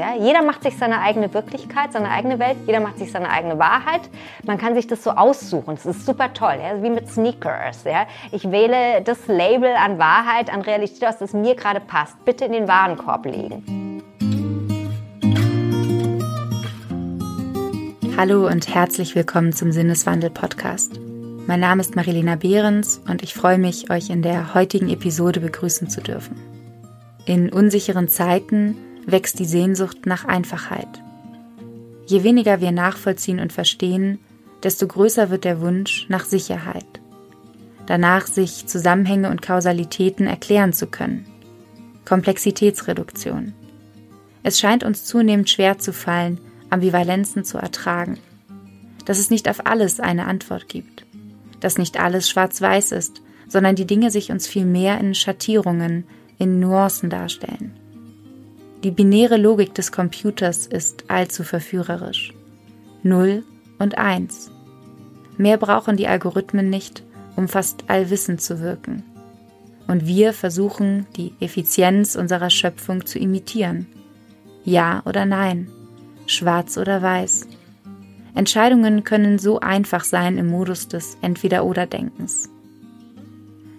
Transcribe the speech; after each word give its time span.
Ja? 0.00 0.14
Jeder 0.14 0.42
macht 0.42 0.62
sich 0.62 0.78
seine 0.78 1.02
eigene 1.02 1.32
Wirklichkeit, 1.34 1.92
seine 1.92 2.08
eigene 2.08 2.38
Welt, 2.38 2.56
jeder 2.66 2.80
macht 2.80 2.98
sich 2.98 3.12
seine 3.12 3.28
eigene 3.28 3.58
Wahrheit. 3.58 4.00
Man 4.44 4.56
kann 4.56 4.74
sich 4.74 4.86
das 4.86 5.04
so 5.04 5.10
aussuchen. 5.10 5.74
Das 5.74 5.84
ist 5.84 6.06
super 6.06 6.32
toll, 6.32 6.56
ja? 6.58 6.82
wie 6.82 6.88
mit 6.88 7.06
Sneakers. 7.06 7.84
Ja? 7.84 8.06
Ich 8.32 8.50
wähle 8.50 9.02
das 9.04 9.26
Label 9.26 9.70
an 9.76 9.98
Wahrheit, 9.98 10.50
an 10.50 10.62
Realität 10.62 11.06
aus, 11.06 11.18
das 11.18 11.34
mir 11.34 11.54
gerade 11.54 11.80
passt. 11.80 12.24
Bitte 12.24 12.46
in 12.46 12.52
den 12.52 12.66
Warenkorb 12.66 13.26
legen. 13.26 14.02
Hallo 18.16 18.46
und 18.46 18.74
herzlich 18.74 19.14
willkommen 19.14 19.52
zum 19.52 19.70
Sinneswandel-Podcast. 19.70 20.98
Mein 21.46 21.60
Name 21.60 21.82
ist 21.82 21.94
Marilena 21.94 22.36
Behrens 22.36 23.02
und 23.06 23.22
ich 23.22 23.34
freue 23.34 23.58
mich, 23.58 23.90
euch 23.90 24.08
in 24.08 24.22
der 24.22 24.54
heutigen 24.54 24.88
Episode 24.88 25.40
begrüßen 25.40 25.90
zu 25.90 26.00
dürfen. 26.00 26.36
In 27.26 27.52
unsicheren 27.52 28.08
Zeiten 28.08 28.76
wächst 29.06 29.38
die 29.38 29.44
Sehnsucht 29.44 30.06
nach 30.06 30.24
Einfachheit. 30.24 31.02
Je 32.06 32.22
weniger 32.22 32.60
wir 32.60 32.72
nachvollziehen 32.72 33.40
und 33.40 33.52
verstehen, 33.52 34.18
desto 34.62 34.86
größer 34.86 35.30
wird 35.30 35.44
der 35.44 35.60
Wunsch 35.60 36.06
nach 36.08 36.24
Sicherheit. 36.24 36.86
Danach 37.86 38.26
sich 38.26 38.66
Zusammenhänge 38.66 39.30
und 39.30 39.42
Kausalitäten 39.42 40.26
erklären 40.26 40.72
zu 40.72 40.86
können. 40.86 41.26
Komplexitätsreduktion. 42.04 43.52
Es 44.42 44.58
scheint 44.58 44.84
uns 44.84 45.04
zunehmend 45.04 45.50
schwer 45.50 45.78
zu 45.78 45.92
fallen, 45.92 46.40
Ambivalenzen 46.70 47.44
zu 47.44 47.58
ertragen. 47.58 48.18
Dass 49.04 49.18
es 49.18 49.30
nicht 49.30 49.48
auf 49.48 49.66
alles 49.66 50.00
eine 50.00 50.26
Antwort 50.26 50.68
gibt. 50.68 51.04
Dass 51.60 51.78
nicht 51.78 52.00
alles 52.00 52.28
schwarz-weiß 52.28 52.92
ist, 52.92 53.22
sondern 53.48 53.74
die 53.74 53.86
Dinge 53.86 54.10
sich 54.10 54.30
uns 54.30 54.46
viel 54.46 54.64
mehr 54.64 54.98
in 54.98 55.14
Schattierungen, 55.14 56.04
in 56.38 56.60
Nuancen 56.60 57.10
darstellen. 57.10 57.79
Die 58.82 58.90
binäre 58.90 59.36
Logik 59.36 59.74
des 59.74 59.92
Computers 59.92 60.66
ist 60.66 61.04
allzu 61.08 61.44
verführerisch. 61.44 62.32
Null 63.02 63.44
und 63.78 63.98
Eins. 63.98 64.50
Mehr 65.36 65.58
brauchen 65.58 65.98
die 65.98 66.06
Algorithmen 66.06 66.70
nicht, 66.70 67.02
um 67.36 67.46
fast 67.46 67.84
allwissend 67.88 68.40
zu 68.40 68.60
wirken. 68.60 69.02
Und 69.86 70.06
wir 70.06 70.32
versuchen, 70.32 71.06
die 71.16 71.34
Effizienz 71.40 72.16
unserer 72.16 72.48
Schöpfung 72.48 73.04
zu 73.04 73.18
imitieren. 73.18 73.86
Ja 74.64 75.02
oder 75.04 75.26
nein, 75.26 75.70
schwarz 76.26 76.78
oder 76.78 77.02
weiß. 77.02 77.48
Entscheidungen 78.34 79.04
können 79.04 79.38
so 79.38 79.60
einfach 79.60 80.04
sein 80.04 80.38
im 80.38 80.46
Modus 80.46 80.88
des 80.88 81.18
Entweder-oder-Denkens. 81.20 82.48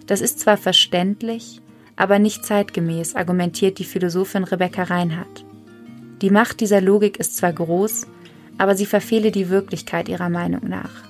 Das 0.06 0.20
ist 0.20 0.38
zwar 0.38 0.58
verständlich, 0.58 1.60
aber 1.96 2.18
nicht 2.18 2.44
zeitgemäß, 2.44 3.14
argumentiert 3.16 3.78
die 3.78 3.84
Philosophin 3.84 4.44
Rebecca 4.44 4.84
Reinhardt. 4.84 5.44
Die 6.20 6.30
Macht 6.30 6.60
dieser 6.60 6.80
Logik 6.80 7.18
ist 7.18 7.36
zwar 7.36 7.52
groß, 7.52 8.06
aber 8.58 8.76
sie 8.76 8.86
verfehle 8.86 9.30
die 9.30 9.48
Wirklichkeit 9.48 10.08
ihrer 10.08 10.28
Meinung 10.28 10.68
nach. 10.68 11.02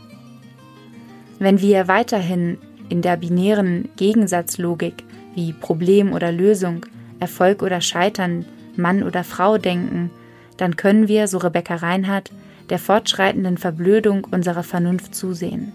Wenn 1.38 1.60
wir 1.60 1.88
weiterhin 1.88 2.58
in 2.88 3.02
der 3.02 3.16
binären 3.16 3.88
Gegensatzlogik 3.96 5.04
wie 5.34 5.52
Problem 5.52 6.12
oder 6.12 6.30
Lösung, 6.30 6.86
Erfolg 7.20 7.62
oder 7.62 7.80
Scheitern, 7.80 8.44
Mann 8.76 9.02
oder 9.02 9.24
Frau 9.24 9.58
denken, 9.58 10.10
dann 10.56 10.76
können 10.76 11.08
wir, 11.08 11.28
so 11.28 11.38
Rebecca 11.38 11.76
Reinhardt, 11.76 12.30
der 12.70 12.78
fortschreitenden 12.78 13.58
Verblödung 13.58 14.26
unserer 14.30 14.62
Vernunft 14.62 15.14
zusehen. 15.14 15.72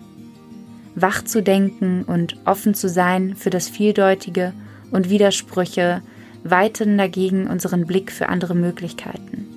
Wach 0.96 1.24
zu 1.24 1.44
denken 1.44 2.04
und 2.04 2.38
offen 2.46 2.74
zu 2.74 2.90
sein 2.90 3.36
für 3.36 3.50
das 3.50 3.70
Vieldeutige 3.70 4.54
und 4.92 5.10
Widersprüche 5.10 6.02
weiten 6.44 6.98
dagegen 6.98 7.48
unseren 7.48 7.86
Blick 7.86 8.12
für 8.12 8.30
andere 8.30 8.56
Möglichkeiten 8.56 9.48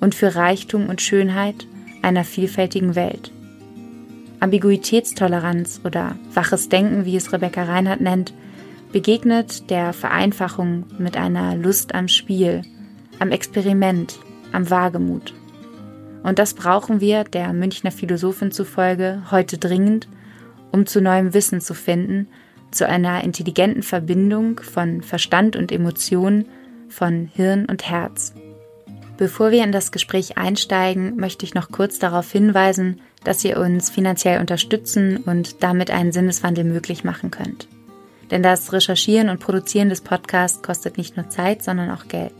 und 0.00 0.14
für 0.14 0.34
Reichtum 0.34 0.88
und 0.88 1.00
Schönheit 1.00 1.66
einer 2.02 2.24
vielfältigen 2.24 2.94
Welt. 2.94 3.32
Ambiguitätstoleranz 4.40 5.80
oder 5.84 6.16
waches 6.34 6.68
Denken, 6.68 7.04
wie 7.04 7.16
es 7.16 7.32
Rebecca 7.32 7.64
Reinhardt 7.64 8.00
nennt, 8.00 8.34
begegnet 8.92 9.70
der 9.70 9.92
Vereinfachung 9.92 10.84
mit 10.98 11.16
einer 11.16 11.56
Lust 11.56 11.94
am 11.94 12.08
Spiel, 12.08 12.62
am 13.18 13.30
Experiment, 13.30 14.18
am 14.52 14.70
Wagemut. 14.70 15.34
Und 16.22 16.38
das 16.38 16.54
brauchen 16.54 17.00
wir, 17.00 17.24
der 17.24 17.52
Münchner 17.52 17.90
Philosophin 17.90 18.52
zufolge, 18.52 19.22
heute 19.30 19.58
dringend, 19.58 20.08
um 20.70 20.86
zu 20.86 21.00
neuem 21.00 21.34
Wissen 21.34 21.60
zu 21.60 21.72
finden 21.72 22.28
zu 22.70 22.86
einer 22.88 23.24
intelligenten 23.24 23.82
Verbindung 23.82 24.60
von 24.60 25.02
Verstand 25.02 25.56
und 25.56 25.72
Emotionen, 25.72 26.46
von 26.88 27.30
Hirn 27.34 27.66
und 27.66 27.88
Herz. 27.88 28.34
Bevor 29.16 29.50
wir 29.50 29.64
in 29.64 29.72
das 29.72 29.92
Gespräch 29.92 30.36
einsteigen, 30.36 31.16
möchte 31.16 31.44
ich 31.44 31.54
noch 31.54 31.70
kurz 31.70 31.98
darauf 31.98 32.30
hinweisen, 32.30 33.00
dass 33.24 33.44
ihr 33.44 33.58
uns 33.58 33.90
finanziell 33.90 34.40
unterstützen 34.40 35.16
und 35.18 35.62
damit 35.62 35.90
einen 35.90 36.12
Sinneswandel 36.12 36.64
möglich 36.64 37.02
machen 37.02 37.30
könnt. 37.30 37.66
Denn 38.30 38.42
das 38.42 38.72
Recherchieren 38.72 39.28
und 39.28 39.40
Produzieren 39.40 39.88
des 39.88 40.00
Podcasts 40.00 40.62
kostet 40.62 40.98
nicht 40.98 41.16
nur 41.16 41.28
Zeit, 41.30 41.62
sondern 41.64 41.90
auch 41.90 42.08
Geld. 42.08 42.34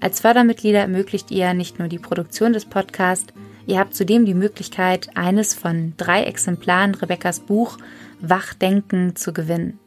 Als 0.00 0.20
Fördermitglieder 0.20 0.80
ermöglicht 0.80 1.30
ihr 1.30 1.54
nicht 1.54 1.78
nur 1.78 1.88
die 1.88 1.98
Produktion 1.98 2.52
des 2.52 2.66
Podcasts, 2.66 3.32
ihr 3.66 3.78
habt 3.78 3.94
zudem 3.94 4.26
die 4.26 4.34
Möglichkeit, 4.34 5.16
eines 5.16 5.54
von 5.54 5.94
drei 5.96 6.24
Exemplaren 6.24 6.94
Rebekkas 6.94 7.40
Buch 7.40 7.78
Wachdenken 8.20 9.16
zu 9.16 9.32
gewinnen, 9.32 9.78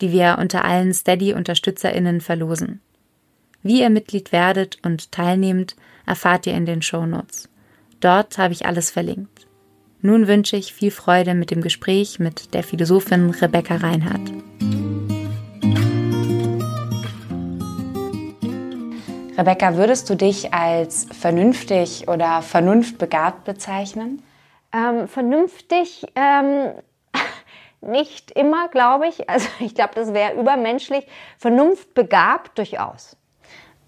die 0.00 0.12
wir 0.12 0.38
unter 0.40 0.64
allen 0.64 0.92
Steady-UnterstützerInnen 0.92 2.20
verlosen. 2.20 2.80
Wie 3.62 3.80
ihr 3.80 3.90
Mitglied 3.90 4.32
werdet 4.32 4.78
und 4.84 5.12
teilnehmt, 5.12 5.76
erfahrt 6.06 6.46
ihr 6.46 6.54
in 6.54 6.66
den 6.66 6.82
Shownotes. 6.82 7.48
Dort 8.00 8.38
habe 8.38 8.52
ich 8.52 8.66
alles 8.66 8.90
verlinkt. 8.90 9.46
Nun 10.02 10.28
wünsche 10.28 10.56
ich 10.56 10.72
viel 10.72 10.90
Freude 10.90 11.34
mit 11.34 11.50
dem 11.50 11.62
Gespräch 11.62 12.18
mit 12.18 12.54
der 12.54 12.62
Philosophin 12.62 13.30
Rebecca 13.30 13.76
Reinhardt. 13.76 14.30
Rebecca, 19.36 19.76
würdest 19.76 20.08
du 20.08 20.14
dich 20.14 20.54
als 20.54 21.08
vernünftig 21.12 22.08
oder 22.08 22.40
vernunftbegabt 22.42 23.44
bezeichnen? 23.44 24.22
Ähm, 24.72 25.08
vernünftig 25.08 26.06
ähm, 26.14 26.72
nicht 27.86 28.30
immer, 28.32 28.68
glaube 28.68 29.08
ich. 29.08 29.28
Also 29.28 29.48
ich 29.60 29.74
glaube, 29.74 29.94
das 29.94 30.12
wäre 30.12 30.34
übermenschlich. 30.34 31.06
Vernunft 31.38 31.94
begabt 31.94 32.58
durchaus. 32.58 33.16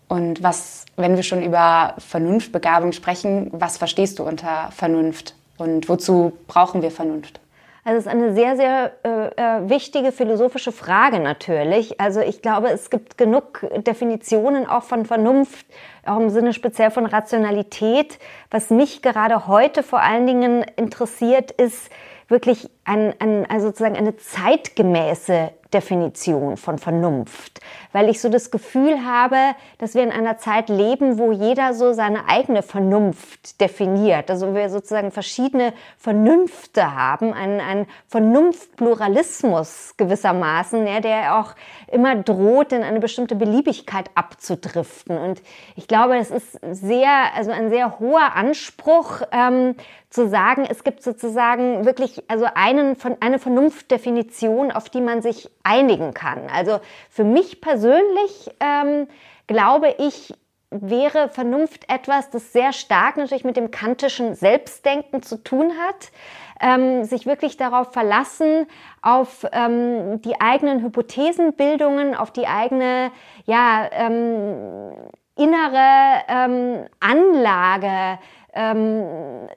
Und 0.09 0.43
was, 0.43 0.87
wenn 0.97 1.17
wir 1.17 1.23
schon 1.23 1.43
über 1.43 1.95
Vernunftbegabung 1.99 2.93
sprechen, 2.93 3.51
was 3.53 3.77
verstehst 3.77 4.19
du 4.19 4.25
unter 4.25 4.71
Vernunft 4.73 5.35
und 5.59 5.89
wozu 5.89 6.33
brauchen 6.47 6.81
wir 6.81 6.91
Vernunft? 6.91 7.41
Also 7.85 8.01
es 8.01 8.07
ist 8.07 8.13
eine 8.13 8.35
sehr, 8.35 8.57
sehr 8.57 8.93
äh, 9.03 9.29
äh, 9.29 9.69
wichtige 9.71 10.13
philosophische 10.13 10.73
Frage 10.73 11.21
natürlich. 11.21 11.99
Also 11.99 12.21
ich 12.21 12.43
glaube, 12.43 12.69
es 12.69 12.91
gibt 12.91 13.17
genug 13.17 13.67
Definitionen 13.87 14.67
auch 14.67 14.83
von 14.83 15.07
Vernunft, 15.07 15.67
auch 16.05 16.19
im 16.19 16.29
Sinne 16.29 16.53
speziell 16.53 16.91
von 16.91 17.07
Rationalität. 17.07 18.19
Was 18.51 18.69
mich 18.69 19.01
gerade 19.01 19.47
heute 19.47 19.83
vor 19.83 20.01
allen 20.01 20.27
Dingen 20.27 20.67
interessiert, 20.77 21.51
ist, 21.51 21.91
wirklich 22.29 22.71
ein, 22.85 23.15
ein, 23.19 23.49
also 23.51 23.69
sozusagen 23.69 23.97
eine 23.97 24.17
zeitgemäße 24.17 25.51
Definition 25.73 26.57
von 26.57 26.79
Vernunft, 26.79 27.61
weil 27.93 28.09
ich 28.09 28.23
so 28.23 28.31
das 28.31 28.51
Gefühl 28.51 29.05
habe, 29.05 29.37
dass 29.77 29.95
wir 29.95 30.03
in 30.03 30.11
einer 30.11 30.39
Zeit 30.39 30.71
leben, 30.71 31.19
wo 31.19 31.31
jeder 31.31 31.75
so 31.75 31.93
seine 31.93 32.27
eigene 32.27 32.63
Vernunft 32.63 33.61
definiert. 33.61 34.31
Also 34.31 34.55
wir 34.55 34.71
sozusagen 34.71 35.11
verschiedene 35.11 35.75
Vernünfte 35.99 36.95
haben, 36.95 37.35
einen, 37.35 37.61
einen 37.61 37.87
Vernunftpluralismus 38.07 39.95
gewissermaßen, 39.99 40.87
ja, 40.87 41.01
der 41.01 41.39
auch 41.39 41.55
immer 41.93 42.17
droht, 42.17 42.73
in 42.73 42.83
eine 42.83 43.01
bestimmte 43.01 43.35
Beliebigkeit 43.35 44.11
abzudriften. 44.15 45.19
Und 45.19 45.43
ich 45.77 45.87
glaube, 45.87 46.17
es 46.17 46.31
ist 46.31 46.59
sehr, 46.63 47.35
also 47.35 47.51
ein 47.51 47.69
sehr 47.69 47.99
hoher 47.99 48.35
Anspruch, 48.35 49.21
ähm, 49.33 49.75
zu 50.11 50.29
sagen, 50.29 50.67
es 50.69 50.85
gibt 50.85 51.03
sozusagen 51.03 51.85
wirklich 51.85 52.23
also 52.29 52.47
einen 52.55 52.97
von 52.97 53.17
eine 53.21 53.39
Vernunftdefinition, 53.39 54.73
auf 54.73 54.89
die 54.89 55.03
man 55.03 55.21
sich 55.21 55.51
einigen 55.63 56.15
kann. 56.15 56.49
Also 56.53 56.81
für 57.11 57.25
mich 57.25 57.61
persönlich 57.61 58.51
ähm, 58.61 59.07
glaube 59.47 59.95
ich, 59.99 60.35
wäre 60.71 61.29
Vernunft 61.31 61.91
etwas, 61.91 62.31
das 62.31 62.53
sehr 62.53 62.73
stark 62.73 63.17
natürlich 63.17 63.45
mit 63.45 63.57
dem 63.57 63.71
kantischen 63.71 64.35
Selbstdenken 64.35 65.23
zu 65.23 65.43
tun 65.43 65.73
hat. 65.79 66.11
Ähm, 66.61 67.05
sich 67.05 67.25
wirklich 67.25 67.57
darauf 67.57 67.93
verlassen, 67.93 68.67
auf 69.01 69.47
ähm, 69.53 70.21
die 70.23 70.41
eigenen 70.41 70.83
Hypothesenbildungen, 70.83 72.17
auf 72.17 72.33
die 72.33 72.49
eigene 72.49 73.13
ja, 73.45 73.89
ähm, 73.93 74.91
innere 75.37 76.23
ähm, 76.27 76.87
Anlage, 76.99 78.19
ähm, 78.53 79.49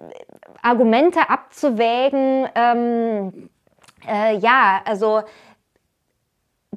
Argumente 0.62 1.30
abzuwägen. 1.30 2.48
Ähm, 2.56 3.50
äh, 4.08 4.38
ja, 4.38 4.82
also 4.86 5.22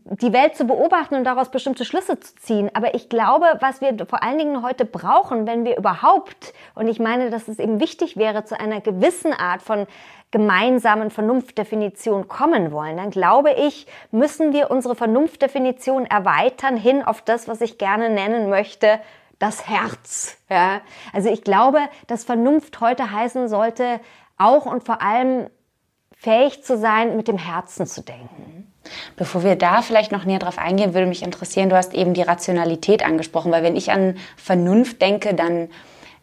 die 0.04 0.32
Welt 0.32 0.56
zu 0.56 0.66
beobachten 0.66 1.14
und 1.14 1.24
daraus 1.24 1.50
bestimmte 1.50 1.84
Schlüsse 1.84 2.20
zu 2.20 2.34
ziehen. 2.36 2.70
Aber 2.74 2.94
ich 2.94 3.08
glaube, 3.08 3.46
was 3.60 3.80
wir 3.80 3.94
vor 4.06 4.22
allen 4.22 4.38
Dingen 4.38 4.62
heute 4.62 4.84
brauchen, 4.84 5.46
wenn 5.46 5.64
wir 5.64 5.78
überhaupt, 5.78 6.52
und 6.74 6.88
ich 6.88 7.00
meine, 7.00 7.30
dass 7.30 7.48
es 7.48 7.58
eben 7.58 7.80
wichtig 7.80 8.16
wäre, 8.16 8.44
zu 8.44 8.58
einer 8.58 8.80
gewissen 8.80 9.32
Art 9.32 9.62
von 9.62 9.86
gemeinsamen 10.30 11.10
Vernunftdefinition 11.10 12.28
kommen 12.28 12.72
wollen, 12.72 12.96
dann 12.96 13.10
glaube 13.10 13.52
ich, 13.52 13.86
müssen 14.10 14.52
wir 14.52 14.70
unsere 14.70 14.94
Vernunftdefinition 14.96 16.06
erweitern 16.06 16.76
hin 16.76 17.02
auf 17.02 17.22
das, 17.22 17.48
was 17.48 17.60
ich 17.60 17.78
gerne 17.78 18.10
nennen 18.10 18.50
möchte, 18.50 18.98
das 19.38 19.68
Herz. 19.68 20.36
Ja? 20.48 20.80
Also 21.12 21.30
ich 21.30 21.42
glaube, 21.42 21.78
dass 22.06 22.24
Vernunft 22.24 22.80
heute 22.80 23.10
heißen 23.10 23.48
sollte, 23.48 24.00
auch 24.38 24.66
und 24.66 24.84
vor 24.84 25.02
allem 25.02 25.48
fähig 26.16 26.64
zu 26.64 26.78
sein, 26.78 27.16
mit 27.16 27.28
dem 27.28 27.38
Herzen 27.38 27.86
zu 27.86 28.02
denken. 28.02 28.72
Bevor 29.16 29.44
wir 29.44 29.56
da 29.56 29.82
vielleicht 29.82 30.12
noch 30.12 30.24
näher 30.24 30.38
drauf 30.38 30.58
eingehen, 30.58 30.94
würde 30.94 31.06
mich 31.06 31.22
interessieren, 31.22 31.70
du 31.70 31.76
hast 31.76 31.94
eben 31.94 32.14
die 32.14 32.22
Rationalität 32.22 33.04
angesprochen, 33.04 33.52
weil 33.52 33.62
wenn 33.62 33.76
ich 33.76 33.90
an 33.90 34.16
Vernunft 34.36 35.00
denke, 35.00 35.34
dann 35.34 35.68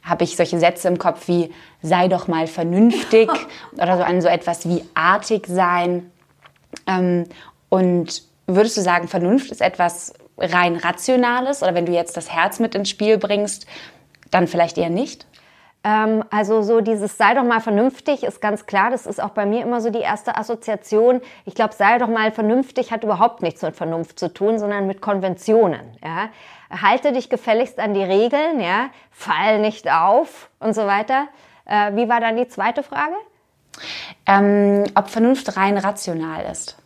habe 0.04 0.24
ich 0.24 0.36
solche 0.36 0.60
Sätze 0.60 0.88
im 0.88 0.98
Kopf 0.98 1.28
wie 1.28 1.54
sei 1.82 2.08
doch 2.08 2.28
mal 2.28 2.48
vernünftig 2.48 3.30
oder 3.74 3.98
so 3.98 4.04
an 4.04 4.22
so 4.22 4.28
etwas 4.28 4.68
wie 4.68 4.84
artig 4.94 5.46
sein. 5.48 6.12
Ähm, 6.88 7.26
und 7.70 8.24
würdest 8.48 8.78
du 8.78 8.82
sagen, 8.82 9.08
Vernunft 9.08 9.52
ist 9.52 9.62
etwas 9.62 10.14
rein 10.42 10.76
Rationales 10.76 11.64
oder 11.64 11.76
wenn 11.76 11.86
du 11.86 11.92
jetzt 11.92 12.18
das 12.18 12.32
Herz 12.32 12.60
mit 12.60 12.76
ins 12.76 12.90
Spiel 12.90 13.18
bringst, 13.18 13.68
dann 14.32 14.48
vielleicht 14.48 14.78
eher 14.78 14.90
nicht? 14.90 15.26
Ähm, 15.84 16.24
also 16.30 16.62
so 16.62 16.82
dieses 16.82 17.18
sei 17.18 17.34
doch 17.34 17.44
mal 17.44 17.60
vernünftig 17.60 18.24
ist 18.24 18.40
ganz 18.40 18.66
klar, 18.66 18.92
das 18.92 19.08
ist 19.08 19.22
auch 19.22 19.32
bei 19.32 19.46
mir 19.46 19.64
immer 19.64 19.82
so 19.82 19.90
die 19.90 20.00
erste 20.00 20.38
Assoziation. 20.38 21.22
Ich 21.46 21.56
glaube, 21.56 21.74
sei 21.74 21.98
doch 21.98 22.08
mal 22.08 22.32
vernünftig 22.32 22.92
hat 22.92 23.04
überhaupt 23.04 23.42
nichts 23.42 23.62
mit 23.62 23.76
Vernunft 23.76 24.20
zu 24.20 24.32
tun, 24.32 24.60
sondern 24.60 24.86
mit 24.86 25.02
Konventionen. 25.02 25.98
Ja? 26.04 26.30
Halte 26.82 27.14
dich 27.14 27.30
gefälligst 27.30 27.80
an 27.80 27.94
die 27.94 28.04
Regeln, 28.04 28.60
ja? 28.60 28.90
fall 29.12 29.60
nicht 29.60 29.92
auf 29.92 30.50
und 30.60 30.74
so 30.74 30.86
weiter. 30.86 31.28
Äh, 31.66 31.96
wie 31.96 32.08
war 32.08 32.20
dann 32.20 32.38
die 32.38 32.48
zweite 32.48 32.84
Frage? 32.84 33.16
Ähm, 34.28 34.84
ob 34.96 35.10
Vernunft 35.10 35.58
rein 35.58 35.78
rational 35.78 36.46
ist. 36.52 36.78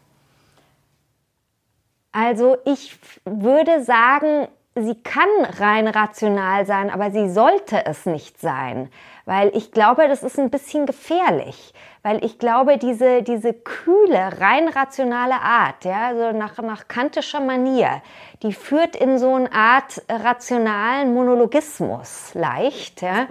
Also 2.17 2.56
ich 2.63 2.97
würde 3.25 3.83
sagen, 3.83 4.47
sie 4.73 4.95
kann 4.95 5.27
rein 5.59 5.85
rational 5.85 6.65
sein, 6.65 6.89
aber 6.89 7.12
sie 7.12 7.29
sollte 7.29 7.85
es 7.85 8.06
nicht 8.06 8.39
sein, 8.39 8.89
weil 9.25 9.51
ich 9.56 9.72
glaube, 9.72 10.07
das 10.07 10.24
ist 10.24 10.39
ein 10.39 10.50
bisschen 10.50 10.86
gefährlich, 10.86 11.74
weil 12.04 12.24
ich 12.24 12.38
glaube, 12.38 12.77
diese, 12.77 13.24
diese 13.24 13.54
kühle, 13.54 14.39
rein 14.39 14.68
rationale 14.68 15.42
Art, 15.42 15.83
ja, 15.83 16.16
so 16.16 16.38
nach, 16.38 16.57
nach 16.60 16.88
kantischer 16.88 17.39
Manier, 17.39 18.01
die 18.44 18.54
führt 18.54 18.95
in 18.95 19.18
so 19.18 19.33
eine 19.33 19.51
Art 19.51 20.04
rationalen 20.07 21.13
Monologismus 21.13 22.33
leicht, 22.36 23.01
ja. 23.01 23.27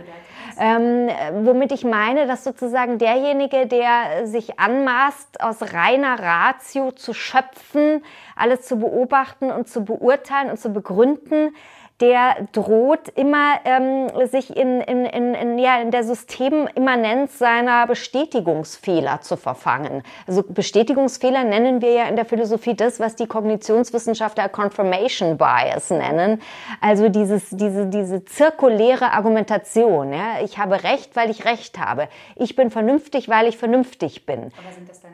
Ähm, 0.57 1.09
womit 1.45 1.73
ich 1.73 1.85
meine, 1.85 2.27
dass 2.27 2.45
sozusagen 2.45 2.99
derjenige, 2.99 3.67
der 3.67 4.27
sich 4.27 4.61
anmaßt, 4.61 5.43
aus 5.43 5.75
reiner 5.75 6.21
Ratio 6.21 6.93
zu 6.93 7.13
schöpfen, 7.13 8.05
alles 8.37 8.63
zu 8.63 8.79
beobachten 8.79 9.51
und 9.51 9.69
zu 9.69 9.85
beurteilen 9.85 10.51
und 10.51 10.59
zu 10.59 10.73
begründen, 10.73 11.57
der 12.01 12.49
droht 12.53 13.09
immer 13.15 13.61
ähm, 13.65 14.09
sich 14.27 14.57
in, 14.57 14.81
in, 14.81 15.05
in, 15.05 15.35
in, 15.35 15.59
ja, 15.59 15.81
in 15.81 15.93
der 15.93 16.03
Systemimmanenz 16.03 17.39
seiner 17.39 17.87
Bestätigungsfehler 17.87 19.21
zu 19.21 19.37
verfangen. 19.37 20.03
Also 20.27 20.43
Bestätigungsfehler 20.43 21.45
nennen 21.45 21.83
wir 21.83 21.93
ja 21.93 22.05
in 22.09 22.17
der 22.17 22.25
Philosophie 22.25 22.75
das, 22.75 22.99
was 22.99 23.15
die 23.15 23.27
Kognitionswissenschaftler 23.27 24.49
Confirmation 24.49 25.39
Bias 25.39 25.91
nennen. 25.91 26.43
Also 26.81 27.09
dieses, 27.09 27.51
diese, 27.51 27.87
diese 27.87 28.25
zirkuläre 28.25 29.13
Argumentation. 29.13 30.13
Ja? 30.13 30.41
Ich 30.43 30.59
habe 30.59 30.83
Recht, 30.83 31.15
weil 31.15 31.31
ich 31.31 31.45
Recht 31.45 31.79
habe. 31.79 32.09
Ich 32.35 32.57
bin 32.57 32.71
vernünftig, 32.71 33.29
weil 33.29 33.47
ich 33.47 33.57
vernünftig 33.57 34.27
bin. 34.27 34.51
Aber 34.59 34.73
sind 34.75 34.89
das 34.89 35.01
dann? 35.01 35.14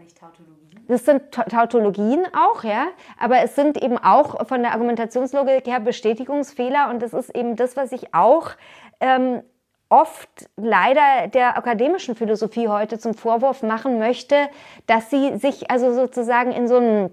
Das 0.90 1.04
sind 1.04 1.30
Tautologien 1.30 2.26
auch, 2.36 2.64
ja, 2.64 2.88
aber 3.16 3.44
es 3.44 3.54
sind 3.54 3.80
eben 3.80 3.96
auch 3.96 4.44
von 4.48 4.60
der 4.60 4.72
Argumentationslogik 4.72 5.68
her 5.68 5.78
Bestätigungsfehler. 5.78 6.90
Und 6.90 7.00
das 7.00 7.12
ist 7.12 7.32
eben 7.32 7.54
das, 7.54 7.76
was 7.76 7.92
ich 7.92 8.12
auch 8.12 8.50
ähm, 8.98 9.40
oft 9.88 10.28
leider 10.56 11.28
der 11.28 11.56
akademischen 11.56 12.16
Philosophie 12.16 12.66
heute 12.66 12.98
zum 12.98 13.14
Vorwurf 13.14 13.62
machen 13.62 14.00
möchte, 14.00 14.34
dass 14.88 15.10
sie 15.10 15.36
sich 15.36 15.70
also 15.70 15.94
sozusagen 15.94 16.50
in 16.50 16.66
so 16.66 16.78
einem 16.78 17.10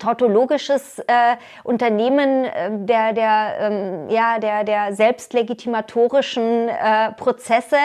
tautologisches 0.00 0.98
äh, 0.98 1.36
Unternehmen 1.62 2.44
äh, 2.44 2.70
der, 2.72 3.12
der, 3.12 3.56
ähm, 3.60 4.10
ja, 4.10 4.38
der, 4.38 4.64
der 4.64 4.94
selbstlegitimatorischen 4.94 6.68
äh, 6.68 7.12
Prozesse 7.12 7.76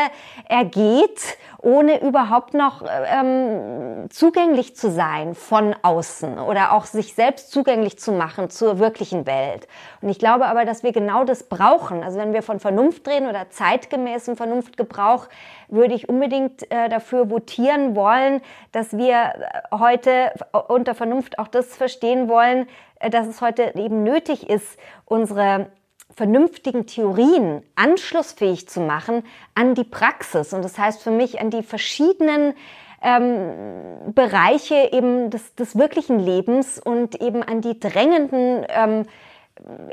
ergeht, 0.50 1.38
ohne 1.62 2.02
überhaupt 2.02 2.54
noch 2.54 2.84
ähm, 2.88 4.08
zugänglich 4.10 4.76
zu 4.76 4.92
sein 4.92 5.36
von 5.36 5.76
außen 5.82 6.38
oder 6.38 6.74
auch 6.74 6.86
sich 6.86 7.16
selbst 7.16 7.52
zugänglich 7.52 7.98
zu 7.98 8.12
machen 8.12 8.50
zur 8.50 8.80
wirklichen 8.80 9.26
Welt. 9.26 9.68
Und 10.02 10.10
ich 10.10 10.20
glaube 10.20 10.46
aber, 10.46 10.66
dass 10.66 10.84
wir 10.84 10.92
genau 10.92 11.24
das 11.24 11.44
brauchen. 11.44 12.04
Also 12.04 12.20
wenn 12.20 12.34
wir 12.34 12.44
von 12.44 12.60
Vernunft 12.60 13.08
reden 13.08 13.28
oder 13.28 13.50
zeitgemäßem 13.50 14.38
Vernunftgebrauch, 14.38 15.28
würde 15.68 15.96
ich 15.96 16.08
unbedingt 16.08 16.70
äh, 16.72 16.90
dafür 16.90 17.30
votieren 17.30 17.96
wollen, 17.96 18.42
dass 18.72 18.96
wir 18.96 19.16
äh, 19.16 19.76
heute 19.76 20.32
unter 20.68 20.94
Vernunft 20.94 21.40
auch 21.40 21.48
das 21.48 21.76
verstehen 21.76 22.05
wollen, 22.30 22.68
äh, 23.00 23.10
dass 23.10 23.28
es 23.28 23.42
heute 23.42 23.74
eben 23.76 24.04
nötig 24.04 24.50
ist, 24.50 24.78
unsere 25.06 25.68
vernünftigen 26.16 26.86
Theorien 26.86 27.62
anschlussfähig 27.76 28.70
zu 28.70 28.80
machen 28.80 29.24
an 29.54 29.76
die 29.76 29.84
Praxis. 29.84 30.54
Und 30.54 30.64
das 30.64 30.78
heißt 30.78 31.02
für 31.02 31.12
mich 31.12 31.42
an 31.42 31.50
die 31.50 31.64
verschiedenen 31.64 32.54
ähm, 33.02 34.14
Bereiche 34.14 34.90
eben 34.92 35.30
des, 35.30 35.56
des 35.56 35.78
wirklichen 35.78 36.20
Lebens 36.20 36.80
und 36.80 37.22
eben 37.22 37.44
an 37.44 37.62
die 37.62 37.80
drängenden 37.80 38.66
ähm, 38.70 39.06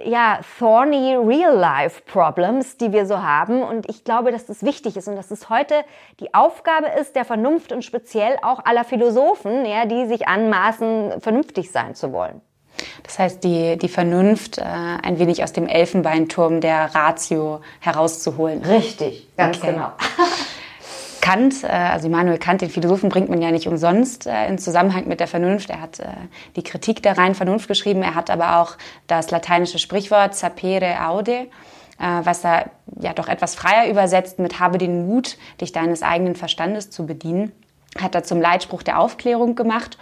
ja, 0.04 0.40
thorny 0.58 1.14
Real-Life-Problems, 1.14 2.76
die 2.78 2.92
wir 2.92 3.06
so 3.06 3.22
haben. 3.22 3.62
Und 3.62 3.88
ich 3.88 4.04
glaube, 4.04 4.32
dass 4.32 4.46
das 4.46 4.62
wichtig 4.62 4.96
ist 4.96 5.08
und 5.08 5.16
dass 5.16 5.30
es 5.30 5.48
heute 5.48 5.74
die 6.20 6.34
Aufgabe 6.34 6.88
ist 7.00 7.14
der 7.14 7.24
Vernunft 7.24 7.72
und 7.72 7.84
speziell 7.84 8.36
auch 8.42 8.64
aller 8.64 8.84
Philosophen, 8.84 9.64
ja, 9.64 9.86
die 9.86 10.06
sich 10.06 10.26
anmaßen, 10.26 11.20
vernünftig 11.20 11.70
sein 11.70 11.94
zu 11.94 12.12
wollen. 12.12 12.40
Das 13.04 13.18
heißt, 13.18 13.44
die, 13.44 13.76
die 13.76 13.88
Vernunft 13.88 14.58
äh, 14.58 14.62
ein 14.62 15.18
wenig 15.18 15.44
aus 15.44 15.52
dem 15.52 15.68
Elfenbeinturm 15.68 16.60
der 16.60 16.94
Ratio 16.94 17.60
herauszuholen. 17.80 18.64
Richtig, 18.64 19.28
ganz 19.36 19.58
okay. 19.58 19.72
genau. 19.72 19.92
Kant, 21.22 21.62
äh, 21.62 21.68
also 21.68 22.08
Immanuel 22.08 22.36
Kant, 22.36 22.60
den 22.60 22.68
Philosophen, 22.68 23.08
bringt 23.08 23.30
man 23.30 23.40
ja 23.40 23.52
nicht 23.52 23.68
umsonst 23.68 24.26
äh, 24.26 24.48
in 24.48 24.58
Zusammenhang 24.58 25.06
mit 25.06 25.20
der 25.20 25.28
Vernunft. 25.28 25.70
Er 25.70 25.80
hat 25.80 26.00
äh, 26.00 26.08
die 26.56 26.64
Kritik 26.64 27.02
der 27.02 27.16
reinen 27.16 27.36
Vernunft 27.36 27.68
geschrieben. 27.68 28.02
Er 28.02 28.16
hat 28.16 28.28
aber 28.28 28.58
auch 28.58 28.76
das 29.06 29.30
lateinische 29.30 29.78
Sprichwort 29.78 30.34
sapere 30.34 31.06
aude, 31.06 31.46
was 31.98 32.44
er 32.44 32.70
ja 32.98 33.12
doch 33.12 33.28
etwas 33.28 33.54
freier 33.54 33.88
übersetzt 33.88 34.40
mit 34.40 34.58
habe 34.58 34.76
den 34.76 35.06
Mut, 35.06 35.36
dich 35.60 35.70
deines 35.70 36.02
eigenen 36.02 36.34
Verstandes 36.34 36.90
zu 36.90 37.06
bedienen, 37.06 37.52
hat 38.00 38.16
er 38.16 38.24
zum 38.24 38.40
Leitspruch 38.40 38.82
der 38.82 38.98
Aufklärung 38.98 39.54
gemacht. 39.54 39.98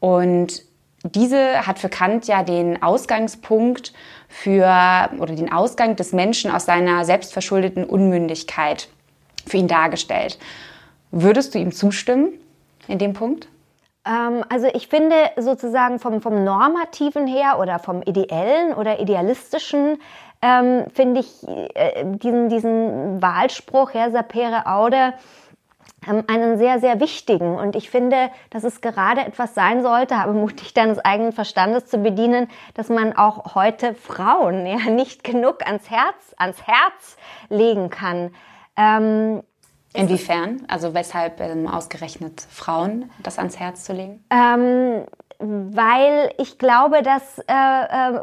Und 0.00 0.62
diese 1.02 1.66
hat 1.66 1.78
für 1.78 1.88
Kant 1.88 2.26
ja 2.26 2.42
den 2.42 2.82
Ausgangspunkt 2.82 3.94
für 4.28 5.08
oder 5.18 5.34
den 5.34 5.50
Ausgang 5.50 5.96
des 5.96 6.12
Menschen 6.12 6.50
aus 6.50 6.66
seiner 6.66 7.06
selbstverschuldeten 7.06 7.84
Unmündigkeit 7.84 8.88
für 9.50 9.56
ihn 9.56 9.68
dargestellt. 9.68 10.38
Würdest 11.10 11.54
du 11.54 11.58
ihm 11.58 11.72
zustimmen 11.72 12.32
in 12.88 12.98
dem 12.98 13.12
Punkt? 13.12 13.48
Ähm, 14.06 14.44
also 14.48 14.68
ich 14.72 14.88
finde 14.88 15.16
sozusagen 15.36 15.98
vom, 15.98 16.22
vom 16.22 16.44
normativen 16.44 17.26
her 17.26 17.58
oder 17.58 17.78
vom 17.78 18.02
ideellen 18.02 18.72
oder 18.74 19.00
idealistischen 19.00 19.98
ähm, 20.42 20.84
finde 20.94 21.20
ich 21.20 21.46
äh, 21.74 22.04
diesen, 22.04 22.48
diesen 22.48 23.20
Wahlspruch, 23.20 23.92
Herr 23.92 24.10
Sapere 24.10 24.66
Aude, 24.66 25.12
ähm, 26.08 26.24
einen 26.28 26.56
sehr, 26.56 26.80
sehr 26.80 26.98
wichtigen. 26.98 27.58
Und 27.58 27.76
ich 27.76 27.90
finde, 27.90 28.30
dass 28.48 28.64
es 28.64 28.80
gerade 28.80 29.20
etwas 29.20 29.54
sein 29.54 29.82
sollte, 29.82 30.18
habe 30.18 30.32
mutig 30.32 30.72
deines 30.72 30.98
eigenen 30.98 31.32
Verstandes 31.32 31.86
zu 31.86 31.98
bedienen, 31.98 32.48
dass 32.74 32.88
man 32.88 33.14
auch 33.16 33.54
heute 33.54 33.94
Frauen 33.94 34.64
ja 34.66 34.90
nicht 34.90 35.24
genug 35.24 35.66
ans 35.66 35.90
Herz, 35.90 36.34
ans 36.38 36.62
Herz 36.66 37.18
legen 37.50 37.90
kann. 37.90 38.34
Ähm, 38.80 39.42
Inwiefern? 39.92 40.62
Also 40.68 40.94
weshalb 40.94 41.40
ähm, 41.40 41.66
ausgerechnet 41.66 42.40
Frauen 42.48 43.10
das 43.22 43.38
ans 43.38 43.58
Herz 43.58 43.84
zu 43.84 43.92
legen? 43.92 44.24
Ähm, 44.30 45.04
weil 45.40 46.32
ich 46.38 46.58
glaube, 46.58 47.02
dass 47.02 47.38
äh, 47.38 47.44
äh, 47.48 48.20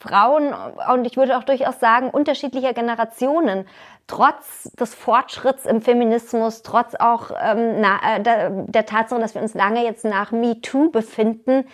Frauen 0.00 0.54
und 0.92 1.06
ich 1.06 1.16
würde 1.16 1.36
auch 1.36 1.44
durchaus 1.44 1.78
sagen 1.78 2.10
unterschiedlicher 2.10 2.72
Generationen 2.72 3.66
trotz 4.06 4.64
des 4.78 4.94
Fortschritts 4.94 5.66
im 5.66 5.80
Feminismus, 5.80 6.62
trotz 6.62 6.94
auch 6.94 7.30
ähm, 7.30 7.80
na, 7.80 8.16
äh, 8.16 8.22
der, 8.22 8.50
der 8.50 8.86
Tatsache, 8.86 9.20
dass 9.20 9.34
wir 9.34 9.42
uns 9.42 9.54
lange 9.54 9.84
jetzt 9.84 10.04
nach 10.04 10.32
MeToo 10.32 10.90
befinden, 10.90 11.66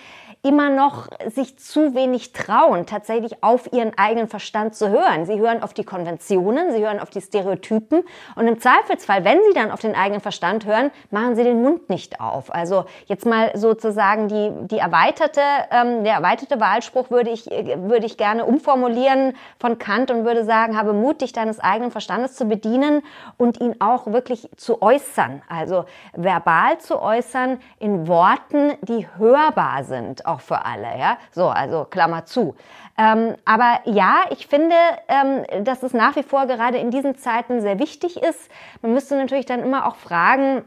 immer 0.43 0.71
noch 0.71 1.09
sich 1.27 1.59
zu 1.59 1.95
wenig 1.95 2.33
trauen, 2.33 2.87
tatsächlich 2.87 3.43
auf 3.43 3.73
ihren 3.73 3.97
eigenen 3.99 4.27
Verstand 4.27 4.75
zu 4.75 4.89
hören. 4.89 5.27
Sie 5.27 5.39
hören 5.39 5.63
auf 5.63 5.75
die 5.75 5.85
Konventionen, 5.85 6.73
sie 6.73 6.81
hören 6.81 6.99
auf 6.99 7.11
die 7.11 7.21
Stereotypen 7.21 8.03
und 8.37 8.49
im 8.49 8.59
Zweifelsfall, 8.59 9.25
wenn 9.25 9.39
sie 9.47 9.55
dann 9.55 9.71
auf 9.71 9.81
den 9.81 9.95
eigenen 9.95 10.23
Verstand 10.23 10.65
hören, 10.65 10.91
machen 11.11 11.37
sie 11.37 11.45
den 11.45 11.63
Mund 11.63 11.91
nicht 11.91 12.21
auf. 12.21 12.55
Also 12.55 12.87
jetzt 13.07 13.27
mal 13.27 13.51
sozusagen 13.55 14.29
die, 14.29 14.51
die 14.69 14.79
erweiterte, 14.79 15.43
ähm, 15.71 16.05
der 16.05 16.15
erweiterte 16.15 16.59
Wahlspruch 16.59 17.11
würde 17.11 17.31
ich, 17.31 17.47
würde 17.47 18.07
ich 18.07 18.17
gerne 18.17 18.47
umformulieren 18.47 19.35
von 19.59 19.79
Kant 19.79 20.11
und 20.11 20.25
würde 20.25 20.45
sagen, 20.45 20.79
habe 20.79 20.95
Mut, 20.95 21.21
dich 21.21 21.35
deines 21.35 21.61
eigenen 21.61 21.91
Verstandes 21.91 22.35
zu 22.35 22.47
bedienen 22.47 23.03
und 23.37 23.61
ihn 23.61 23.77
auch 23.79 24.07
wirklich 24.07 24.49
zu 24.57 24.81
äußern. 24.81 25.43
Also 25.49 25.85
verbal 26.15 26.79
zu 26.79 27.01
äußern 27.03 27.59
in 27.79 28.09
Worten, 28.09 28.73
die 28.83 29.07
hörbar 29.19 29.85
sind, 29.85 30.27
auch 30.31 30.41
für 30.41 30.65
alle. 30.65 30.99
Ja? 30.99 31.19
So, 31.33 31.49
also 31.49 31.85
Klammer 31.85 32.25
zu. 32.25 32.57
Ähm, 32.99 33.37
aber 33.45 33.81
ja, 33.85 34.25
ich 34.31 34.47
finde, 34.47 34.77
ähm, 35.09 35.65
dass 35.65 35.83
es 35.83 35.95
nach 35.95 36.17
wie 36.17 36.23
vor 36.23 36.47
gerade 36.47 36.79
in 36.79 36.91
diesen 36.91 37.17
Zeiten 37.17 37.61
sehr 37.61 37.79
wichtig 37.79 38.23
ist. 38.23 38.51
Man 38.83 38.93
müsste 38.93 39.17
natürlich 39.17 39.47
dann 39.47 39.63
immer 39.63 39.87
auch 39.87 39.97
fragen, 39.97 40.65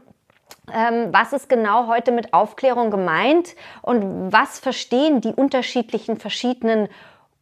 ähm, 0.72 1.08
was 1.12 1.32
ist 1.32 1.48
genau 1.48 1.86
heute 1.88 2.10
mit 2.10 2.32
Aufklärung 2.32 2.90
gemeint 2.90 3.54
und 3.82 4.32
was 4.32 4.58
verstehen 4.58 5.20
die 5.20 5.34
unterschiedlichen 5.34 6.16
verschiedenen 6.16 6.88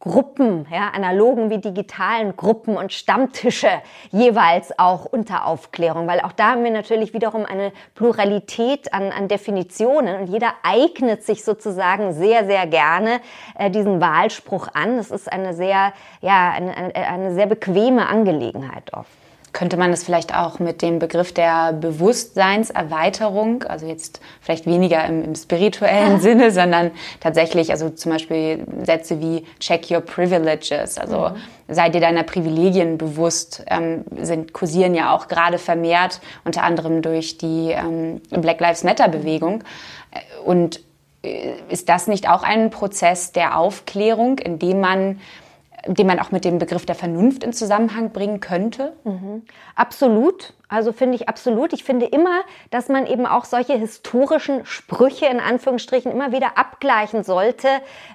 Gruppen, 0.03 0.67
ja, 0.69 0.89
analogen 0.89 1.49
wie 1.49 1.59
digitalen 1.59 2.35
Gruppen 2.35 2.75
und 2.75 2.91
Stammtische 2.91 3.69
jeweils 4.11 4.77
auch 4.77 5.05
unter 5.05 5.45
Aufklärung, 5.45 6.07
weil 6.07 6.19
auch 6.19 6.33
da 6.33 6.51
haben 6.51 6.65
wir 6.65 6.71
natürlich 6.71 7.13
wiederum 7.13 7.45
eine 7.45 7.71
Pluralität 7.95 8.93
an, 8.93 9.13
an 9.13 9.29
Definitionen 9.29 10.19
und 10.19 10.27
jeder 10.27 10.55
eignet 10.61 11.23
sich 11.23 11.45
sozusagen 11.45 12.11
sehr, 12.11 12.45
sehr 12.45 12.67
gerne 12.67 13.21
äh, 13.57 13.69
diesen 13.71 14.01
Wahlspruch 14.01 14.67
an. 14.73 14.97
Das 14.97 15.09
ist 15.09 15.31
eine 15.31 15.53
sehr, 15.53 15.93
ja, 16.19 16.51
eine, 16.51 16.75
eine, 16.75 16.95
eine 16.95 17.33
sehr 17.33 17.45
bequeme 17.45 18.05
Angelegenheit 18.05 18.91
oft 18.91 19.22
könnte 19.53 19.77
man 19.77 19.91
das 19.91 20.03
vielleicht 20.03 20.35
auch 20.35 20.59
mit 20.59 20.81
dem 20.81 20.99
Begriff 20.99 21.31
der 21.31 21.73
Bewusstseinserweiterung, 21.73 23.63
also 23.63 23.85
jetzt 23.85 24.19
vielleicht 24.41 24.65
weniger 24.65 25.05
im, 25.05 25.23
im 25.23 25.35
spirituellen 25.35 26.19
Sinne, 26.21 26.51
sondern 26.51 26.91
tatsächlich, 27.19 27.71
also 27.71 27.89
zum 27.91 28.11
Beispiel 28.11 28.65
Sätze 28.83 29.21
wie 29.21 29.45
check 29.59 29.89
your 29.89 30.01
privileges, 30.01 30.97
also 30.97 31.29
mhm. 31.29 31.35
sei 31.73 31.89
dir 31.89 32.01
deiner 32.01 32.23
Privilegien 32.23 32.97
bewusst, 32.97 33.63
ähm, 33.67 34.03
sind, 34.19 34.53
kursieren 34.53 34.95
ja 34.95 35.15
auch 35.15 35.27
gerade 35.27 35.59
vermehrt, 35.59 36.19
unter 36.43 36.63
anderem 36.63 37.03
durch 37.03 37.37
die 37.37 37.69
ähm, 37.71 38.21
Black 38.31 38.59
Lives 38.59 38.83
Matter 38.83 39.07
Bewegung. 39.07 39.63
Und 40.43 40.81
äh, 41.23 41.53
ist 41.69 41.89
das 41.89 42.07
nicht 42.07 42.27
auch 42.27 42.43
ein 42.43 42.69
Prozess 42.71 43.31
der 43.31 43.57
Aufklärung, 43.57 44.39
in 44.39 44.57
dem 44.59 44.79
man 44.79 45.19
den 45.85 46.07
man 46.07 46.19
auch 46.19 46.31
mit 46.31 46.45
dem 46.45 46.59
Begriff 46.59 46.85
der 46.85 46.95
Vernunft 46.95 47.43
in 47.43 47.51
Zusammenhang 47.51 48.11
bringen 48.11 48.39
könnte? 48.39 48.93
Mhm. 49.03 49.43
Absolut. 49.75 50.53
Also 50.69 50.91
finde 50.91 51.15
ich 51.15 51.29
absolut. 51.29 51.73
Ich 51.73 51.83
finde 51.83 52.05
immer, 52.05 52.41
dass 52.71 52.87
man 52.87 53.05
eben 53.05 53.25
auch 53.25 53.45
solche 53.45 53.73
historischen 53.73 54.65
Sprüche 54.65 55.25
in 55.25 55.39
Anführungsstrichen 55.39 56.11
immer 56.11 56.31
wieder 56.31 56.57
abgleichen 56.57 57.23
sollte 57.23 57.67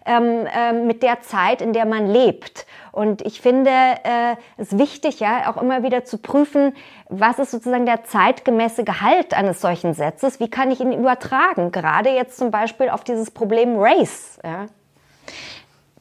ähm, 0.07 0.47
äh, 0.47 0.73
mit 0.73 1.03
der 1.03 1.21
Zeit, 1.21 1.61
in 1.61 1.73
der 1.73 1.85
man 1.85 2.07
lebt. 2.07 2.67
Und 2.91 3.23
ich 3.23 3.41
finde 3.41 3.71
äh, 3.71 4.35
es 4.57 4.77
wichtig, 4.77 5.21
ja, 5.21 5.51
auch 5.51 5.61
immer 5.61 5.83
wieder 5.83 6.05
zu 6.05 6.19
prüfen, 6.19 6.75
was 7.09 7.39
ist 7.39 7.51
sozusagen 7.51 7.87
der 7.87 8.05
zeitgemäße 8.05 8.83
Gehalt 8.83 9.35
eines 9.35 9.61
solchen 9.61 9.95
Satzes? 9.95 10.41
Wie 10.41 10.49
kann 10.49 10.71
ich 10.71 10.81
ihn 10.81 10.93
übertragen? 10.93 11.71
Gerade 11.71 12.11
jetzt 12.11 12.39
zum 12.39 12.51
Beispiel 12.51 12.89
auf 12.89 13.05
dieses 13.05 13.31
Problem 13.31 13.77
Race. 13.79 14.41
Ja. 14.43 14.67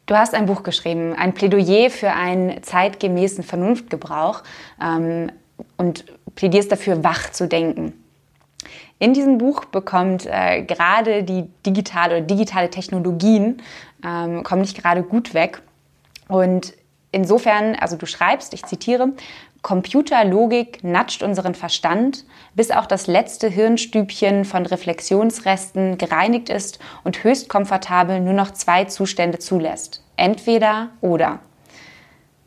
Du 0.07 0.15
hast 0.17 0.33
ein 0.33 0.45
Buch 0.45 0.63
geschrieben, 0.63 1.13
ein 1.13 1.33
Plädoyer 1.33 1.89
für 1.89 2.13
einen 2.13 2.63
zeitgemäßen 2.63 3.43
Vernunftgebrauch 3.43 4.41
ähm, 4.81 5.33
und 5.75 6.05
plädierst 6.35 6.71
dafür, 6.71 7.03
wach 7.03 7.31
zu 7.31 7.45
denken. 7.45 7.91
In 8.99 9.13
diesem 9.13 9.37
Buch 9.37 9.65
bekommt 9.65 10.25
äh, 10.25 10.63
gerade 10.63 11.23
die 11.23 11.43
digitale 11.65 12.17
oder 12.17 12.25
digitale 12.25 12.69
Technologien 12.69 13.61
ähm, 14.03 14.43
kommen 14.43 14.61
nicht 14.61 14.81
gerade 14.81 15.03
gut 15.03 15.33
weg. 15.33 15.61
Und 16.29 16.73
insofern, 17.11 17.75
also 17.75 17.97
du 17.97 18.05
schreibst, 18.05 18.53
ich 18.53 18.63
zitiere, 18.63 19.09
Computerlogik 19.67 20.81
natscht 20.85 21.23
unseren 21.23 21.53
Verstand, 21.53 22.23
bis 22.55 22.71
auch 22.71 22.85
das 22.85 23.05
letzte 23.05 23.49
Hirnstübchen 23.49 24.45
von 24.45 24.65
Reflexionsresten 24.65 25.97
gereinigt 25.97 26.47
ist 26.47 26.79
und 27.03 27.21
höchst 27.25 27.49
komfortabel 27.49 28.21
nur 28.21 28.31
noch 28.31 28.51
zwei 28.51 28.85
Zustände 28.85 29.39
zulässt. 29.39 30.05
Entweder 30.15 30.91
oder. 31.01 31.39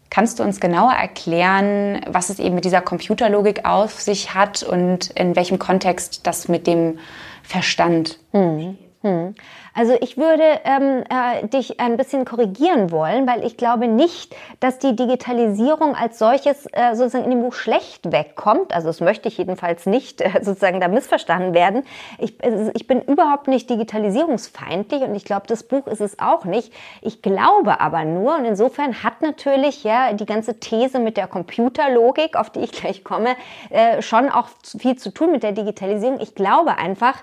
Kannst 0.08 0.38
du 0.38 0.44
uns 0.44 0.60
genauer 0.60 0.92
erklären, 0.92 2.00
was 2.08 2.30
es 2.30 2.38
eben 2.38 2.54
mit 2.54 2.64
dieser 2.64 2.80
Computerlogik 2.80 3.66
auf 3.66 4.00
sich 4.00 4.32
hat 4.32 4.62
und 4.62 5.10
in 5.10 5.36
welchem 5.36 5.58
Kontext 5.58 6.26
das 6.26 6.48
mit 6.48 6.66
dem 6.66 7.00
Verstand 7.42 8.18
hm. 8.32 8.78
Hm. 9.02 9.34
Also 9.74 9.96
ich 10.00 10.16
würde 10.16 10.42
ähm, 10.64 11.04
äh, 11.08 11.46
dich 11.46 11.80
ein 11.80 11.96
bisschen 11.96 12.24
korrigieren 12.24 12.90
wollen, 12.90 13.26
weil 13.26 13.44
ich 13.44 13.56
glaube 13.56 13.88
nicht, 13.88 14.34
dass 14.58 14.78
die 14.78 14.96
Digitalisierung 14.96 15.94
als 15.94 16.18
solches 16.18 16.66
äh, 16.72 16.94
sozusagen 16.94 17.24
in 17.24 17.30
dem 17.30 17.42
Buch 17.42 17.54
schlecht 17.54 18.10
wegkommt. 18.10 18.74
Also 18.74 18.88
das 18.88 19.00
möchte 19.00 19.28
ich 19.28 19.38
jedenfalls 19.38 19.86
nicht 19.86 20.20
äh, 20.20 20.30
sozusagen 20.42 20.80
da 20.80 20.88
missverstanden 20.88 21.54
werden. 21.54 21.84
Ich, 22.18 22.34
ich 22.74 22.86
bin 22.86 23.02
überhaupt 23.02 23.48
nicht 23.48 23.70
digitalisierungsfeindlich 23.70 25.02
und 25.02 25.14
ich 25.14 25.24
glaube, 25.24 25.46
das 25.46 25.62
Buch 25.62 25.86
ist 25.86 26.00
es 26.00 26.18
auch 26.18 26.44
nicht. 26.44 26.72
Ich 27.00 27.22
glaube 27.22 27.80
aber 27.80 28.04
nur 28.04 28.36
und 28.36 28.44
insofern 28.44 29.02
hat 29.02 29.22
natürlich 29.22 29.84
ja 29.84 30.12
die 30.12 30.26
ganze 30.26 30.58
These 30.58 30.98
mit 30.98 31.16
der 31.16 31.26
Computerlogik, 31.26 32.36
auf 32.36 32.50
die 32.50 32.60
ich 32.60 32.72
gleich 32.72 33.04
komme, 33.04 33.36
äh, 33.70 34.02
schon 34.02 34.30
auch 34.30 34.48
viel 34.78 34.96
zu 34.96 35.10
tun 35.10 35.30
mit 35.30 35.42
der 35.42 35.52
Digitalisierung. 35.52 36.20
Ich 36.20 36.34
glaube 36.34 36.76
einfach, 36.76 37.14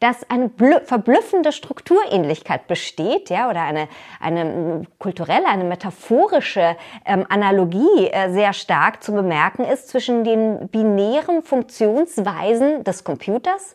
dass 0.00 0.28
eine 0.30 0.50
verblüffende 0.84 1.52
Struktur 1.52 1.95
Kulturähnlichkeit 1.96 2.66
besteht, 2.66 3.30
ja, 3.30 3.48
oder 3.48 3.62
eine, 3.62 3.88
eine 4.20 4.82
kulturelle, 4.98 5.46
eine 5.46 5.64
metaphorische 5.64 6.76
ähm, 7.04 7.24
Analogie 7.28 8.08
äh, 8.10 8.30
sehr 8.30 8.52
stark 8.52 9.02
zu 9.02 9.12
bemerken 9.12 9.64
ist 9.64 9.88
zwischen 9.88 10.24
den 10.24 10.68
binären 10.68 11.42
Funktionsweisen 11.42 12.84
des 12.84 13.04
Computers 13.04 13.74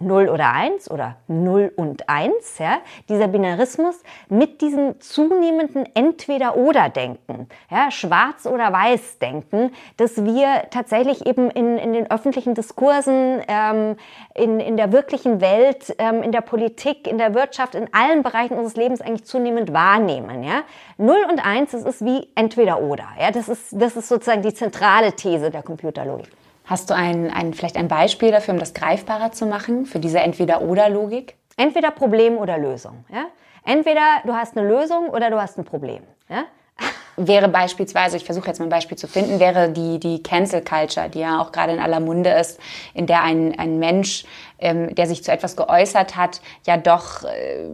0 0.00 0.28
oder 0.28 0.52
1 0.52 0.90
oder 0.90 1.16
0 1.26 1.72
und 1.76 2.08
1, 2.08 2.58
ja, 2.58 2.78
dieser 3.08 3.28
Binarismus 3.28 4.02
mit 4.28 4.60
diesem 4.60 5.00
zunehmenden 5.00 5.84
Entweder-Oder-Denken, 5.94 7.48
ja, 7.70 7.90
Schwarz- 7.90 8.46
oder 8.46 8.72
Weiß-Denken, 8.72 9.72
dass 9.96 10.24
wir 10.24 10.64
tatsächlich 10.70 11.26
eben 11.26 11.50
in, 11.50 11.78
in 11.78 11.92
den 11.92 12.10
öffentlichen 12.10 12.54
Diskursen, 12.54 13.42
ähm, 13.48 13.96
in, 14.34 14.60
in 14.60 14.76
der 14.76 14.92
wirklichen 14.92 15.40
Welt, 15.40 15.94
ähm, 15.98 16.22
in 16.22 16.32
der 16.32 16.40
Politik, 16.42 17.06
in 17.06 17.18
der 17.18 17.34
Wirtschaft, 17.34 17.74
in 17.74 17.92
allen 17.92 18.22
Bereichen 18.22 18.54
unseres 18.54 18.76
Lebens 18.76 19.00
eigentlich 19.00 19.24
zunehmend 19.24 19.72
wahrnehmen. 19.72 20.42
Ja. 20.42 20.62
0 20.98 21.16
und 21.30 21.44
1, 21.44 21.72
das 21.72 21.84
ist 21.84 22.04
wie 22.04 22.28
Entweder-Oder. 22.34 23.06
Ja. 23.20 23.30
Das, 23.30 23.48
ist, 23.48 23.68
das 23.72 23.96
ist 23.96 24.08
sozusagen 24.08 24.42
die 24.42 24.54
zentrale 24.54 25.12
These 25.12 25.50
der 25.50 25.62
Computerlogik. 25.62 26.30
Hast 26.68 26.90
du 26.90 26.94
ein, 26.94 27.30
ein, 27.30 27.54
vielleicht 27.54 27.78
ein 27.78 27.88
Beispiel 27.88 28.30
dafür, 28.30 28.52
um 28.52 28.60
das 28.60 28.74
greifbarer 28.74 29.32
zu 29.32 29.46
machen, 29.46 29.86
für 29.86 30.00
diese 30.00 30.20
Entweder-Oder-Logik? 30.20 31.34
Entweder 31.56 31.90
Problem 31.90 32.36
oder 32.36 32.58
Lösung. 32.58 33.06
Ja? 33.10 33.24
Entweder 33.64 34.20
du 34.26 34.34
hast 34.34 34.54
eine 34.56 34.68
Lösung 34.68 35.08
oder 35.08 35.30
du 35.30 35.40
hast 35.40 35.56
ein 35.56 35.64
Problem. 35.64 36.02
Ja? 36.28 36.44
Wäre 37.16 37.48
beispielsweise, 37.48 38.18
ich 38.18 38.24
versuche 38.24 38.48
jetzt 38.48 38.58
mal 38.58 38.66
ein 38.66 38.70
Beispiel 38.70 38.98
zu 38.98 39.08
finden, 39.08 39.40
wäre 39.40 39.70
die, 39.70 39.98
die 39.98 40.22
Cancel 40.22 40.62
Culture, 40.62 41.08
die 41.08 41.20
ja 41.20 41.40
auch 41.40 41.52
gerade 41.52 41.72
in 41.72 41.80
aller 41.80 42.00
Munde 42.00 42.30
ist, 42.30 42.60
in 42.92 43.06
der 43.06 43.22
ein, 43.22 43.58
ein 43.58 43.78
Mensch, 43.78 44.26
ähm, 44.58 44.94
der 44.94 45.06
sich 45.06 45.24
zu 45.24 45.32
etwas 45.32 45.56
geäußert 45.56 46.16
hat, 46.16 46.42
ja 46.66 46.76
doch 46.76 47.24
äh, 47.24 47.64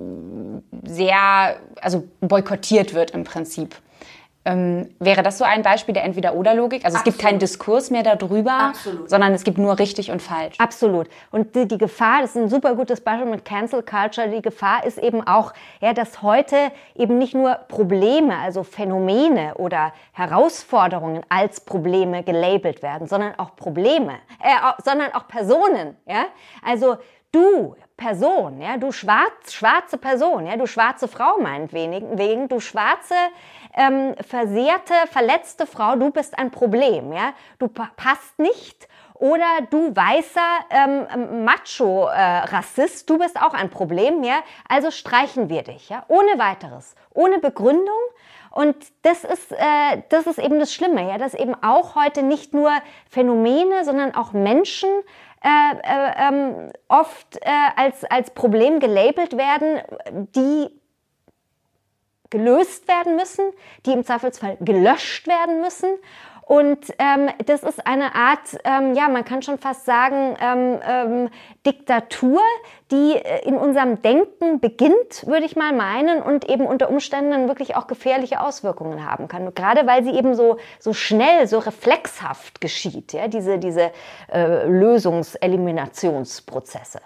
sehr, 0.84 1.56
also 1.80 2.04
boykottiert 2.20 2.94
wird 2.94 3.10
im 3.10 3.24
Prinzip. 3.24 3.74
Ähm, 4.46 4.90
wäre 4.98 5.22
das 5.22 5.38
so 5.38 5.44
ein 5.44 5.62
Beispiel 5.62 5.94
der 5.94 6.04
Entweder-Oder-Logik? 6.04 6.84
Also 6.84 6.96
es 6.96 7.00
Absolut. 7.00 7.04
gibt 7.04 7.18
keinen 7.18 7.38
Diskurs 7.38 7.90
mehr 7.90 8.02
darüber, 8.02 8.52
Absolut. 8.52 9.08
sondern 9.08 9.32
es 9.32 9.42
gibt 9.44 9.56
nur 9.56 9.78
richtig 9.78 10.10
und 10.10 10.20
falsch. 10.20 10.56
Absolut. 10.58 11.08
Und 11.30 11.54
die, 11.54 11.66
die, 11.66 11.78
Gefahr, 11.78 12.20
das 12.20 12.30
ist 12.30 12.36
ein 12.36 12.48
super 12.48 12.74
gutes 12.74 13.00
Beispiel 13.00 13.30
mit 13.30 13.44
Cancel 13.44 13.82
Culture, 13.82 14.28
die 14.28 14.42
Gefahr 14.42 14.84
ist 14.84 14.98
eben 14.98 15.26
auch, 15.26 15.54
ja, 15.80 15.94
dass 15.94 16.20
heute 16.20 16.56
eben 16.94 17.16
nicht 17.16 17.34
nur 17.34 17.54
Probleme, 17.68 18.36
also 18.36 18.64
Phänomene 18.64 19.54
oder 19.54 19.92
Herausforderungen 20.12 21.22
als 21.30 21.60
Probleme 21.60 22.22
gelabelt 22.22 22.82
werden, 22.82 23.08
sondern 23.08 23.38
auch 23.38 23.56
Probleme, 23.56 24.12
äh, 24.42 24.82
sondern 24.84 25.12
auch 25.14 25.26
Personen. 25.26 25.96
Ja? 26.06 26.26
Also 26.62 26.98
du 27.32 27.74
Person, 27.96 28.60
ja, 28.60 28.76
du 28.76 28.90
schwarz, 28.90 29.52
schwarze 29.52 29.98
Person, 29.98 30.46
ja, 30.46 30.56
du 30.56 30.66
schwarze 30.66 31.06
Frau 31.06 31.38
meinetwegen, 31.40 32.48
du 32.48 32.58
schwarze, 32.58 33.14
ähm, 33.76 34.14
versehrte, 34.26 34.94
verletzte 35.10 35.66
Frau, 35.66 35.96
du 35.96 36.10
bist 36.10 36.38
ein 36.38 36.50
Problem, 36.50 37.12
ja, 37.12 37.32
du 37.58 37.68
passt 37.68 38.38
nicht 38.38 38.88
oder 39.14 39.46
du 39.70 39.94
weißer 39.94 40.40
ähm, 40.70 41.44
Macho-Rassist, 41.44 43.02
äh, 43.02 43.06
du 43.06 43.18
bist 43.18 43.40
auch 43.40 43.54
ein 43.54 43.70
Problem, 43.70 44.24
ja? 44.24 44.40
Also 44.68 44.90
streichen 44.90 45.48
wir 45.48 45.62
dich, 45.62 45.88
ja? 45.88 46.04
Ohne 46.08 46.38
weiteres, 46.38 46.94
ohne 47.12 47.38
Begründung. 47.38 47.88
Und 48.50 48.76
das 49.02 49.24
ist, 49.24 49.52
äh, 49.52 50.02
das 50.10 50.26
ist 50.26 50.38
eben 50.38 50.58
das 50.58 50.72
Schlimme, 50.72 51.08
ja, 51.08 51.18
dass 51.18 51.34
eben 51.34 51.54
auch 51.62 51.96
heute 51.96 52.22
nicht 52.22 52.54
nur 52.54 52.70
Phänomene, 53.08 53.84
sondern 53.84 54.14
auch 54.14 54.32
Menschen 54.32 54.90
äh, 55.42 55.76
äh, 55.82 56.28
ähm, 56.28 56.72
oft 56.88 57.36
äh, 57.36 57.50
als, 57.76 58.04
als 58.04 58.30
Problem 58.30 58.80
gelabelt 58.80 59.36
werden, 59.36 59.80
die 60.34 60.68
gelöst 62.34 62.88
werden 62.88 63.14
müssen, 63.14 63.44
die 63.86 63.92
im 63.92 64.04
Zweifelsfall 64.04 64.56
gelöscht 64.60 65.28
werden 65.28 65.60
müssen. 65.60 65.90
Und 66.46 66.92
ähm, 66.98 67.30
das 67.46 67.62
ist 67.62 67.86
eine 67.86 68.14
Art, 68.14 68.58
ähm, 68.64 68.94
ja, 68.94 69.08
man 69.08 69.24
kann 69.24 69.40
schon 69.40 69.56
fast 69.56 69.86
sagen, 69.86 70.36
ähm, 70.42 70.78
ähm, 70.86 71.30
Diktatur, 71.64 72.42
die 72.90 73.14
äh, 73.14 73.48
in 73.48 73.56
unserem 73.56 74.02
Denken 74.02 74.60
beginnt, 74.60 75.26
würde 75.26 75.46
ich 75.46 75.56
mal 75.56 75.72
meinen, 75.72 76.22
und 76.22 76.50
eben 76.50 76.66
unter 76.66 76.90
Umständen 76.90 77.48
wirklich 77.48 77.76
auch 77.76 77.86
gefährliche 77.86 78.42
Auswirkungen 78.42 79.10
haben 79.10 79.26
kann. 79.26 79.54
Gerade 79.54 79.86
weil 79.86 80.04
sie 80.04 80.10
eben 80.10 80.34
so, 80.34 80.58
so 80.78 80.92
schnell, 80.92 81.46
so 81.46 81.60
reflexhaft 81.60 82.60
geschieht, 82.60 83.14
ja, 83.14 83.26
diese, 83.28 83.58
diese 83.58 83.90
äh, 84.30 84.66
Lösungseliminationsprozesse. 84.66 87.00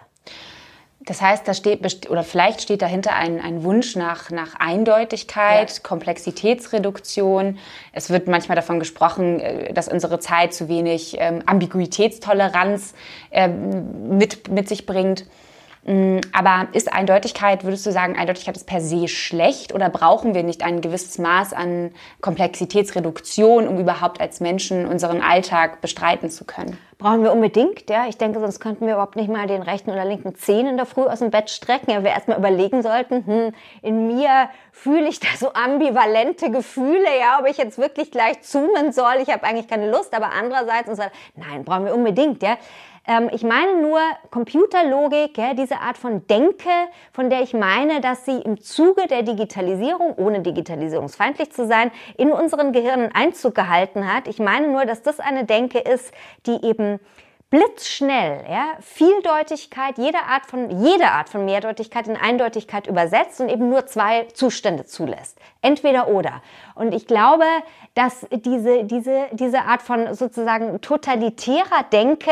Das 1.00 1.22
heißt, 1.22 1.46
da 1.46 1.54
steht, 1.54 2.10
oder 2.10 2.24
vielleicht 2.24 2.60
steht 2.60 2.82
dahinter 2.82 3.14
ein, 3.14 3.40
ein 3.40 3.62
Wunsch 3.62 3.94
nach, 3.94 4.30
nach 4.30 4.56
Eindeutigkeit, 4.56 5.70
ja. 5.70 5.80
Komplexitätsreduktion. 5.82 7.58
Es 7.92 8.10
wird 8.10 8.26
manchmal 8.26 8.56
davon 8.56 8.80
gesprochen, 8.80 9.38
äh, 9.38 9.72
dass 9.72 9.88
unsere 9.88 10.18
Zeit 10.18 10.52
zu 10.52 10.68
wenig 10.68 11.16
ähm, 11.18 11.42
Ambiguitätstoleranz 11.46 12.94
ähm, 13.30 14.18
mit, 14.18 14.48
mit 14.48 14.68
sich 14.68 14.86
bringt. 14.86 15.24
Mm, 15.88 16.20
aber 16.34 16.68
ist 16.72 16.92
Eindeutigkeit, 16.92 17.64
würdest 17.64 17.86
du 17.86 17.92
sagen, 17.92 18.14
Eindeutigkeit 18.14 18.54
ist 18.54 18.66
per 18.66 18.82
se 18.82 19.08
schlecht 19.08 19.74
oder 19.74 19.88
brauchen 19.88 20.34
wir 20.34 20.42
nicht 20.42 20.62
ein 20.62 20.82
gewisses 20.82 21.16
Maß 21.16 21.54
an 21.54 21.92
Komplexitätsreduktion, 22.20 23.66
um 23.66 23.78
überhaupt 23.78 24.20
als 24.20 24.40
Menschen 24.40 24.84
unseren 24.84 25.22
Alltag 25.22 25.80
bestreiten 25.80 26.28
zu 26.28 26.44
können? 26.44 26.76
Brauchen 26.98 27.22
wir 27.22 27.32
unbedingt, 27.32 27.88
ja. 27.88 28.06
Ich 28.06 28.18
denke, 28.18 28.38
sonst 28.38 28.60
könnten 28.60 28.84
wir 28.84 28.94
überhaupt 28.94 29.16
nicht 29.16 29.30
mal 29.30 29.46
den 29.46 29.62
rechten 29.62 29.90
oder 29.90 30.04
linken 30.04 30.34
Zehen 30.34 30.66
in 30.66 30.76
der 30.76 30.84
Früh 30.84 31.04
aus 31.04 31.20
dem 31.20 31.30
Bett 31.30 31.48
strecken. 31.48 31.90
Ja, 31.90 32.02
wir 32.02 32.10
erstmal 32.10 32.36
überlegen 32.36 32.82
sollten, 32.82 33.24
hm, 33.24 33.54
in 33.80 34.08
mir 34.08 34.50
fühle 34.72 35.08
ich 35.08 35.20
da 35.20 35.28
so 35.38 35.54
ambivalente 35.54 36.50
Gefühle, 36.50 37.08
ja, 37.18 37.38
ob 37.40 37.46
ich 37.48 37.56
jetzt 37.56 37.78
wirklich 37.78 38.10
gleich 38.10 38.42
zoomen 38.42 38.92
soll. 38.92 39.22
Ich 39.22 39.30
habe 39.30 39.44
eigentlich 39.44 39.68
keine 39.68 39.90
Lust, 39.90 40.12
aber 40.12 40.32
andererseits, 40.32 40.88
und 40.88 40.96
so, 40.96 41.04
nein, 41.36 41.64
brauchen 41.64 41.86
wir 41.86 41.94
unbedingt, 41.94 42.42
ja. 42.42 42.58
Ähm, 43.08 43.30
ich 43.32 43.42
meine 43.42 43.80
nur 43.80 43.98
Computerlogik, 44.30 45.38
ja, 45.38 45.54
diese 45.54 45.80
Art 45.80 45.96
von 45.96 46.26
Denke, 46.26 46.68
von 47.10 47.30
der 47.30 47.40
ich 47.40 47.54
meine, 47.54 48.02
dass 48.02 48.26
sie 48.26 48.38
im 48.38 48.60
Zuge 48.60 49.06
der 49.08 49.22
Digitalisierung, 49.22 50.14
ohne 50.16 50.40
digitalisierungsfeindlich 50.42 51.50
zu 51.50 51.66
sein, 51.66 51.90
in 52.18 52.30
unseren 52.30 52.72
Gehirnen 52.72 53.10
Einzug 53.12 53.54
gehalten 53.54 54.12
hat. 54.12 54.28
Ich 54.28 54.38
meine 54.38 54.68
nur, 54.68 54.84
dass 54.84 55.02
das 55.02 55.20
eine 55.20 55.46
Denke 55.46 55.78
ist, 55.78 56.12
die 56.46 56.62
eben 56.62 57.00
blitzschnell, 57.50 58.44
ja, 58.46 58.76
Vieldeutigkeit, 58.80 59.96
jede 59.96 60.18
Art 60.18 60.44
von, 60.44 60.82
jede 60.82 61.06
Art 61.06 61.30
von 61.30 61.46
Mehrdeutigkeit 61.46 62.06
in 62.06 62.16
Eindeutigkeit 62.16 62.86
übersetzt 62.86 63.40
und 63.40 63.48
eben 63.48 63.70
nur 63.70 63.86
zwei 63.86 64.24
Zustände 64.34 64.84
zulässt. 64.84 65.38
Entweder 65.62 66.08
oder. 66.08 66.42
Und 66.78 66.94
ich 66.94 67.08
glaube, 67.08 67.44
dass 67.94 68.24
diese, 68.30 68.84
diese, 68.84 69.26
diese 69.32 69.62
Art 69.62 69.82
von 69.82 70.14
sozusagen 70.14 70.80
totalitärer 70.80 71.82
Denke 71.92 72.30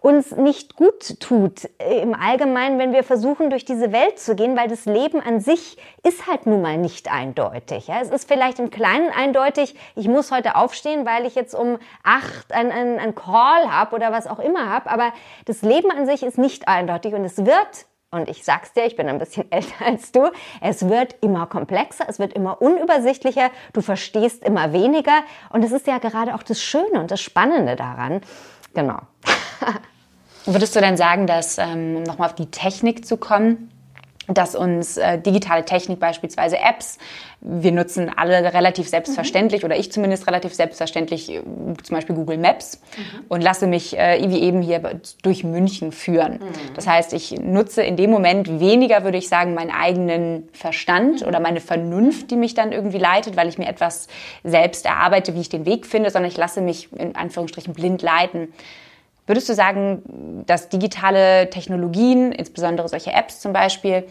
uns 0.00 0.34
nicht 0.34 0.76
gut 0.76 1.20
tut 1.20 1.68
äh, 1.78 2.00
im 2.00 2.14
Allgemeinen, 2.14 2.78
wenn 2.78 2.94
wir 2.94 3.04
versuchen, 3.04 3.50
durch 3.50 3.66
diese 3.66 3.92
Welt 3.92 4.18
zu 4.18 4.34
gehen, 4.34 4.56
weil 4.56 4.68
das 4.68 4.86
Leben 4.86 5.20
an 5.20 5.40
sich 5.40 5.76
ist 6.02 6.26
halt 6.26 6.46
nun 6.46 6.62
mal 6.62 6.78
nicht 6.78 7.12
eindeutig. 7.12 7.88
Ja? 7.88 8.00
Es 8.00 8.08
ist 8.08 8.26
vielleicht 8.26 8.58
im 8.58 8.70
Kleinen 8.70 9.10
eindeutig, 9.10 9.74
ich 9.94 10.08
muss 10.08 10.32
heute 10.32 10.56
aufstehen, 10.56 11.04
weil 11.04 11.26
ich 11.26 11.34
jetzt 11.34 11.54
um 11.54 11.78
acht 12.02 12.50
einen 12.50 12.98
ein 12.98 13.14
Call 13.14 13.70
habe 13.70 13.94
oder 13.94 14.10
was 14.10 14.26
auch 14.26 14.38
immer 14.38 14.70
habe, 14.70 14.90
aber 14.90 15.12
das 15.44 15.60
Leben 15.60 15.90
an 15.90 16.06
sich 16.06 16.22
ist 16.22 16.38
nicht 16.38 16.66
eindeutig 16.66 17.12
und 17.12 17.26
es 17.26 17.44
wird 17.44 17.86
und 18.12 18.28
ich 18.28 18.44
sag's 18.44 18.74
dir, 18.74 18.84
ich 18.84 18.94
bin 18.94 19.08
ein 19.08 19.18
bisschen 19.18 19.50
älter 19.50 19.84
als 19.84 20.12
du. 20.12 20.30
Es 20.60 20.88
wird 20.88 21.16
immer 21.22 21.46
komplexer, 21.46 22.04
es 22.08 22.18
wird 22.18 22.34
immer 22.34 22.62
unübersichtlicher, 22.62 23.50
du 23.72 23.80
verstehst 23.80 24.44
immer 24.44 24.72
weniger. 24.72 25.22
Und 25.50 25.64
es 25.64 25.72
ist 25.72 25.86
ja 25.86 25.98
gerade 25.98 26.34
auch 26.34 26.42
das 26.42 26.62
Schöne 26.62 27.00
und 27.00 27.10
das 27.10 27.20
Spannende 27.20 27.74
daran. 27.74 28.20
Genau. 28.74 28.98
Würdest 30.44 30.76
du 30.76 30.80
denn 30.80 30.96
sagen, 30.96 31.26
dass, 31.26 31.56
ähm, 31.58 31.96
um 31.96 32.02
nochmal 32.02 32.28
auf 32.28 32.34
die 32.34 32.50
Technik 32.50 33.06
zu 33.06 33.16
kommen, 33.16 33.71
dass 34.28 34.54
uns 34.54 34.96
äh, 34.96 35.18
digitale 35.18 35.64
Technik, 35.64 35.98
beispielsweise 35.98 36.58
Apps, 36.58 36.98
wir 37.40 37.72
nutzen 37.72 38.08
alle 38.14 38.54
relativ 38.54 38.88
selbstverständlich 38.88 39.62
mhm. 39.62 39.66
oder 39.66 39.76
ich 39.76 39.90
zumindest 39.90 40.28
relativ 40.28 40.54
selbstverständlich 40.54 41.30
äh, 41.30 41.42
zum 41.82 41.96
Beispiel 41.96 42.14
Google 42.14 42.38
Maps 42.38 42.80
mhm. 42.96 43.24
und 43.28 43.40
lasse 43.40 43.66
mich 43.66 43.98
äh, 43.98 44.22
wie 44.28 44.40
eben 44.40 44.62
hier 44.62 45.00
durch 45.22 45.42
München 45.42 45.90
führen. 45.90 46.34
Mhm. 46.34 46.74
Das 46.74 46.86
heißt, 46.86 47.12
ich 47.14 47.32
nutze 47.40 47.82
in 47.82 47.96
dem 47.96 48.10
Moment 48.10 48.60
weniger, 48.60 49.02
würde 49.02 49.18
ich 49.18 49.28
sagen, 49.28 49.54
meinen 49.54 49.72
eigenen 49.72 50.48
Verstand 50.52 51.22
mhm. 51.22 51.26
oder 51.26 51.40
meine 51.40 51.60
Vernunft, 51.60 52.30
die 52.30 52.36
mich 52.36 52.54
dann 52.54 52.70
irgendwie 52.70 52.98
leitet, 52.98 53.36
weil 53.36 53.48
ich 53.48 53.58
mir 53.58 53.66
etwas 53.66 54.06
selbst 54.44 54.86
erarbeite, 54.86 55.34
wie 55.34 55.40
ich 55.40 55.48
den 55.48 55.66
Weg 55.66 55.84
finde, 55.84 56.10
sondern 56.10 56.30
ich 56.30 56.36
lasse 56.36 56.60
mich 56.60 56.92
in 56.92 57.16
Anführungsstrichen 57.16 57.74
blind 57.74 58.02
leiten. 58.02 58.52
Würdest 59.26 59.48
du 59.48 59.54
sagen, 59.54 60.44
dass 60.46 60.68
digitale 60.68 61.48
Technologien, 61.50 62.32
insbesondere 62.32 62.88
solche 62.88 63.12
Apps 63.12 63.40
zum 63.40 63.52
Beispiel, 63.52 64.04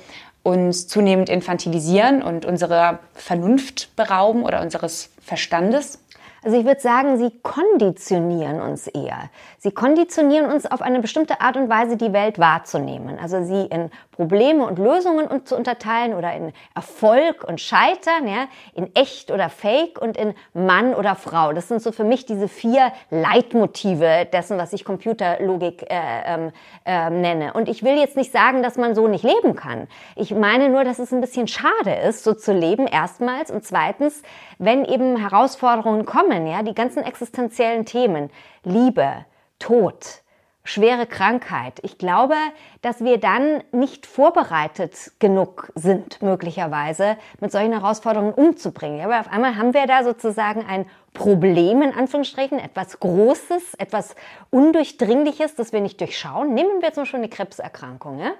uns 0.44 0.88
zunehmend 0.88 1.30
infantilisieren 1.30 2.24
und 2.24 2.46
unsere 2.46 3.00
Vernunft 3.14 3.96
berauben 3.96 4.44
oder 4.44 4.62
unseres 4.62 5.12
Verstandes? 5.22 6.00
Also 6.44 6.58
ich 6.58 6.66
würde 6.66 6.82
sagen, 6.82 7.18
sie 7.18 7.32
konditionieren 7.44 8.62
uns 8.62 8.88
eher. 8.88 9.30
Sie 9.60 9.70
konditionieren 9.70 10.52
uns 10.52 10.66
auf 10.66 10.82
eine 10.82 11.00
bestimmte 11.00 11.40
Art 11.40 11.56
und 11.56 11.70
Weise, 11.70 11.98
die 11.98 12.14
Welt 12.14 12.40
wahrzunehmen. 12.40 13.20
Also 13.20 13.44
sie 13.44 13.68
in 13.68 13.92
Probleme 14.22 14.68
und 14.68 14.78
Lösungen 14.78 15.48
zu 15.48 15.58
unterteilen 15.58 16.14
oder 16.14 16.32
in 16.36 16.54
Erfolg 16.76 17.44
und 17.44 17.60
Scheitern, 17.60 18.28
ja, 18.28 18.46
in 18.76 18.96
echt 18.96 19.32
oder 19.32 19.50
fake 19.50 20.00
und 20.00 20.16
in 20.16 20.36
Mann 20.54 20.94
oder 20.94 21.16
Frau. 21.16 21.54
Das 21.54 21.70
sind 21.70 21.82
so 21.82 21.92
für 21.92 22.04
mich 22.04 22.28
diese 22.28 22.48
vier 22.48 22.92
Leitmotive 23.10 24.28
dessen, 24.32 24.60
was 24.60 24.74
ich 24.74 24.86
Computerlogik 24.86 25.90
äh, 25.90 26.52
äh, 26.86 27.10
nenne. 27.10 27.54
Und 27.54 27.68
ich 27.68 27.82
will 27.82 27.98
jetzt 27.98 28.16
nicht 28.16 28.32
sagen, 28.32 28.62
dass 28.62 28.78
man 28.78 28.94
so 28.94 29.08
nicht 29.08 29.24
leben 29.24 29.56
kann. 29.56 29.88
Ich 30.16 30.30
meine 30.36 30.70
nur, 30.70 30.84
dass 30.84 31.00
es 31.00 31.12
ein 31.12 31.20
bisschen 31.20 31.48
schade 31.48 31.96
ist, 32.08 32.24
so 32.24 32.36
zu 32.36 32.54
leben, 32.54 32.86
erstmals. 32.86 33.50
Und 33.50 33.66
zweitens, 33.66 34.22
wenn 34.60 34.86
eben 34.86 35.18
Herausforderungen 35.18 36.06
kommen, 36.06 36.46
ja, 36.46 36.62
die 36.62 36.76
ganzen 36.76 37.02
existenziellen 37.02 37.86
Themen, 37.86 38.30
Liebe, 38.64 39.26
Tod, 39.58 40.21
schwere 40.64 41.08
Krankheit. 41.08 41.80
Ich 41.82 41.98
glaube, 41.98 42.36
dass 42.82 43.04
wir 43.04 43.18
dann 43.18 43.64
nicht 43.72 44.06
vorbereitet 44.06 45.12
genug 45.20 45.72
sind, 45.76 46.22
möglicherweise 46.22 47.18
mit 47.40 47.52
solchen 47.52 47.74
Herausforderungen 47.74 48.34
umzubringen. 48.34 49.02
Aber 49.02 49.20
auf 49.20 49.32
einmal 49.32 49.56
haben 49.56 49.74
wir 49.74 49.88
da 49.88 50.04
sozusagen 50.04 50.66
ein 50.66 50.86
Problem, 51.14 51.82
in 51.82 51.94
Anführungsstrichen, 51.94 52.60
etwas 52.60 53.00
Großes, 53.00 53.74
etwas 53.78 54.16
Undurchdringliches, 54.50 55.56
das 55.56 55.74
wir 55.74 55.82
nicht 55.82 56.00
durchschauen. 56.00 56.54
Nehmen 56.54 56.82
wir 56.82 56.94
zum 56.94 57.04
Beispiel 57.04 57.20
eine 57.20 57.30
Krebserkrankung. 57.30 58.20
Ja? 58.20 58.32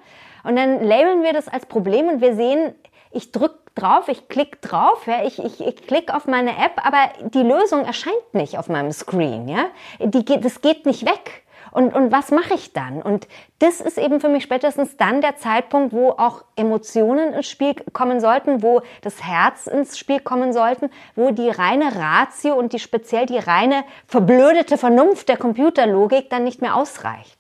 Und 0.44 0.56
dann 0.56 0.84
labeln 0.84 1.24
wir 1.24 1.34
das 1.34 1.48
als 1.48 1.66
Problem 1.66 2.08
und 2.08 2.22
wir 2.22 2.36
sehen, 2.36 2.74
ich 3.12 3.32
drücke 3.32 3.60
drauf, 3.76 4.08
ich 4.08 4.30
klicke 4.30 4.58
drauf, 4.62 5.06
ja, 5.06 5.24
ich, 5.26 5.40
ich, 5.40 5.60
ich 5.60 5.88
klicke 5.88 6.16
auf 6.16 6.28
meine 6.28 6.52
App, 6.52 6.86
aber 6.86 7.30
die 7.30 7.44
Lösung 7.44 7.84
erscheint 7.84 8.34
nicht 8.34 8.58
auf 8.58 8.70
meinem 8.70 8.92
Screen. 8.92 9.48
Ja? 9.48 9.66
Die, 10.00 10.24
das 10.40 10.62
geht 10.62 10.86
nicht 10.86 11.06
weg. 11.06 11.44
Und, 11.72 11.94
und 11.94 12.12
was 12.12 12.32
mache 12.32 12.54
ich 12.54 12.74
dann? 12.74 13.02
Und 13.02 13.28
das 13.60 13.80
ist 13.80 13.98
eben 13.98 14.20
für 14.20 14.30
mich 14.30 14.44
spätestens 14.44 14.98
dann 14.98 15.22
der 15.22 15.38
Zeitpunkt, 15.38 15.94
wo 15.94 16.10
auch 16.12 16.44
Emotionen 16.56 17.34
ins 17.34 17.50
Spiel 17.50 17.76
kommen 17.94 18.20
sollten, 18.20 18.62
wo 18.62 18.82
das 19.02 19.24
Herz 19.24 19.68
ins 19.68 19.98
Spiel 19.98 20.20
kommen 20.20 20.54
sollten, 20.54 20.90
wo 21.16 21.32
die 21.32 21.50
reine 21.50 21.96
Ratio 21.96 22.56
und 22.56 22.74
die 22.74 22.80
speziell 22.80 23.26
die 23.26 23.38
reine 23.38 23.84
verblödete 24.06 24.78
Vernunft 24.78 25.30
der 25.30 25.38
Computerlogik 25.38 26.30
dann 26.30 26.44
nicht 26.44 26.62
mehr 26.62 26.76
ausreicht. 26.76 27.38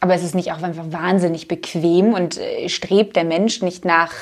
Aber 0.00 0.14
es 0.14 0.24
ist 0.24 0.34
nicht 0.34 0.52
auch 0.52 0.60
einfach 0.60 0.86
wahnsinnig 0.90 1.48
bequem 1.48 2.12
und 2.12 2.36
äh, 2.38 2.68
strebt 2.68 3.16
der 3.16 3.24
Mensch 3.24 3.62
nicht 3.62 3.84
nach 3.84 4.12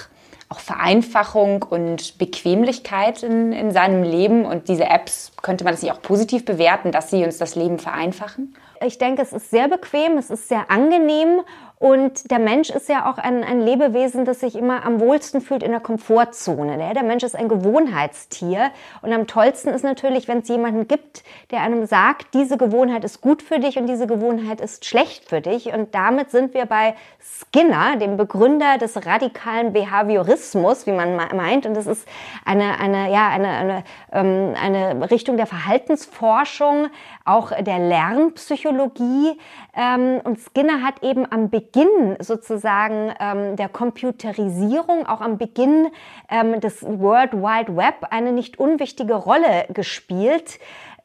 auch 0.51 0.59
Vereinfachung 0.59 1.63
und 1.63 2.19
Bequemlichkeit 2.19 3.23
in, 3.23 3.53
in 3.53 3.71
seinem 3.71 4.03
Leben. 4.03 4.45
Und 4.45 4.69
diese 4.69 4.85
Apps, 4.85 5.33
könnte 5.43 5.65
man 5.65 5.73
das 5.73 5.83
nicht 5.83 5.93
auch 5.93 6.03
positiv 6.03 6.45
bewerten, 6.45 6.93
dass 6.93 7.09
sie 7.09 7.25
uns 7.25 7.39
das 7.39 7.55
Leben 7.55 7.79
vereinfachen? 7.79 8.55
Ich 8.83 8.99
denke, 8.99 9.23
es 9.23 9.33
ist 9.33 9.51
sehr 9.51 9.69
bequem, 9.69 10.17
es 10.17 10.31
ist 10.31 10.49
sehr 10.49 10.71
angenehm 10.71 11.43
Und 11.83 12.31
der 12.31 12.39
Mensch 12.39 12.69
ist 12.69 12.91
ja 12.91 13.11
auch 13.11 13.17
ein, 13.17 13.43
ein 13.43 13.63
Lebewesen, 13.63 14.27
das 14.27 14.41
sich 14.41 14.55
immer 14.55 14.85
am 14.85 15.01
wohlsten 15.01 15.41
fühlt 15.41 15.63
in 15.63 15.71
der 15.71 15.81
Komfortzone. 15.81 16.77
Der, 16.77 17.03
Mensch 17.03 17.23
ist 17.23 17.35
ein 17.35 17.49
Gewohnheitstier. 17.49 18.71
Und 19.01 19.15
am 19.15 19.27
tollsten 19.27 19.71
ist 19.71 19.83
natürlich, 19.83 20.29
wenn 20.29 20.41
es 20.41 20.49
jemanden 20.49 20.89
gibt, 20.89 21.25
der 21.51 21.63
einem 21.63 21.87
sagt, 21.87 22.35
diese 22.35 22.59
Gewohnheit 22.59 23.03
ist 23.03 23.23
gut 23.23 23.41
für 23.41 23.61
dich 23.61 23.79
und 23.79 23.87
diese 23.87 24.07
Gewohnheit 24.07 24.61
ist 24.61 24.85
schlecht 24.85 25.27
für 25.27 25.41
dich. 25.41 25.73
Und 25.73 25.95
damit 25.95 26.31
sind 26.31 26.53
wir 26.53 26.67
bei 26.67 26.95
Skinner, 27.19 27.97
dem 27.97 28.19
Begründer 28.19 28.77
des 28.77 29.07
radikalen 29.07 29.73
Behaviorismus, 29.73 30.87
wie 30.87 30.93
man 30.93 31.17
meint. 31.17 31.65
Und 31.65 31.73
das 31.73 31.87
ist 31.87 32.07
eine, 32.45 32.79
eine, 32.79 33.11
ja, 33.11 33.29
eine, 33.29 33.49
eine, 33.49 33.85
ähm, 34.13 34.55
eine 34.63 35.11
Richtung 35.11 35.39
der 35.39 35.47
Verhaltensforschung, 35.47 36.89
auch 37.31 37.53
der 37.53 37.79
Lernpsychologie. 37.79 39.39
Ähm, 39.75 40.21
und 40.25 40.39
Skinner 40.39 40.83
hat 40.83 41.03
eben 41.03 41.31
am 41.31 41.51
Beginn 41.51 42.17
sozusagen 42.19 43.13
ähm, 43.21 43.57
der 43.57 43.69
Computerisierung, 43.69 45.07
auch 45.07 45.21
am 45.21 45.39
Beginn 45.39 45.89
ähm, 46.29 46.61
des 46.61 46.83
World 46.83 47.35
Wide 47.35 47.77
Web 47.77 48.07
eine 48.11 48.33
nicht 48.33 48.59
unwichtige 48.59 49.15
Rolle 49.15 49.67
gespielt 49.73 50.59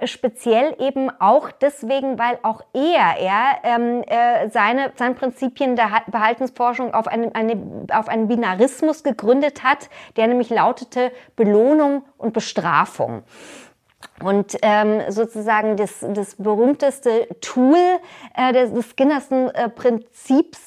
speziell 0.03 0.75
eben 0.79 1.09
auch 1.19 1.51
deswegen, 1.51 2.19
weil 2.19 2.37
auch 2.43 2.61
er, 2.73 3.17
er 3.17 3.57
ähm, 3.63 4.03
äh, 4.05 4.49
seine, 4.49 4.91
seine 4.95 5.15
Prinzipien 5.15 5.75
der 5.75 6.03
Behaltensforschung 6.07 6.93
auf 6.93 7.07
einen, 7.07 7.33
eine, 7.33 7.85
auf 7.93 8.09
einen 8.09 8.27
Binarismus 8.27 9.03
gegründet 9.03 9.63
hat, 9.63 9.89
der 10.17 10.27
nämlich 10.27 10.49
lautete 10.49 11.11
Belohnung 11.35 12.03
und 12.17 12.33
Bestrafung. 12.33 13.23
Und 14.23 14.55
ähm, 14.61 15.01
sozusagen 15.09 15.75
das, 15.75 15.99
das 15.99 16.35
berühmteste 16.35 17.27
Tool 17.41 17.77
äh, 18.33 18.53
des, 18.53 18.71
des 18.71 18.91
Skinnersten 18.91 19.49
äh, 19.49 19.69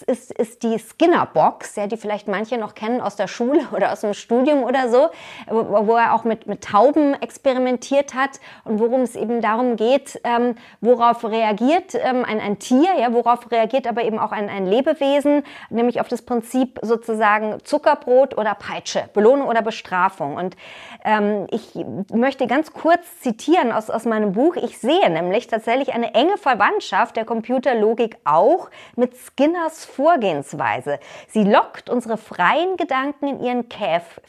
ist, 0.07 0.33
ist 0.33 0.63
die 0.63 0.79
Skinner-Box, 0.79 1.77
ja, 1.77 1.87
die 1.87 1.97
vielleicht 1.97 2.29
manche 2.29 2.59
noch 2.59 2.75
kennen 2.75 3.01
aus 3.01 3.17
der 3.17 3.27
Schule 3.27 3.61
oder 3.73 3.93
aus 3.93 4.03
dem 4.03 4.13
Studium 4.13 4.65
oder 4.65 4.91
so, 4.91 5.09
wo, 5.49 5.87
wo 5.87 5.97
er 5.97 6.15
auch 6.15 6.25
mit, 6.25 6.47
mit 6.47 6.63
Tauben 6.63 7.15
experimentiert 7.15 8.13
hat 8.13 8.39
und 8.65 8.81
worum 8.81 9.01
es 9.01 9.17
eben 9.17 9.41
darum 9.41 9.77
geht, 9.77 10.21
ähm, 10.25 10.57
worauf 10.83 11.25
reagiert 11.25 11.95
ähm, 11.95 12.27
ein, 12.27 12.41
ein 12.41 12.59
Tier, 12.59 12.99
ja, 13.01 13.15
worauf 13.15 13.51
reagiert 13.51 13.87
aber 13.87 14.05
eben 14.05 14.19
auch 14.19 14.33
ein, 14.33 14.51
ein 14.51 14.67
Lebewesen, 14.67 15.43
nämlich 15.71 16.03
auf 16.03 16.09
das 16.09 16.21
Prinzip 16.21 16.81
sozusagen 16.83 17.65
Zuckerbrot 17.65 18.37
oder 18.37 18.55
Peitsche, 18.55 19.09
Belohnung 19.15 19.49
oder 19.49 19.63
Bestrafung. 19.63 20.37
Und 20.37 20.55
ähm, 21.03 21.47
ich 21.51 21.73
möchte 22.13 22.47
ganz 22.47 22.75
kurz 22.75 23.21
zitieren 23.21 23.38
aus, 23.73 23.91
aus 23.91 24.05
meinem 24.05 24.33
Buch. 24.33 24.57
Ich 24.57 24.79
sehe 24.79 25.11
nämlich 25.11 25.47
tatsächlich 25.47 25.95
eine 25.95 26.15
enge 26.15 26.37
Verwandtschaft 26.37 27.17
der 27.17 27.25
Computerlogik 27.25 28.17
auch 28.25 28.71
mit 28.97 29.17
Skinners 29.17 29.85
Vorgehensweise. 29.85 30.99
Sie 31.29 31.45
lockt 31.45 31.91
unsere 31.91 32.17
freien 32.17 32.77
Gedanken 32.77 33.29
in 33.29 33.41
ihren, 33.41 33.69
Käf 33.69 34.21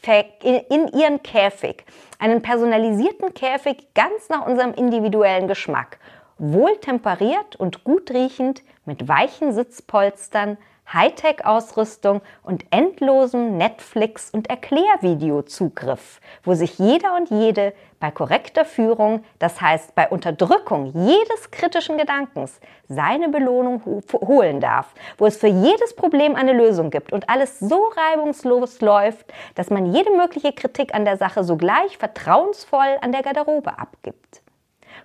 in 0.42 0.88
ihren 0.90 1.24
Käfig. 1.24 1.86
Einen 2.20 2.42
personalisierten 2.42 3.34
Käfig 3.34 3.94
ganz 3.94 4.30
nach 4.30 4.46
unserem 4.46 4.74
individuellen 4.74 5.48
Geschmack. 5.48 6.00
Wohltemperiert 6.38 7.56
und 7.58 7.84
gut 7.84 8.12
riechend 8.12 8.64
mit 8.86 9.08
weichen 9.08 9.54
Sitzpolstern, 9.54 10.58
Hightech-Ausrüstung 10.94 12.22
und 12.44 12.66
endlosem 12.72 13.58
Netflix- 13.58 14.32
und 14.32 14.50
Erklärvideozugriff, 14.50 16.20
wo 16.44 16.54
sich 16.54 16.80
jeder 16.80 17.16
und 17.16 17.30
jede 17.30 17.74
bei 18.00 18.12
korrekter 18.12 18.66
Führung, 18.66 19.24
das 19.40 19.62
heißt 19.62 19.94
bei 19.94 20.10
Unterdrückung 20.10 20.88
jedes 20.88 21.52
kritischen 21.52 21.98
Gedankens, 21.98 22.60
seine 22.88 23.30
Belohnung 23.30 24.04
holen 24.14 24.60
darf, 24.60 24.94
wo 25.18 25.26
es 25.26 25.38
für 25.38 25.48
jedes 25.48 25.96
Problem 25.96 26.36
eine 26.36 26.54
Lösung 26.54 26.90
gibt 26.90 27.14
und 27.14 27.30
alles 27.30 27.60
so 27.60 27.90
reibungslos 27.96 28.82
läuft, 28.82 29.32
dass 29.56 29.70
man 29.70 29.94
jede 29.94 30.12
mögliche 30.12 30.54
Kritik 30.54 30.96
an 30.96 31.06
der 31.06 31.18
Sache 31.18 31.44
sogleich 31.44 31.98
vertrauensvoll 31.98 32.98
an 33.02 33.12
der 33.12 33.22
Garderobe 33.22 33.78
abgibt. 33.78 34.42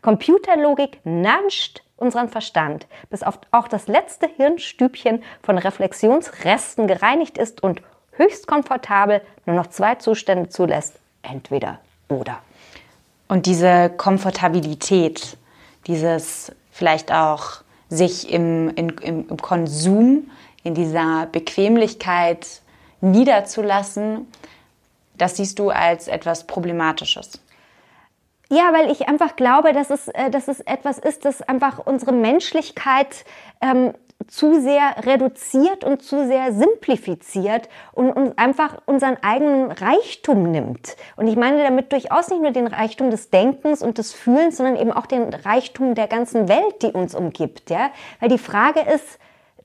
Computerlogik 0.02 1.00
nanscht 1.04 1.83
unseren 1.96 2.28
Verstand, 2.28 2.86
bis 3.10 3.22
auch 3.22 3.68
das 3.68 3.86
letzte 3.86 4.26
Hirnstübchen 4.26 5.22
von 5.42 5.58
Reflexionsresten 5.58 6.86
gereinigt 6.86 7.38
ist 7.38 7.62
und 7.62 7.82
höchst 8.12 8.46
komfortabel 8.46 9.20
nur 9.46 9.56
noch 9.56 9.68
zwei 9.68 9.94
Zustände 9.96 10.48
zulässt, 10.48 10.94
entweder 11.22 11.80
oder. 12.08 12.38
Und 13.28 13.46
diese 13.46 13.90
Komfortabilität, 13.90 15.36
dieses 15.86 16.52
vielleicht 16.70 17.12
auch 17.12 17.62
sich 17.88 18.30
im, 18.30 18.70
im, 18.70 18.90
im 18.98 19.36
Konsum, 19.36 20.30
in 20.62 20.74
dieser 20.74 21.26
Bequemlichkeit 21.26 22.46
niederzulassen, 23.00 24.26
das 25.16 25.36
siehst 25.36 25.58
du 25.58 25.70
als 25.70 26.08
etwas 26.08 26.46
Problematisches. 26.46 27.38
Ja, 28.50 28.72
weil 28.72 28.90
ich 28.90 29.08
einfach 29.08 29.36
glaube, 29.36 29.72
dass 29.72 29.90
es, 29.90 30.08
äh, 30.08 30.30
dass 30.30 30.48
es 30.48 30.60
etwas 30.60 30.98
ist, 30.98 31.24
das 31.24 31.42
einfach 31.42 31.78
unsere 31.84 32.12
Menschlichkeit 32.12 33.24
ähm, 33.60 33.94
zu 34.26 34.60
sehr 34.60 34.94
reduziert 35.04 35.84
und 35.84 36.02
zu 36.02 36.26
sehr 36.26 36.52
simplifiziert 36.52 37.68
und 37.92 38.10
uns 38.12 38.36
einfach 38.38 38.80
unseren 38.86 39.16
eigenen 39.22 39.70
Reichtum 39.70 40.50
nimmt. 40.50 40.96
Und 41.16 41.26
ich 41.26 41.36
meine 41.36 41.62
damit 41.62 41.92
durchaus 41.92 42.28
nicht 42.28 42.42
nur 42.42 42.52
den 42.52 42.66
Reichtum 42.66 43.10
des 43.10 43.30
Denkens 43.30 43.82
und 43.82 43.98
des 43.98 44.12
Fühlens, 44.12 44.56
sondern 44.56 44.76
eben 44.76 44.92
auch 44.92 45.06
den 45.06 45.32
Reichtum 45.32 45.94
der 45.94 46.06
ganzen 46.06 46.48
Welt, 46.48 46.82
die 46.82 46.92
uns 46.92 47.14
umgibt. 47.14 47.70
Ja? 47.70 47.90
Weil 48.20 48.28
die 48.28 48.38
Frage 48.38 48.80
ist, 48.80 49.18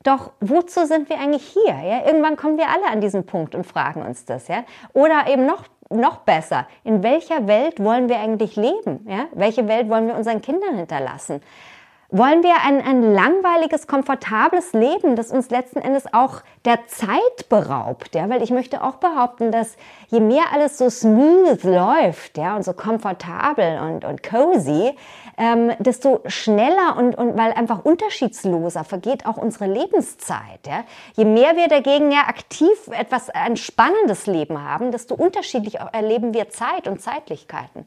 doch 0.03 0.31
wozu 0.39 0.85
sind 0.85 1.09
wir 1.09 1.19
eigentlich 1.19 1.45
hier? 1.47 1.75
Ja? 1.75 2.05
Irgendwann 2.05 2.35
kommen 2.35 2.57
wir 2.57 2.67
alle 2.67 2.91
an 2.91 3.01
diesen 3.01 3.25
Punkt 3.25 3.55
und 3.55 3.65
fragen 3.65 4.01
uns 4.01 4.25
das. 4.25 4.47
Ja? 4.47 4.63
Oder 4.93 5.27
eben 5.27 5.45
noch 5.45 5.63
noch 5.89 6.17
besser, 6.17 6.67
in 6.83 7.03
welcher 7.03 7.47
Welt 7.47 7.83
wollen 7.83 8.09
wir 8.09 8.19
eigentlich 8.19 8.55
leben? 8.55 9.05
Ja? 9.07 9.25
Welche 9.33 9.67
Welt 9.67 9.89
wollen 9.89 10.07
wir 10.07 10.15
unseren 10.15 10.41
Kindern 10.41 10.75
hinterlassen? 10.75 11.41
Wollen 12.11 12.41
wir 12.41 12.55
ein, 12.65 12.81
ein 12.81 13.13
langweiliges, 13.13 13.85
komfortables 13.85 14.73
Leben, 14.73 15.15
das 15.15 15.29
uns 15.31 15.51
letzten 15.51 15.79
Endes 15.79 16.11
auch 16.11 16.41
der 16.65 16.87
Zeit 16.87 17.49
beraubt? 17.49 18.15
Ja? 18.15 18.29
Weil 18.29 18.41
ich 18.41 18.49
möchte 18.49 18.83
auch 18.83 18.95
behaupten, 18.95 19.51
dass 19.51 19.77
je 20.07 20.19
mehr 20.19 20.45
alles 20.51 20.79
so 20.79 20.89
smooth 20.89 21.63
läuft 21.63 22.37
ja, 22.39 22.55
und 22.55 22.63
so 22.63 22.73
komfortabel 22.73 23.79
und, 23.79 24.05
und 24.05 24.23
cozy, 24.23 24.95
ähm, 25.39 25.71
desto 25.79 26.21
schneller 26.27 26.97
und, 26.97 27.17
und 27.17 27.37
weil 27.37 27.53
einfach 27.53 27.85
unterschiedsloser 27.85 28.83
vergeht 28.83 29.25
auch 29.25 29.37
unsere 29.37 29.65
Lebenszeit. 29.67 30.67
Ja? 30.67 30.83
Je 31.15 31.23
mehr 31.23 31.55
wir 31.55 31.69
dagegen 31.69 32.11
ja 32.11 32.27
aktiv 32.27 32.69
etwas, 32.91 33.29
ein 33.29 33.55
spannendes 33.55 34.27
Leben 34.27 34.61
haben, 34.61 34.91
desto 34.91 35.15
unterschiedlich 35.15 35.75
erleben 35.93 36.33
wir 36.33 36.49
Zeit 36.49 36.87
und 36.87 37.01
Zeitlichkeiten. 37.01 37.85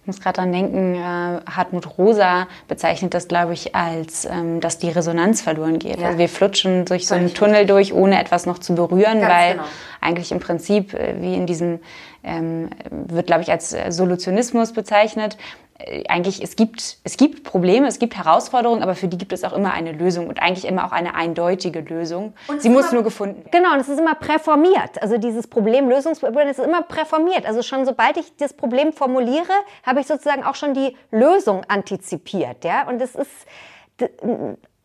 Ich 0.00 0.06
muss 0.06 0.20
gerade 0.20 0.36
daran 0.36 0.52
denken, 0.52 0.94
äh, 0.96 1.40
Hartmut 1.48 1.96
Rosa 1.96 2.48
bezeichnet 2.66 3.14
das, 3.14 3.28
glaube 3.28 3.52
ich, 3.52 3.76
als, 3.76 4.24
ähm, 4.24 4.60
dass 4.60 4.78
die 4.78 4.88
Resonanz 4.88 5.42
verloren 5.42 5.78
geht. 5.78 6.00
Ja. 6.00 6.08
Also 6.08 6.18
wir 6.18 6.28
flutschen 6.28 6.84
durch 6.86 7.06
so 7.06 7.14
einen 7.14 7.32
Tunnel 7.34 7.66
durch, 7.66 7.92
ohne 7.92 8.18
etwas 8.20 8.44
noch 8.44 8.58
zu 8.58 8.74
berühren, 8.74 9.20
Ganz 9.20 9.32
weil 9.32 9.52
genau. 9.52 9.64
eigentlich 10.00 10.32
im 10.32 10.40
Prinzip, 10.40 10.94
äh, 10.94 11.14
wie 11.20 11.34
in 11.34 11.46
diesem, 11.46 11.78
ähm, 12.24 12.70
wird, 12.90 13.26
glaube 13.28 13.42
ich, 13.42 13.52
als 13.52 13.76
Solutionismus 13.90 14.72
bezeichnet, 14.72 15.36
äh, 15.36 15.71
eigentlich, 16.08 16.42
es 16.42 16.56
gibt, 16.56 16.98
es 17.04 17.16
gibt 17.16 17.44
Probleme, 17.44 17.86
es 17.86 17.98
gibt 17.98 18.16
Herausforderungen, 18.16 18.82
aber 18.82 18.94
für 18.94 19.08
die 19.08 19.18
gibt 19.18 19.32
es 19.32 19.44
auch 19.44 19.52
immer 19.52 19.72
eine 19.72 19.92
Lösung 19.92 20.28
und 20.28 20.40
eigentlich 20.40 20.66
immer 20.66 20.86
auch 20.86 20.92
eine 20.92 21.14
eindeutige 21.14 21.80
Lösung. 21.80 22.34
Sie 22.58 22.68
muss 22.68 22.86
immer, 22.86 22.94
nur 22.94 23.04
gefunden 23.04 23.38
werden. 23.38 23.50
Genau, 23.50 23.72
und 23.72 23.80
es 23.80 23.88
ist 23.88 23.98
immer 23.98 24.14
präformiert. 24.14 25.00
Also 25.00 25.18
dieses 25.18 25.46
Problem, 25.46 25.88
Lösungsproblem, 25.88 26.48
ist 26.48 26.58
immer 26.58 26.82
präformiert. 26.82 27.46
Also 27.46 27.62
schon 27.62 27.84
sobald 27.84 28.16
ich 28.16 28.36
das 28.36 28.52
Problem 28.52 28.92
formuliere, 28.92 29.52
habe 29.84 30.00
ich 30.00 30.06
sozusagen 30.06 30.44
auch 30.44 30.54
schon 30.54 30.74
die 30.74 30.96
Lösung 31.10 31.64
antizipiert. 31.68 32.64
Ja? 32.64 32.88
Und 32.88 33.00
es 33.00 33.14
ist, 33.14 33.30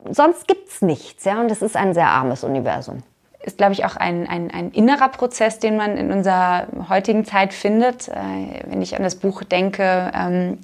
sonst 0.10 0.48
gibt's 0.48 0.82
nichts. 0.82 1.26
Ja? 1.26 1.40
Und 1.40 1.52
es 1.52 1.62
ist 1.62 1.76
ein 1.76 1.94
sehr 1.94 2.08
armes 2.08 2.44
Universum 2.44 3.04
ist, 3.44 3.58
glaube 3.58 3.74
ich, 3.74 3.86
auch 3.86 3.96
ein, 3.96 4.28
ein, 4.28 4.52
ein 4.52 4.72
innerer 4.72 5.10
Prozess, 5.10 5.60
den 5.60 5.78
man 5.78 5.96
in 5.96 6.12
unserer 6.12 6.68
heutigen 6.90 7.24
Zeit 7.24 7.54
findet. 7.54 8.08
Äh, 8.08 8.64
wenn 8.66 8.82
ich 8.82 8.96
an 8.96 9.04
das 9.04 9.16
Buch 9.16 9.44
denke, 9.44 10.12
ähm, 10.14 10.60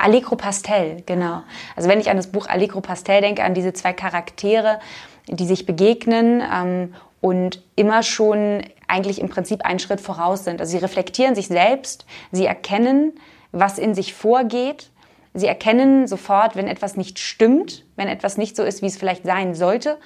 Allegro 0.00 0.36
Pastel, 0.36 1.02
genau. 1.06 1.42
Also 1.76 1.88
wenn 1.88 2.00
ich 2.00 2.10
an 2.10 2.16
das 2.16 2.28
Buch 2.28 2.46
Allegro 2.46 2.80
Pastel 2.80 3.20
denke, 3.20 3.44
an 3.44 3.54
diese 3.54 3.72
zwei 3.72 3.92
Charaktere, 3.92 4.80
die 5.26 5.46
sich 5.46 5.66
begegnen 5.66 6.42
ähm, 6.52 6.94
und 7.20 7.62
immer 7.76 8.02
schon 8.02 8.62
eigentlich 8.88 9.20
im 9.20 9.28
Prinzip 9.28 9.64
einen 9.64 9.78
Schritt 9.78 10.00
voraus 10.00 10.44
sind. 10.44 10.60
Also 10.60 10.72
sie 10.72 10.82
reflektieren 10.82 11.34
sich 11.34 11.48
selbst, 11.48 12.06
sie 12.32 12.46
erkennen, 12.46 13.12
was 13.52 13.78
in 13.78 13.94
sich 13.94 14.14
vorgeht 14.14 14.90
Sie 15.36 15.48
erkennen 15.48 16.06
sofort, 16.06 16.54
wenn 16.54 16.68
etwas 16.68 16.96
nicht 16.96 17.18
stimmt, 17.18 17.84
wenn 17.96 18.06
etwas 18.06 18.36
nicht 18.36 18.54
so 18.54 18.62
ist, 18.62 18.82
wie 18.82 18.86
es 18.86 18.96
vielleicht 18.96 19.24
sein 19.24 19.56
sollte 19.56 19.98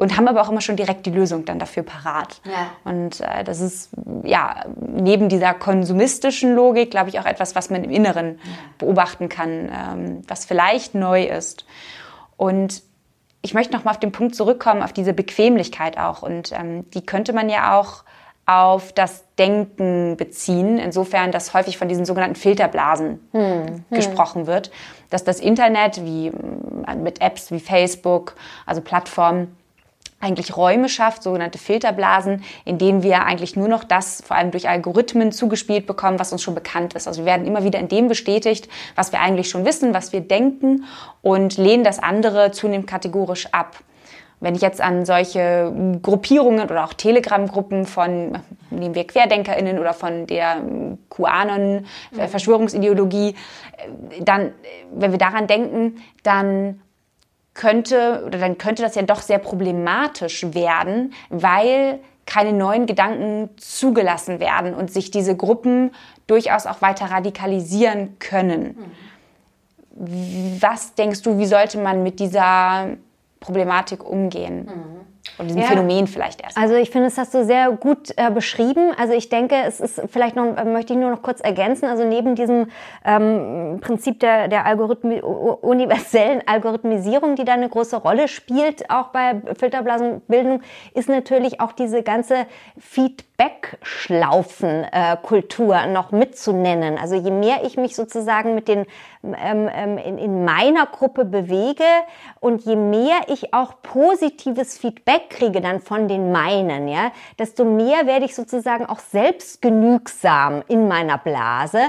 und 0.00 0.16
haben 0.16 0.28
aber 0.28 0.40
auch 0.40 0.48
immer 0.48 0.62
schon 0.62 0.76
direkt 0.76 1.04
die 1.04 1.10
Lösung 1.10 1.44
dann 1.44 1.58
dafür 1.58 1.82
parat. 1.82 2.40
Ja. 2.46 2.70
Und 2.90 3.20
äh, 3.20 3.44
das 3.44 3.60
ist 3.60 3.90
ja 4.24 4.64
neben 4.80 5.28
dieser 5.28 5.52
konsumistischen 5.52 6.54
Logik, 6.54 6.90
glaube 6.90 7.10
ich, 7.10 7.20
auch 7.20 7.26
etwas, 7.26 7.54
was 7.54 7.68
man 7.68 7.84
im 7.84 7.90
Inneren 7.90 8.38
ja. 8.42 8.50
beobachten 8.78 9.28
kann, 9.28 9.68
ähm, 9.70 10.22
was 10.26 10.46
vielleicht 10.46 10.94
neu 10.94 11.24
ist. 11.24 11.66
Und 12.38 12.82
ich 13.42 13.52
möchte 13.52 13.74
noch 13.74 13.84
mal 13.84 13.90
auf 13.90 14.00
den 14.00 14.10
Punkt 14.10 14.34
zurückkommen, 14.34 14.82
auf 14.82 14.94
diese 14.94 15.12
Bequemlichkeit 15.12 15.98
auch. 15.98 16.22
Und 16.22 16.50
ähm, 16.52 16.88
die 16.92 17.04
könnte 17.04 17.34
man 17.34 17.50
ja 17.50 17.78
auch 17.78 18.04
auf 18.46 18.94
das 18.94 19.24
Denken 19.38 20.16
beziehen, 20.16 20.78
insofern, 20.78 21.30
dass 21.30 21.52
häufig 21.52 21.76
von 21.76 21.88
diesen 21.88 22.06
sogenannten 22.06 22.36
Filterblasen 22.36 23.20
hm, 23.32 23.42
hm. 23.42 23.84
gesprochen 23.90 24.46
wird, 24.46 24.70
dass 25.10 25.24
das 25.24 25.40
Internet 25.40 26.02
wie 26.02 26.28
äh, 26.28 26.94
mit 26.94 27.20
Apps 27.20 27.50
wie 27.50 27.60
Facebook, 27.60 28.34
also 28.64 28.80
Plattformen, 28.80 29.56
eigentlich 30.20 30.56
Räume 30.56 30.88
schafft, 30.88 31.22
sogenannte 31.22 31.58
Filterblasen, 31.58 32.44
in 32.66 32.76
denen 32.78 33.02
wir 33.02 33.24
eigentlich 33.24 33.56
nur 33.56 33.68
noch 33.68 33.84
das, 33.84 34.22
vor 34.24 34.36
allem 34.36 34.50
durch 34.50 34.68
Algorithmen 34.68 35.32
zugespielt 35.32 35.86
bekommen, 35.86 36.18
was 36.18 36.30
uns 36.32 36.42
schon 36.42 36.54
bekannt 36.54 36.94
ist. 36.94 37.08
Also 37.08 37.22
wir 37.22 37.26
werden 37.26 37.46
immer 37.46 37.64
wieder 37.64 37.78
in 37.78 37.88
dem 37.88 38.08
bestätigt, 38.08 38.68
was 38.94 39.12
wir 39.12 39.20
eigentlich 39.20 39.48
schon 39.48 39.64
wissen, 39.64 39.94
was 39.94 40.12
wir 40.12 40.20
denken 40.20 40.84
und 41.22 41.56
lehnen 41.56 41.84
das 41.84 41.98
andere 41.98 42.52
zunehmend 42.52 42.86
kategorisch 42.86 43.46
ab. 43.52 43.76
Wenn 44.40 44.54
ich 44.54 44.62
jetzt 44.62 44.80
an 44.80 45.04
solche 45.04 45.72
Gruppierungen 46.00 46.64
oder 46.64 46.84
auch 46.84 46.94
Telegram-Gruppen 46.94 47.84
von, 47.84 48.38
nehmen 48.70 48.94
wir 48.94 49.06
QuerdenkerInnen 49.06 49.78
oder 49.78 49.92
von 49.92 50.26
der 50.26 50.62
QAnon, 51.10 51.86
äh, 52.16 52.26
Verschwörungsideologie, 52.26 53.34
äh, 53.76 54.22
dann, 54.22 54.52
wenn 54.94 55.12
wir 55.12 55.18
daran 55.18 55.46
denken, 55.46 56.02
dann 56.22 56.80
könnte 57.54 58.22
oder 58.26 58.38
dann 58.38 58.58
könnte 58.58 58.82
das 58.82 58.94
ja 58.94 59.02
doch 59.02 59.20
sehr 59.20 59.38
problematisch 59.38 60.46
werden, 60.54 61.12
weil 61.28 62.00
keine 62.26 62.52
neuen 62.52 62.86
Gedanken 62.86 63.50
zugelassen 63.56 64.38
werden 64.38 64.74
und 64.74 64.90
sich 64.92 65.10
diese 65.10 65.36
Gruppen 65.36 65.90
durchaus 66.26 66.66
auch 66.66 66.80
weiter 66.80 67.06
radikalisieren 67.06 68.18
können. 68.18 68.78
Mhm. 69.96 70.60
Was 70.60 70.94
denkst 70.94 71.22
du, 71.22 71.38
wie 71.38 71.46
sollte 71.46 71.78
man 71.78 72.02
mit 72.02 72.20
dieser 72.20 72.96
Problematik 73.40 74.04
umgehen. 74.04 74.66
Mhm. 74.66 74.99
Und 75.38 75.48
diesem 75.48 75.62
ja. 75.62 75.68
Phänomen 75.68 76.06
vielleicht 76.06 76.42
erst. 76.42 76.56
Also 76.56 76.74
ich 76.74 76.90
finde, 76.90 77.08
das 77.08 77.18
hast 77.18 77.34
du 77.34 77.44
sehr 77.44 77.70
gut 77.72 78.12
äh, 78.16 78.30
beschrieben. 78.30 78.92
Also 78.98 79.12
ich 79.14 79.28
denke, 79.28 79.54
es 79.66 79.80
ist 79.80 80.00
vielleicht 80.10 80.36
noch, 80.36 80.56
äh, 80.56 80.64
möchte 80.64 80.92
ich 80.92 80.98
nur 80.98 81.10
noch 81.10 81.22
kurz 81.22 81.40
ergänzen. 81.40 81.86
Also 81.86 82.04
neben 82.04 82.34
diesem 82.34 82.68
ähm, 83.04 83.78
Prinzip 83.80 84.20
der, 84.20 84.48
der 84.48 84.66
Algorithmi 84.66 85.20
universellen 85.20 86.42
Algorithmisierung, 86.46 87.36
die 87.36 87.44
da 87.44 87.52
eine 87.54 87.68
große 87.68 87.96
Rolle 87.96 88.28
spielt, 88.28 88.90
auch 88.90 89.08
bei 89.08 89.40
Filterblasenbildung, 89.58 90.62
ist 90.94 91.08
natürlich 91.08 91.60
auch 91.60 91.72
diese 91.72 92.02
ganze 92.02 92.46
Feedback-Schlaufen-Kultur 92.78 93.29
äh, 94.84 95.16
noch 95.86 96.12
mitzunennen. 96.12 96.98
Also 96.98 97.14
je 97.14 97.30
mehr 97.30 97.64
ich 97.64 97.76
mich 97.76 97.96
sozusagen 97.96 98.54
mit 98.54 98.68
den 98.68 98.86
ähm, 99.22 99.68
ähm, 99.72 99.98
in, 99.98 100.16
in 100.16 100.44
meiner 100.44 100.86
Gruppe 100.86 101.24
bewege 101.24 101.84
und 102.40 102.64
je 102.64 102.76
mehr 102.76 103.20
ich 103.28 103.52
auch 103.52 103.82
positives 103.82 104.78
Feedback 104.78 105.28
kriege 105.28 105.60
dann 105.60 105.80
von 105.80 106.08
den 106.08 106.32
meinen, 106.32 106.88
ja, 106.88 107.12
desto 107.38 107.64
mehr 107.64 108.06
werde 108.06 108.24
ich 108.24 108.34
sozusagen 108.34 108.86
auch 108.86 108.98
selbstgenügsam 108.98 110.62
in 110.68 110.88
meiner 110.88 111.18
Blase 111.18 111.80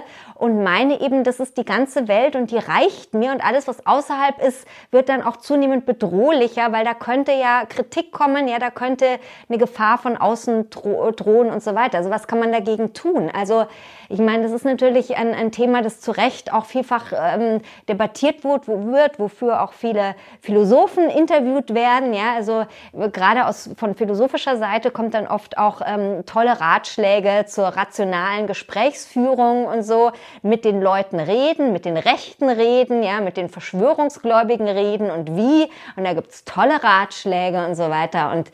und 0.41 0.63
meine 0.63 0.99
eben, 1.01 1.23
das 1.23 1.39
ist 1.39 1.57
die 1.59 1.65
ganze 1.65 2.07
Welt 2.07 2.35
und 2.35 2.49
die 2.49 2.57
reicht 2.57 3.13
mir 3.13 3.31
und 3.31 3.45
alles, 3.45 3.67
was 3.67 3.85
außerhalb 3.85 4.41
ist, 4.41 4.65
wird 4.89 5.07
dann 5.07 5.21
auch 5.21 5.37
zunehmend 5.37 5.85
bedrohlicher, 5.85 6.71
weil 6.71 6.83
da 6.83 6.95
könnte 6.95 7.31
ja 7.31 7.65
Kritik 7.69 8.11
kommen, 8.11 8.47
ja, 8.47 8.57
da 8.57 8.71
könnte 8.71 9.05
eine 9.47 9.59
Gefahr 9.59 9.99
von 9.99 10.17
außen 10.17 10.71
drohen 10.71 11.51
und 11.51 11.61
so 11.61 11.75
weiter. 11.75 11.99
Also 11.99 12.09
was 12.09 12.25
kann 12.25 12.39
man 12.39 12.51
dagegen 12.51 12.93
tun? 12.93 13.29
Also 13.31 13.67
ich 14.09 14.19
meine, 14.19 14.41
das 14.43 14.51
ist 14.51 14.65
natürlich 14.65 15.15
ein, 15.15 15.33
ein 15.33 15.51
Thema, 15.51 15.83
das 15.83 16.01
zu 16.01 16.11
Recht 16.11 16.51
auch 16.51 16.65
vielfach 16.65 17.13
ähm, 17.13 17.61
debattiert 17.87 18.43
wird, 18.43 18.67
wird, 18.67 19.19
wofür 19.19 19.61
auch 19.61 19.73
viele 19.73 20.15
Philosophen 20.41 21.09
interviewt 21.09 21.73
werden. 21.73 22.13
Ja, 22.13 22.33
also 22.35 22.65
gerade 23.13 23.45
aus, 23.45 23.69
von 23.77 23.95
philosophischer 23.95 24.57
Seite 24.57 24.89
kommt 24.89 25.13
dann 25.13 25.27
oft 25.27 25.57
auch 25.57 25.81
ähm, 25.85 26.25
tolle 26.25 26.59
Ratschläge 26.59 27.45
zur 27.45 27.67
rationalen 27.67 28.47
Gesprächsführung 28.47 29.65
und 29.65 29.83
so. 29.83 30.11
Mit 30.41 30.65
den 30.65 30.81
Leuten 30.81 31.19
reden, 31.19 31.73
mit 31.73 31.85
den 31.85 31.97
Rechten 31.97 32.49
reden, 32.49 33.03
ja, 33.03 33.21
mit 33.21 33.37
den 33.37 33.49
Verschwörungsgläubigen 33.49 34.67
reden 34.67 35.11
und 35.11 35.35
wie. 35.35 35.69
Und 35.95 36.03
da 36.03 36.13
gibt's 36.13 36.45
tolle 36.45 36.83
Ratschläge 36.83 37.65
und 37.65 37.75
so 37.75 37.89
weiter. 37.89 38.31
Und 38.31 38.51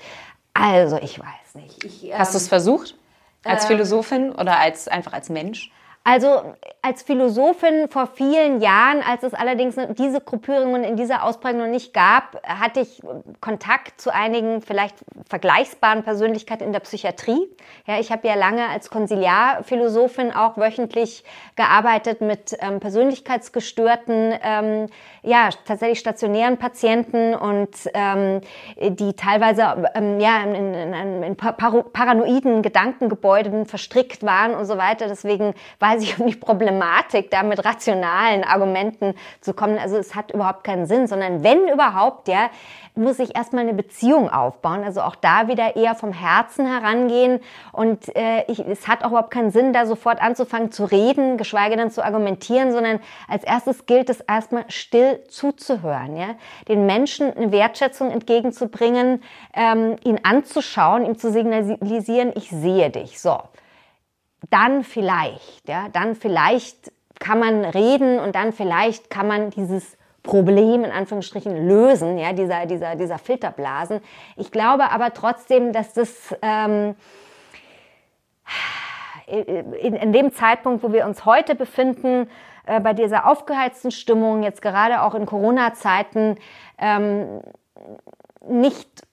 also, 0.54 0.98
ich 0.98 1.20
weiß 1.20 1.56
nicht. 1.56 1.84
Ich, 1.84 2.14
Hast 2.14 2.34
du 2.34 2.38
es 2.38 2.46
ähm, 2.46 2.50
versucht? 2.50 2.96
Als 3.44 3.64
ähm, 3.64 3.68
Philosophin 3.68 4.32
oder 4.32 4.60
als 4.60 4.88
einfach 4.88 5.14
als 5.14 5.30
Mensch? 5.30 5.72
Also 6.10 6.56
als 6.82 7.04
Philosophin 7.04 7.90
vor 7.90 8.08
vielen 8.08 8.62
Jahren, 8.62 9.02
als 9.06 9.24
es 9.24 9.34
allerdings 9.34 9.76
diese 9.98 10.22
Gruppierungen 10.22 10.86
in 10.86 10.96
dieser 10.96 11.26
Ausprägung 11.26 11.60
noch 11.60 11.68
nicht 11.68 11.94
gab, 11.94 12.42
hatte 12.48 12.80
ich 12.80 13.02
Kontakt 13.42 14.00
zu 14.00 14.14
einigen 14.14 14.62
vielleicht 14.62 14.96
vergleichbaren 15.28 16.04
Persönlichkeiten 16.04 16.64
in 16.64 16.72
der 16.72 16.80
Psychiatrie. 16.80 17.50
Ja, 17.88 18.00
ich 18.00 18.10
habe 18.10 18.26
ja 18.26 18.36
lange 18.36 18.70
als 18.70 18.90
Konsiliarphilosophin 18.90 20.32
auch 20.32 20.56
wöchentlich 20.56 21.26
gearbeitet 21.58 22.22
mit 22.22 22.56
ähm, 22.62 22.80
Persönlichkeitsgestörten, 22.80 24.34
ähm, 24.42 24.86
ja 25.24 25.50
tatsächlich 25.66 26.00
stationären 26.00 26.58
Patienten 26.58 27.36
und 27.36 27.70
ähm, 27.94 28.42
die 28.80 29.14
teilweise 29.14 29.92
ähm, 29.94 30.20
ja 30.20 30.44
in, 30.44 30.56
in, 30.56 30.94
in, 30.94 31.24
in 31.24 31.36
paranoiden 31.36 32.62
Gedankengebäuden 32.62 33.66
verstrickt 33.66 34.24
waren 34.24 34.56
und 34.56 34.66
so 34.66 34.78
weiter. 34.78 35.08
Deswegen 35.08 35.54
weiß 35.80 35.98
weiß 36.02 36.20
um 36.20 36.28
die 36.28 36.36
Problematik, 36.36 37.32
da 37.32 37.44
mit 37.44 37.64
rationalen 37.64 38.44
Argumenten 38.44 39.14
zu 39.42 39.54
kommen. 39.54 39.78
Also 39.78 39.98
es 39.98 40.16
hat 40.16 40.32
überhaupt 40.32 40.64
keinen 40.64 40.86
Sinn, 40.86 41.08
sondern 41.08 41.44
wenn 41.44 41.68
überhaupt, 41.68 42.28
ja, 42.28 42.50
muss 42.98 43.20
ich 43.20 43.36
erstmal 43.36 43.64
eine 43.64 43.74
Beziehung 43.74 44.30
aufbauen. 44.30 44.84
Also 44.84 45.02
auch 45.02 45.16
da 45.16 45.48
wieder 45.48 45.76
eher 45.76 45.96
vom 45.96 46.12
Herzen 46.12 46.66
herangehen. 46.66 47.40
Und 47.72 48.16
äh, 48.16 48.44
ich, 48.48 48.60
es 48.60 48.88
hat 48.88 49.04
auch 49.04 49.10
überhaupt 49.10 49.32
keinen 49.32 49.52
Sinn, 49.52 49.74
da 49.74 49.86
sofort 49.86 50.22
anzufangen 50.22 50.72
zu 50.72 50.86
reden, 50.86 51.38
geschweige 51.38 51.78
denn 51.78 51.92
zu 51.92 52.04
argumentieren, 52.04 52.72
sondern 52.72 53.00
als 53.28 53.44
erstes 53.44 53.86
gilt 53.86 54.10
es 54.10 54.20
erstmal 54.22 54.66
still 54.70 55.24
zuzuhören, 55.30 56.18
ja, 56.18 56.36
den 56.68 56.86
Menschen 56.86 57.32
eine 57.36 57.52
Wertschätzung 57.52 58.12
entgegenzubringen, 58.12 59.24
ähm, 59.54 59.96
ihn 60.04 60.20
anzuschauen, 60.24 61.06
ihm 61.06 61.18
zu 61.18 61.32
signalisieren, 61.32 62.34
ich 62.36 62.50
sehe 62.50 62.90
dich. 62.90 63.20
So 63.20 63.38
dann 64.50 64.84
vielleicht, 64.84 65.68
ja, 65.68 65.90
dann 65.90 66.16
vielleicht 66.16 66.92
kann 67.20 67.40
man 67.40 67.66
reden 67.66 68.20
und 68.20 68.36
dann 68.36 68.54
vielleicht 68.54 69.10
kann 69.10 69.28
man 69.28 69.50
dieses 69.50 69.97
Problem 70.28 70.84
in 70.84 70.92
Anführungsstrichen 70.92 71.68
lösen, 71.68 72.20
ja, 72.20 72.34
dieser, 72.34 72.68
dieser, 72.68 72.96
dieser 72.96 73.18
Filterblasen. 73.18 74.02
Ich 74.36 74.52
glaube 74.52 74.92
aber 74.92 75.14
trotzdem, 75.14 75.74
dass 75.74 75.94
das 75.94 76.36
ähm, 76.44 76.96
in, 79.26 79.96
in 79.96 80.14
dem 80.14 80.32
Zeitpunkt, 80.32 80.84
wo 80.84 80.94
wir 80.94 81.06
uns 81.06 81.26
heute 81.26 81.56
befinden, 81.56 82.30
äh, 82.66 82.80
bei 82.80 82.94
dieser 82.94 83.26
aufgeheizten 83.26 83.92
Stimmung, 83.92 84.44
jetzt 84.44 84.62
gerade 84.62 85.02
auch 85.02 85.16
in 85.16 85.26
Corona-Zeiten, 85.26 86.38
ähm, 86.78 87.42
nicht 88.48 89.08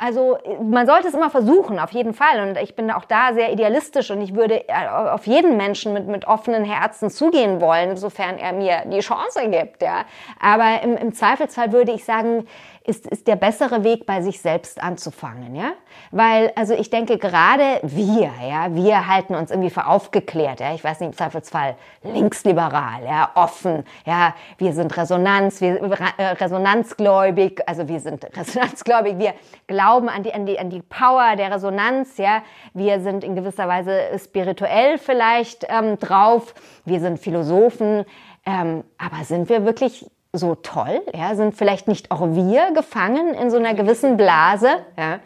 also 0.00 0.38
man 0.62 0.86
sollte 0.86 1.08
es 1.08 1.14
immer 1.14 1.28
versuchen, 1.28 1.78
auf 1.78 1.92
jeden 1.92 2.14
Fall. 2.14 2.48
Und 2.48 2.56
ich 2.56 2.74
bin 2.74 2.90
auch 2.90 3.04
da 3.04 3.34
sehr 3.34 3.52
idealistisch 3.52 4.10
und 4.10 4.22
ich 4.22 4.34
würde 4.34 4.66
äh, 4.66 4.88
auf 4.88 5.26
jeden 5.26 5.58
Menschen 5.58 5.92
mit, 5.92 6.06
mit 6.06 6.26
offenen 6.26 6.64
Herzen 6.64 7.10
zugehen 7.10 7.60
wollen, 7.60 7.96
sofern 7.96 8.38
er 8.38 8.54
mir 8.54 8.84
die 8.86 9.00
Chance 9.00 9.48
gibt. 9.50 9.82
Ja. 9.82 10.04
Aber 10.40 10.82
im, 10.82 10.96
im 10.96 11.12
Zweifelsfall 11.12 11.72
würde 11.72 11.92
ich 11.92 12.04
sagen, 12.04 12.46
ist, 12.82 13.06
ist 13.06 13.26
der 13.26 13.36
bessere 13.36 13.84
Weg, 13.84 14.06
bei 14.06 14.22
sich 14.22 14.40
selbst 14.40 14.82
anzufangen, 14.82 15.54
ja? 15.54 15.72
Weil, 16.10 16.50
also 16.56 16.72
ich 16.72 16.88
denke, 16.88 17.18
gerade 17.18 17.78
wir, 17.82 18.30
ja, 18.42 18.74
wir 18.74 19.06
halten 19.06 19.34
uns 19.34 19.50
irgendwie 19.50 19.70
für 19.70 19.86
aufgeklärt, 19.86 20.60
ja, 20.60 20.74
ich 20.74 20.82
weiß 20.82 21.00
nicht, 21.00 21.10
im 21.10 21.16
Zweifelsfall 21.16 21.76
linksliberal, 22.02 23.04
ja, 23.04 23.30
offen, 23.34 23.84
ja, 24.06 24.34
wir 24.56 24.72
sind 24.72 24.96
Resonanz, 24.96 25.60
wir, 25.60 25.78
äh, 26.16 26.24
resonanzgläubig, 26.24 27.60
also 27.66 27.86
wir 27.86 28.00
sind 28.00 28.24
resonanzgläubig, 28.36 29.18
wir 29.18 29.34
glauben 29.66 29.89
an 29.98 30.22
die, 30.22 30.32
an 30.32 30.46
die, 30.46 30.58
an 30.58 30.70
die 30.70 30.82
Power 30.82 31.36
der 31.36 31.52
Resonanz, 31.52 32.16
ja, 32.16 32.42
wir 32.74 33.00
sind 33.00 33.24
in 33.24 33.34
gewisser 33.34 33.68
Weise 33.68 33.98
spirituell 34.18 34.98
vielleicht 34.98 35.66
ähm, 35.68 35.98
drauf, 35.98 36.54
wir 36.84 37.00
sind 37.00 37.18
Philosophen, 37.18 38.04
ähm, 38.46 38.84
aber 38.98 39.24
sind 39.24 39.48
wir 39.48 39.64
wirklich 39.64 40.10
so 40.32 40.54
toll? 40.54 41.02
Ja, 41.14 41.34
sind 41.34 41.56
vielleicht 41.56 41.88
nicht 41.88 42.10
auch 42.10 42.20
wir 42.20 42.72
gefangen 42.72 43.34
in 43.34 43.50
so 43.50 43.56
einer 43.56 43.74
gewissen 43.74 44.16
Blase? 44.16 44.68
Ja. 44.96 45.20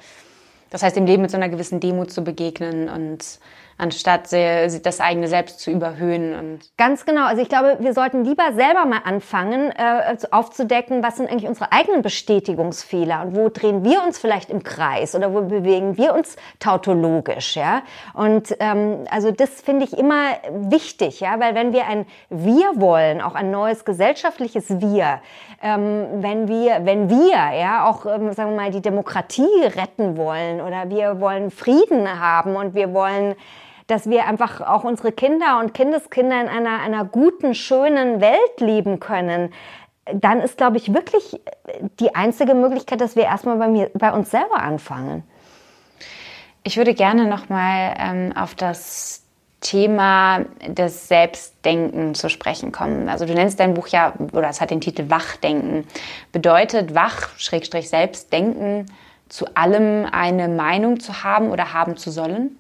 Das 0.71 0.83
heißt, 0.83 0.97
dem 0.97 1.07
Leben 1.07 1.23
mit 1.23 1.31
so 1.31 1.37
einer 1.37 1.49
gewissen 1.49 1.79
Demut 1.79 2.11
zu 2.11 2.25
begegnen 2.25 2.89
und 2.89 3.39
anstatt 3.79 4.33
das 4.33 5.01
eigene 5.01 5.29
Selbst 5.29 5.61
zu 5.61 5.71
überhöhen. 5.71 6.35
Und 6.35 6.77
Ganz 6.77 7.05
genau. 7.05 7.27
Also 7.27 7.43
ich 7.43 7.49
glaube, 7.49 7.77
wir 7.81 7.93
sollten 7.93 8.25
lieber 8.25 8.53
selber 8.55 8.85
mal 8.87 9.01
anfangen, 9.05 9.71
äh, 9.71 10.17
aufzudecken, 10.31 11.03
was 11.03 11.17
sind 11.17 11.31
eigentlich 11.31 11.49
unsere 11.49 11.73
eigenen 11.73 12.03
Bestätigungsfehler 12.03 13.23
und 13.23 13.37
wo 13.37 13.49
drehen 13.49 13.85
wir 13.85 14.03
uns 14.05 14.19
vielleicht 14.19 14.51
im 14.51 14.63
Kreis 14.63 15.15
oder 15.15 15.33
wo 15.33 15.43
bewegen 15.43 15.97
wir 15.97 16.15
uns 16.15 16.37
tautologisch, 16.59 17.57
ja. 17.57 17.83
Und 18.13 18.55
ähm, 18.61 19.05
also 19.11 19.31
das 19.31 19.61
finde 19.61 19.85
ich 19.85 19.97
immer 19.97 20.25
wichtig, 20.51 21.21
ja, 21.21 21.41
weil 21.41 21.55
wenn 21.55 21.73
wir 21.73 21.87
ein 21.87 22.07
Wir 22.31 22.81
wollen, 22.81 23.21
auch 23.21 23.35
ein 23.35 23.51
neues 23.51 23.85
gesellschaftliches 23.85 24.81
Wir, 24.81 25.21
ähm, 25.63 26.07
wenn 26.23 26.49
wir, 26.49 26.85
wenn 26.85 27.09
wir, 27.09 27.59
ja, 27.59 27.87
auch 27.87 28.07
ähm, 28.07 28.33
sagen 28.33 28.51
wir 28.51 28.57
mal 28.57 28.71
die 28.71 28.83
Demokratie 28.83 29.65
retten 29.65 30.17
wollen 30.17 30.61
oder 30.61 30.91
wir 30.91 31.21
wollen 31.21 31.51
Frieden 31.51 32.21
haben 32.21 32.57
und 32.57 32.75
wir 32.75 32.93
wollen 32.93 33.35
dass 33.87 34.09
wir 34.09 34.27
einfach 34.27 34.61
auch 34.61 34.85
unsere 34.85 35.13
Kinder 35.13 35.59
und 35.61 35.75
Kindeskinder 35.75 36.41
in 36.41 36.49
einer, 36.49 36.81
einer 36.81 37.05
guten, 37.05 37.55
schönen 37.55 38.21
Welt 38.21 38.61
leben 38.61 39.01
können, 39.01 39.53
dann 40.13 40.41
ist, 40.41 40.59
glaube 40.59 40.77
ich, 40.77 40.93
wirklich 40.93 41.41
die 42.01 42.15
einzige 42.15 42.55
Möglichkeit, 42.55 43.01
dass 43.01 43.17
wir 43.17 43.25
erstmal 43.25 43.57
bei, 43.57 43.69
mir, 43.69 43.91
bei 43.95 44.13
uns 44.13 44.31
selber 44.31 44.61
anfangen. 44.61 45.23
Ich 46.63 46.77
würde 46.77 46.95
gerne 46.95 47.27
nochmal 47.27 47.95
ähm, 47.99 48.33
auf 48.37 48.55
das 48.55 49.23
Thema 49.61 50.45
des 50.67 51.09
Selbstdenken 51.09 52.15
zu 52.15 52.29
sprechen 52.29 52.71
kommen. 52.71 53.09
Also 53.09 53.25
du 53.25 53.35
nennst 53.35 53.61
dein 53.61 53.75
Buch 53.75 53.89
ja, 53.89 54.13
oder 54.33 54.49
es 54.49 54.61
hat 54.61 54.71
den 54.71 54.83
Titel 54.83 55.09
Wachdenken. 55.09 55.87
Bedeutet 56.33 56.95
Wach, 56.95 57.31
Schrägstrich 57.39 57.89
Selbstdenken, 57.89 58.87
zu 59.29 59.47
allem 59.57 60.07
eine 60.11 60.49
Meinung 60.49 61.01
zu 61.01 61.25
haben 61.25 61.51
oder 61.51 61.73
haben 61.73 61.97
zu 61.97 62.11
sollen? 62.11 62.59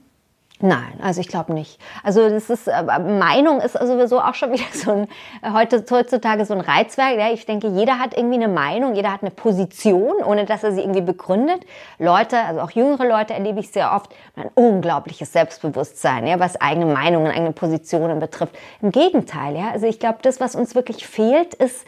Nein, 0.60 1.00
also 1.02 1.20
ich 1.20 1.26
glaube 1.26 1.52
nicht. 1.52 1.80
Also 2.04 2.28
das 2.28 2.48
ist 2.48 2.68
äh, 2.68 2.82
Meinung 2.84 3.60
ist 3.60 3.72
sowieso 3.72 4.20
auch 4.20 4.34
schon 4.34 4.52
wieder 4.52 4.64
so 4.72 4.92
ein 4.92 5.08
heute, 5.52 5.84
heutzutage 5.90 6.44
so 6.44 6.54
ein 6.54 6.60
Reizwerk. 6.60 7.18
Ja, 7.18 7.32
ich 7.32 7.44
denke, 7.44 7.66
jeder 7.68 7.98
hat 7.98 8.16
irgendwie 8.16 8.36
eine 8.36 8.48
Meinung, 8.48 8.94
jeder 8.94 9.12
hat 9.12 9.22
eine 9.22 9.32
Position, 9.32 10.22
ohne 10.24 10.44
dass 10.44 10.62
er 10.62 10.72
sie 10.72 10.80
irgendwie 10.80 11.00
begründet. 11.00 11.66
Leute, 11.98 12.38
also 12.38 12.60
auch 12.60 12.70
jüngere 12.70 13.04
Leute 13.04 13.34
erlebe 13.34 13.58
ich 13.58 13.72
sehr 13.72 13.92
oft 13.92 14.14
ein 14.36 14.48
unglaubliches 14.54 15.32
Selbstbewusstsein, 15.32 16.26
ja, 16.28 16.38
was 16.38 16.60
eigene 16.60 16.86
Meinungen, 16.86 17.32
eigene 17.32 17.52
Positionen 17.52 18.20
betrifft. 18.20 18.56
Im 18.80 18.92
Gegenteil, 18.92 19.56
ja. 19.56 19.72
Also 19.72 19.86
ich 19.86 19.98
glaube, 19.98 20.18
das, 20.22 20.38
was 20.38 20.54
uns 20.54 20.76
wirklich 20.76 21.04
fehlt, 21.04 21.54
ist 21.54 21.84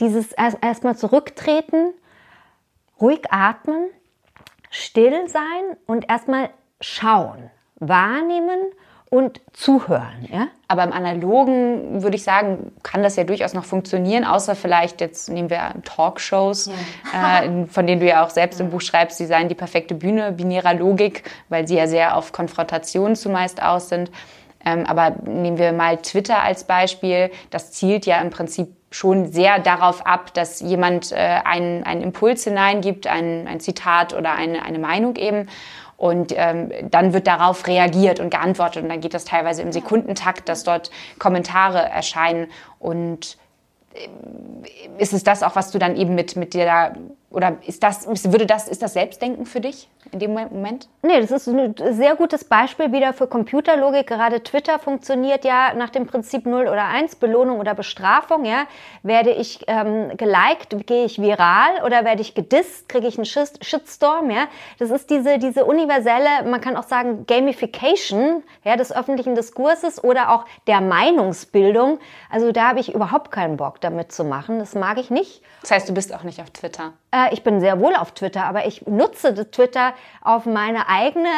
dieses 0.00 0.32
erstmal 0.32 0.94
erst 0.94 1.00
zurücktreten, 1.00 1.92
ruhig 2.98 3.30
atmen, 3.30 3.88
still 4.70 5.28
sein 5.28 5.76
und 5.86 6.08
erstmal 6.08 6.48
schauen 6.80 7.50
wahrnehmen 7.78 8.58
und 9.08 9.40
zuhören. 9.52 10.28
Ja? 10.30 10.48
Aber 10.68 10.82
im 10.82 10.92
Analogen 10.92 12.02
würde 12.02 12.16
ich 12.16 12.24
sagen, 12.24 12.72
kann 12.82 13.02
das 13.02 13.16
ja 13.16 13.24
durchaus 13.24 13.54
noch 13.54 13.64
funktionieren, 13.64 14.24
außer 14.24 14.56
vielleicht, 14.56 15.00
jetzt 15.00 15.28
nehmen 15.28 15.48
wir 15.48 15.74
Talkshows, 15.84 16.70
ja. 17.12 17.42
äh, 17.42 17.66
von 17.66 17.86
denen 17.86 18.00
du 18.00 18.06
ja 18.06 18.24
auch 18.24 18.30
selbst 18.30 18.60
im 18.60 18.70
Buch 18.70 18.80
schreibst, 18.80 19.18
sie 19.18 19.26
seien 19.26 19.48
die 19.48 19.54
perfekte 19.54 19.94
Bühne 19.94 20.32
binärer 20.32 20.74
Logik, 20.74 21.22
weil 21.48 21.68
sie 21.68 21.76
ja 21.76 21.86
sehr 21.86 22.16
auf 22.16 22.32
Konfrontation 22.32 23.14
zumeist 23.14 23.62
aus 23.62 23.88
sind. 23.88 24.10
Ähm, 24.64 24.84
aber 24.86 25.14
nehmen 25.24 25.58
wir 25.58 25.72
mal 25.72 25.98
Twitter 25.98 26.42
als 26.42 26.64
Beispiel. 26.64 27.30
Das 27.50 27.70
zielt 27.70 28.04
ja 28.06 28.20
im 28.20 28.30
Prinzip 28.30 28.68
schon 28.90 29.30
sehr 29.30 29.60
darauf 29.60 30.04
ab, 30.06 30.34
dass 30.34 30.60
jemand 30.60 31.12
äh, 31.12 31.16
einen, 31.16 31.84
einen 31.84 32.02
Impuls 32.02 32.44
hineingibt, 32.44 33.06
ein, 33.06 33.46
ein 33.46 33.60
Zitat 33.60 34.14
oder 34.14 34.32
eine, 34.32 34.64
eine 34.64 34.78
Meinung 34.78 35.14
eben. 35.16 35.48
Und 35.96 36.32
ähm, 36.36 36.70
dann 36.90 37.12
wird 37.12 37.26
darauf 37.26 37.66
reagiert 37.66 38.20
und 38.20 38.30
geantwortet. 38.30 38.82
Und 38.82 38.90
dann 38.90 39.00
geht 39.00 39.14
das 39.14 39.24
teilweise 39.24 39.62
im 39.62 39.72
Sekundentakt, 39.72 40.48
dass 40.48 40.62
dort 40.62 40.90
Kommentare 41.18 41.78
erscheinen. 41.78 42.48
Und 42.78 43.38
ist 44.98 45.12
es 45.12 45.24
das 45.24 45.42
auch, 45.42 45.56
was 45.56 45.70
du 45.70 45.78
dann 45.78 45.96
eben 45.96 46.14
mit, 46.14 46.36
mit 46.36 46.54
dir 46.54 46.64
da 46.64 46.92
oder 47.36 47.58
ist 47.66 47.82
das, 47.82 48.06
würde 48.32 48.46
das, 48.46 48.66
ist 48.66 48.80
das 48.80 48.94
Selbstdenken 48.94 49.44
für 49.44 49.60
dich 49.60 49.90
in 50.10 50.20
dem 50.20 50.32
Moment? 50.32 50.88
Nee, 51.02 51.20
das 51.20 51.30
ist 51.30 51.46
ein 51.48 51.74
sehr 51.90 52.14
gutes 52.16 52.44
Beispiel 52.44 52.92
wieder 52.92 53.12
für 53.12 53.26
Computerlogik. 53.26 54.06
Gerade 54.06 54.42
Twitter 54.42 54.78
funktioniert 54.78 55.44
ja 55.44 55.74
nach 55.74 55.90
dem 55.90 56.06
Prinzip 56.06 56.46
0 56.46 56.62
oder 56.68 56.86
1, 56.86 57.16
Belohnung 57.16 57.60
oder 57.60 57.74
Bestrafung. 57.74 58.46
Ja? 58.46 58.66
Werde 59.02 59.32
ich 59.32 59.60
ähm, 59.66 60.16
geliked, 60.16 60.86
gehe 60.86 61.04
ich 61.04 61.20
viral 61.20 61.84
oder 61.84 62.06
werde 62.06 62.22
ich 62.22 62.34
gedisst, 62.34 62.88
kriege 62.88 63.06
ich 63.06 63.18
einen 63.18 63.26
Shitstorm. 63.26 64.30
Ja? 64.30 64.46
Das 64.78 64.90
ist 64.90 65.10
diese, 65.10 65.38
diese 65.38 65.66
universelle, 65.66 66.48
man 66.48 66.62
kann 66.62 66.74
auch 66.74 66.84
sagen, 66.84 67.26
Gamification 67.26 68.44
ja, 68.64 68.76
des 68.76 68.96
öffentlichen 68.96 69.34
Diskurses 69.34 70.02
oder 70.02 70.32
auch 70.32 70.46
der 70.66 70.80
Meinungsbildung. 70.80 71.98
Also 72.30 72.50
da 72.50 72.68
habe 72.68 72.80
ich 72.80 72.94
überhaupt 72.94 73.30
keinen 73.30 73.58
Bock 73.58 73.80
damit 73.86 74.12
zu 74.12 74.24
machen. 74.24 74.58
Das 74.58 74.74
mag 74.74 74.98
ich 74.98 75.10
nicht. 75.10 75.42
Das 75.62 75.70
heißt, 75.70 75.88
du 75.88 75.94
bist 75.94 76.14
auch 76.14 76.22
nicht 76.22 76.40
auf 76.40 76.50
Twitter? 76.50 76.92
Äh, 77.16 77.32
ich 77.32 77.42
bin 77.42 77.60
sehr 77.60 77.80
wohl 77.80 77.94
auf 77.94 78.12
Twitter, 78.12 78.44
aber 78.44 78.66
ich 78.66 78.86
nutze 78.86 79.50
Twitter 79.50 79.94
auf 80.22 80.46
meine 80.46 80.88
eigene 80.88 81.28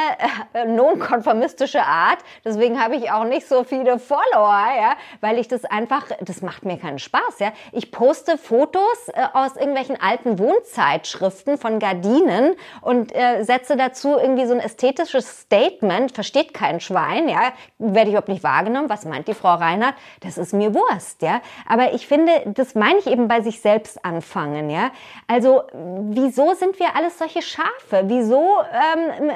äh, 0.55 0.64
nonkonformistische 0.64 1.83
Art. 1.83 2.19
Deswegen 2.45 2.83
habe 2.83 2.97
ich 2.97 3.11
auch 3.11 3.25
nicht 3.25 3.47
so 3.47 3.64
viele 3.64 3.99
Follower, 3.99 4.67
ja, 4.77 4.95
weil 5.21 5.38
ich 5.38 5.49
das 5.49 5.64
einfach, 5.64 6.07
das 6.21 6.43
macht 6.43 6.64
mir 6.64 6.79
keinen 6.79 6.99
Spaß, 6.99 7.38
ja. 7.38 7.53
Ich 7.73 7.93
poste 7.93 8.38
Fotos 8.38 9.09
äh, 9.12 9.23
aus 9.33 9.57
irgendwelchen 9.57 10.01
alten 10.01 10.38
Wohnzeitschriften 10.38 11.59
von 11.59 11.79
Gardinen 11.79 12.55
und 12.81 13.14
äh, 13.14 13.43
setze 13.45 13.77
dazu 13.77 14.17
irgendwie 14.19 14.47
so 14.47 14.55
ein 14.55 14.61
ästhetisches 14.61 15.43
Statement, 15.43 16.12
versteht 16.12 16.55
kein 16.55 16.81
Schwein, 16.81 17.29
ja. 17.29 17.53
Werde 17.79 18.03
ich 18.03 18.09
überhaupt 18.09 18.29
nicht 18.29 18.43
wahrgenommen. 18.43 18.88
Was 18.88 19.05
meint 19.05 19.29
die 19.29 19.35
Frau 19.35 19.55
Reinhardt? 19.55 19.95
Das 20.21 20.38
ist 20.38 20.53
mir 20.53 20.75
Wurst, 20.75 21.23
ja. 21.23 21.41
Aber 21.69 21.93
ich 21.93 22.07
finde, 22.07 22.33
das 22.47 22.75
meine 22.75 22.99
ich 22.99 23.07
eben 23.07 23.29
bei 23.29 23.41
sich 23.41 23.61
selbst 23.61 24.05
anfangen, 24.05 24.71
ja. 24.71 24.91
Also 25.27 25.62
wieso 25.72 26.54
sind 26.54 26.78
wir 26.78 26.96
alles 26.96 27.18
solche 27.18 27.42
Schafe? 27.42 28.04
Wieso 28.04 28.42
ähm, 28.72 29.31
äh, 29.31 29.35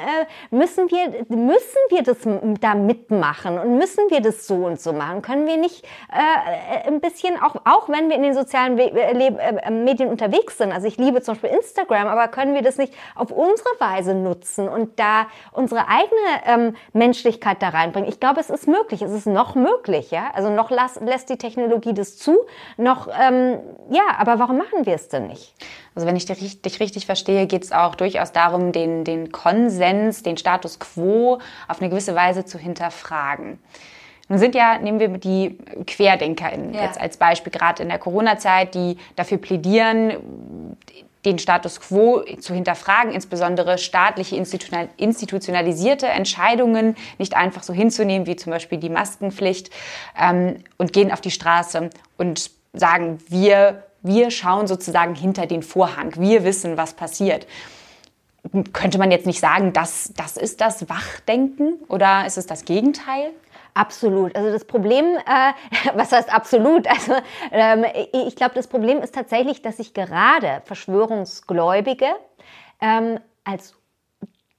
müssen, 0.49 0.89
wir, 0.89 1.25
müssen 1.29 1.79
wir 1.89 2.03
das 2.03 2.17
da 2.59 2.75
mitmachen 2.75 3.59
und 3.59 3.77
müssen 3.77 4.09
wir 4.09 4.21
das 4.21 4.47
so 4.47 4.55
und 4.55 4.79
so 4.79 4.93
machen? 4.93 5.21
Können 5.21 5.47
wir 5.47 5.57
nicht 5.57 5.85
äh, 6.11 6.87
ein 6.87 7.01
bisschen, 7.01 7.41
auch, 7.41 7.55
auch 7.65 7.89
wenn 7.89 8.09
wir 8.09 8.15
in 8.15 8.23
den 8.23 8.33
sozialen 8.33 8.77
We 8.77 8.91
äh, 8.91 9.27
äh, 9.27 9.71
Medien 9.71 10.09
unterwegs 10.09 10.57
sind, 10.57 10.71
also 10.71 10.87
ich 10.87 10.97
liebe 10.97 11.21
zum 11.21 11.35
Beispiel 11.35 11.51
Instagram, 11.51 12.07
aber 12.07 12.27
können 12.27 12.55
wir 12.55 12.61
das 12.61 12.77
nicht 12.77 12.93
auf 13.15 13.31
unsere 13.31 13.69
Weise 13.79 14.15
nutzen 14.15 14.67
und 14.67 14.99
da 14.99 15.27
unsere 15.51 15.87
eigene 15.87 16.11
ähm, 16.45 16.75
Menschlichkeit 16.93 17.61
da 17.61 17.69
reinbringen? 17.69 18.09
Ich 18.09 18.19
glaube, 18.19 18.39
es 18.39 18.49
ist 18.49 18.67
möglich, 18.67 19.01
es 19.01 19.11
ist 19.11 19.27
noch 19.27 19.55
möglich, 19.55 20.11
ja. 20.11 20.31
Also 20.33 20.49
noch 20.49 20.69
las, 20.69 20.99
lässt 20.99 21.29
die 21.29 21.37
Technologie 21.37 21.93
das 21.93 22.17
zu, 22.17 22.39
noch, 22.77 23.07
ähm, 23.07 23.59
ja, 23.89 24.03
aber 24.17 24.39
warum 24.39 24.57
machen 24.57 24.85
wir 24.85 24.95
es 24.95 25.09
denn 25.09 25.27
nicht? 25.27 25.53
Also 25.95 26.07
wenn 26.07 26.15
ich 26.15 26.25
dich 26.25 26.79
richtig 26.79 27.05
verstehe, 27.05 27.45
geht 27.47 27.63
es 27.63 27.71
auch 27.71 27.95
durchaus 27.95 28.31
darum, 28.31 28.71
den, 28.71 29.03
den 29.03 29.31
Konsens, 29.31 30.23
den 30.23 30.37
Status 30.37 30.79
quo 30.79 31.39
auf 31.67 31.79
eine 31.79 31.89
gewisse 31.89 32.15
Weise 32.15 32.45
zu 32.45 32.57
hinterfragen. 32.57 33.59
Nun 34.29 34.39
sind 34.39 34.55
ja, 34.55 34.79
nehmen 34.79 34.99
wir 34.99 35.09
die 35.09 35.57
QuerdenkerInnen 35.85 36.73
ja. 36.73 36.83
jetzt 36.83 36.99
als 36.99 37.17
Beispiel, 37.17 37.51
gerade 37.51 37.83
in 37.83 37.89
der 37.89 37.99
Corona-Zeit, 37.99 38.73
die 38.73 38.97
dafür 39.15 39.37
plädieren, 39.37 40.13
den 41.25 41.39
Status 41.39 41.79
quo 41.79 42.21
zu 42.39 42.53
hinterfragen, 42.53 43.11
insbesondere 43.11 43.77
staatliche 43.77 44.35
institutionalisierte 44.35 46.07
Entscheidungen 46.07 46.95
nicht 47.17 47.35
einfach 47.35 47.63
so 47.63 47.73
hinzunehmen, 47.73 48.27
wie 48.27 48.35
zum 48.35 48.51
Beispiel 48.51 48.77
die 48.77 48.89
Maskenpflicht, 48.89 49.69
ähm, 50.19 50.63
und 50.77 50.93
gehen 50.93 51.11
auf 51.11 51.21
die 51.21 51.31
Straße 51.31 51.89
und 52.17 52.51
sagen, 52.73 53.19
wir 53.29 53.83
wir 54.03 54.31
schauen 54.31 54.67
sozusagen 54.67 55.15
hinter 55.15 55.47
den 55.47 55.63
Vorhang. 55.63 56.13
Wir 56.17 56.43
wissen, 56.43 56.77
was 56.77 56.93
passiert. 56.93 57.47
Könnte 58.73 58.97
man 58.97 59.09
jetzt 59.09 59.25
nicht 59.25 59.39
sagen, 59.39 59.71
das, 59.71 60.11
das 60.15 60.35
ist 60.35 60.59
das 60.61 60.89
Wachdenken 60.89 61.75
oder 61.87 62.25
ist 62.25 62.37
es 62.37 62.45
das 62.45 62.65
Gegenteil? 62.65 63.31
Absolut. 63.73 64.35
Also 64.35 64.51
das 64.51 64.65
Problem, 64.65 65.05
äh, 65.05 65.53
was 65.95 66.11
heißt 66.11 66.31
absolut? 66.31 66.85
Also 66.87 67.15
ähm, 67.51 67.85
ich 68.11 68.35
glaube, 68.35 68.53
das 68.55 68.67
Problem 68.67 69.01
ist 69.01 69.15
tatsächlich, 69.15 69.61
dass 69.61 69.77
sich 69.77 69.93
gerade 69.93 70.61
Verschwörungsgläubige 70.65 72.07
ähm, 72.81 73.19
als 73.45 73.75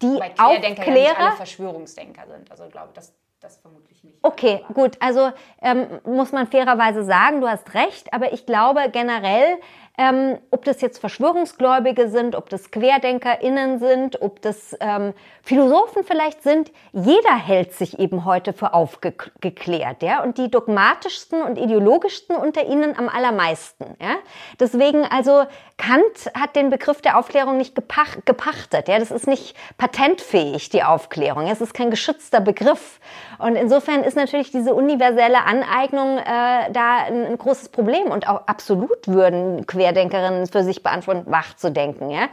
die 0.02 0.06
Weil 0.06 0.32
Aufklärer 0.38 0.86
ja 0.86 0.92
nicht 0.92 1.18
alle 1.18 1.36
Verschwörungsdenker 1.36 2.26
sind. 2.26 2.50
Also 2.50 2.66
glaube 2.68 2.90
das 2.94 3.14
das 3.44 3.58
vermutlich 3.58 4.02
nicht. 4.02 4.16
Okay, 4.22 4.64
gut. 4.72 4.96
Also 5.00 5.30
ähm, 5.60 5.86
muss 6.04 6.32
man 6.32 6.46
fairerweise 6.46 7.04
sagen, 7.04 7.40
du 7.40 7.48
hast 7.48 7.74
recht, 7.74 8.12
aber 8.12 8.32
ich 8.32 8.46
glaube 8.46 8.80
generell 8.90 9.58
ähm, 9.96 10.38
ob 10.50 10.64
das 10.64 10.80
jetzt 10.80 10.98
Verschwörungsgläubige 10.98 12.08
sind, 12.08 12.34
ob 12.34 12.48
das 12.48 12.72
QuerdenkerInnen 12.72 13.78
sind, 13.78 14.20
ob 14.22 14.42
das 14.42 14.76
ähm, 14.80 15.14
Philosophen 15.42 16.02
vielleicht 16.02 16.42
sind. 16.42 16.72
Jeder 16.92 17.36
hält 17.36 17.74
sich 17.74 18.00
eben 18.00 18.24
heute 18.24 18.52
für 18.52 18.74
aufgeklärt, 18.74 20.02
ja. 20.02 20.24
Und 20.24 20.38
die 20.38 20.50
dogmatischsten 20.50 21.42
und 21.42 21.58
ideologischsten 21.58 22.34
unter 22.34 22.66
ihnen 22.66 22.98
am 22.98 23.08
allermeisten, 23.08 23.84
ja. 24.00 24.16
Deswegen 24.58 25.04
also 25.04 25.44
Kant 25.76 26.30
hat 26.34 26.56
den 26.56 26.70
Begriff 26.70 27.00
der 27.00 27.18
Aufklärung 27.18 27.56
nicht 27.56 27.76
gepach 27.76 28.16
gepachtet, 28.24 28.88
ja. 28.88 28.98
Das 28.98 29.12
ist 29.12 29.28
nicht 29.28 29.54
patentfähig, 29.78 30.70
die 30.70 30.82
Aufklärung. 30.82 31.46
Es 31.46 31.60
ist 31.60 31.72
kein 31.72 31.90
geschützter 31.90 32.40
Begriff. 32.40 32.98
Und 33.38 33.54
insofern 33.54 34.02
ist 34.02 34.16
natürlich 34.16 34.50
diese 34.50 34.74
universelle 34.74 35.44
Aneignung 35.44 36.18
äh, 36.18 36.72
da 36.72 37.04
ein, 37.06 37.26
ein 37.26 37.38
großes 37.38 37.68
Problem 37.68 38.06
und 38.06 38.28
auch 38.28 38.46
absolut 38.48 39.06
würden 39.06 39.66
Quer 39.66 39.83
Querdenkerinnen 39.84 40.46
für 40.46 40.64
sich 40.64 40.82
beantworten, 40.82 41.30
wach 41.30 41.56
zu 41.56 41.70
denken. 41.70 42.10
Ja? 42.10 42.28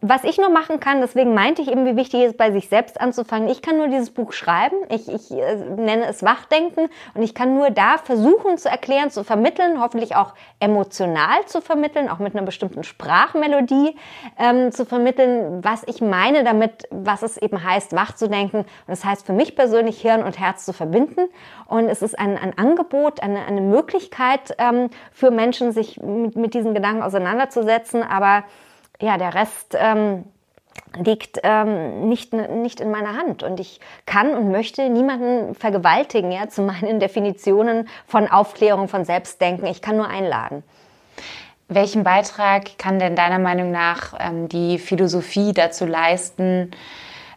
Was 0.00 0.24
ich 0.24 0.38
nur 0.38 0.50
machen 0.50 0.80
kann, 0.80 1.00
deswegen 1.00 1.34
meinte 1.34 1.62
ich 1.62 1.70
eben, 1.70 1.86
wie 1.86 1.96
wichtig 1.96 2.20
es 2.20 2.32
ist, 2.32 2.36
bei 2.36 2.50
sich 2.50 2.68
selbst 2.68 3.00
anzufangen. 3.00 3.48
Ich 3.48 3.62
kann 3.62 3.78
nur 3.78 3.88
dieses 3.88 4.10
Buch 4.10 4.32
schreiben. 4.32 4.76
Ich, 4.88 5.08
ich 5.08 5.30
äh, 5.30 5.56
nenne 5.56 6.06
es 6.06 6.22
Wachdenken 6.22 6.88
und 7.14 7.22
ich 7.22 7.34
kann 7.34 7.54
nur 7.54 7.70
da 7.70 7.98
versuchen 7.98 8.58
zu 8.58 8.68
erklären, 8.68 9.10
zu 9.10 9.24
vermitteln, 9.24 9.80
hoffentlich 9.80 10.16
auch 10.16 10.34
emotional 10.60 11.44
zu 11.46 11.60
vermitteln, 11.60 12.08
auch 12.08 12.18
mit 12.18 12.34
einer 12.34 12.44
bestimmten 12.44 12.84
Sprachmelodie 12.84 13.96
ähm, 14.38 14.72
zu 14.72 14.84
vermitteln, 14.84 15.62
was 15.62 15.82
ich 15.86 16.00
meine 16.00 16.44
damit, 16.44 16.88
was 16.90 17.22
es 17.22 17.36
eben 17.36 17.62
heißt, 17.62 17.94
wach 17.94 18.14
zu 18.14 18.28
denken. 18.28 18.58
Und 18.58 18.66
das 18.86 19.04
heißt 19.04 19.26
für 19.26 19.32
mich 19.32 19.56
persönlich, 19.56 20.00
Hirn 20.00 20.22
und 20.22 20.38
Herz 20.38 20.64
zu 20.64 20.72
verbinden. 20.72 21.28
Und 21.66 21.88
es 21.88 22.02
ist 22.02 22.18
ein, 22.18 22.38
ein 22.38 22.56
Angebot, 22.58 23.22
eine, 23.22 23.44
eine 23.44 23.60
Möglichkeit 23.60 24.54
ähm, 24.58 24.90
für 25.12 25.30
Menschen, 25.30 25.72
sich 25.72 26.00
mit, 26.00 26.36
mit 26.36 26.54
diesen 26.54 26.74
Gedanken 26.74 27.02
auseinanderzusetzen. 27.02 28.02
Aber 28.02 28.44
ja, 29.02 29.18
der 29.18 29.34
Rest 29.34 29.76
ähm, 29.78 30.24
liegt 30.96 31.40
ähm, 31.42 32.08
nicht, 32.08 32.32
nicht 32.32 32.80
in 32.80 32.90
meiner 32.90 33.16
Hand. 33.16 33.42
Und 33.42 33.60
ich 33.60 33.80
kann 34.06 34.34
und 34.34 34.50
möchte 34.50 34.88
niemanden 34.88 35.54
vergewaltigen, 35.54 36.30
ja, 36.30 36.48
zu 36.48 36.62
meinen 36.62 37.00
Definitionen 37.00 37.88
von 38.06 38.28
Aufklärung, 38.28 38.88
von 38.88 39.04
Selbstdenken. 39.04 39.66
Ich 39.66 39.82
kann 39.82 39.96
nur 39.96 40.08
einladen. 40.08 40.62
Welchen 41.68 42.04
Beitrag 42.04 42.78
kann 42.78 42.98
denn 42.98 43.16
deiner 43.16 43.38
Meinung 43.38 43.70
nach 43.70 44.14
ähm, 44.20 44.48
die 44.48 44.78
Philosophie 44.78 45.52
dazu 45.52 45.84
leisten, 45.84 46.70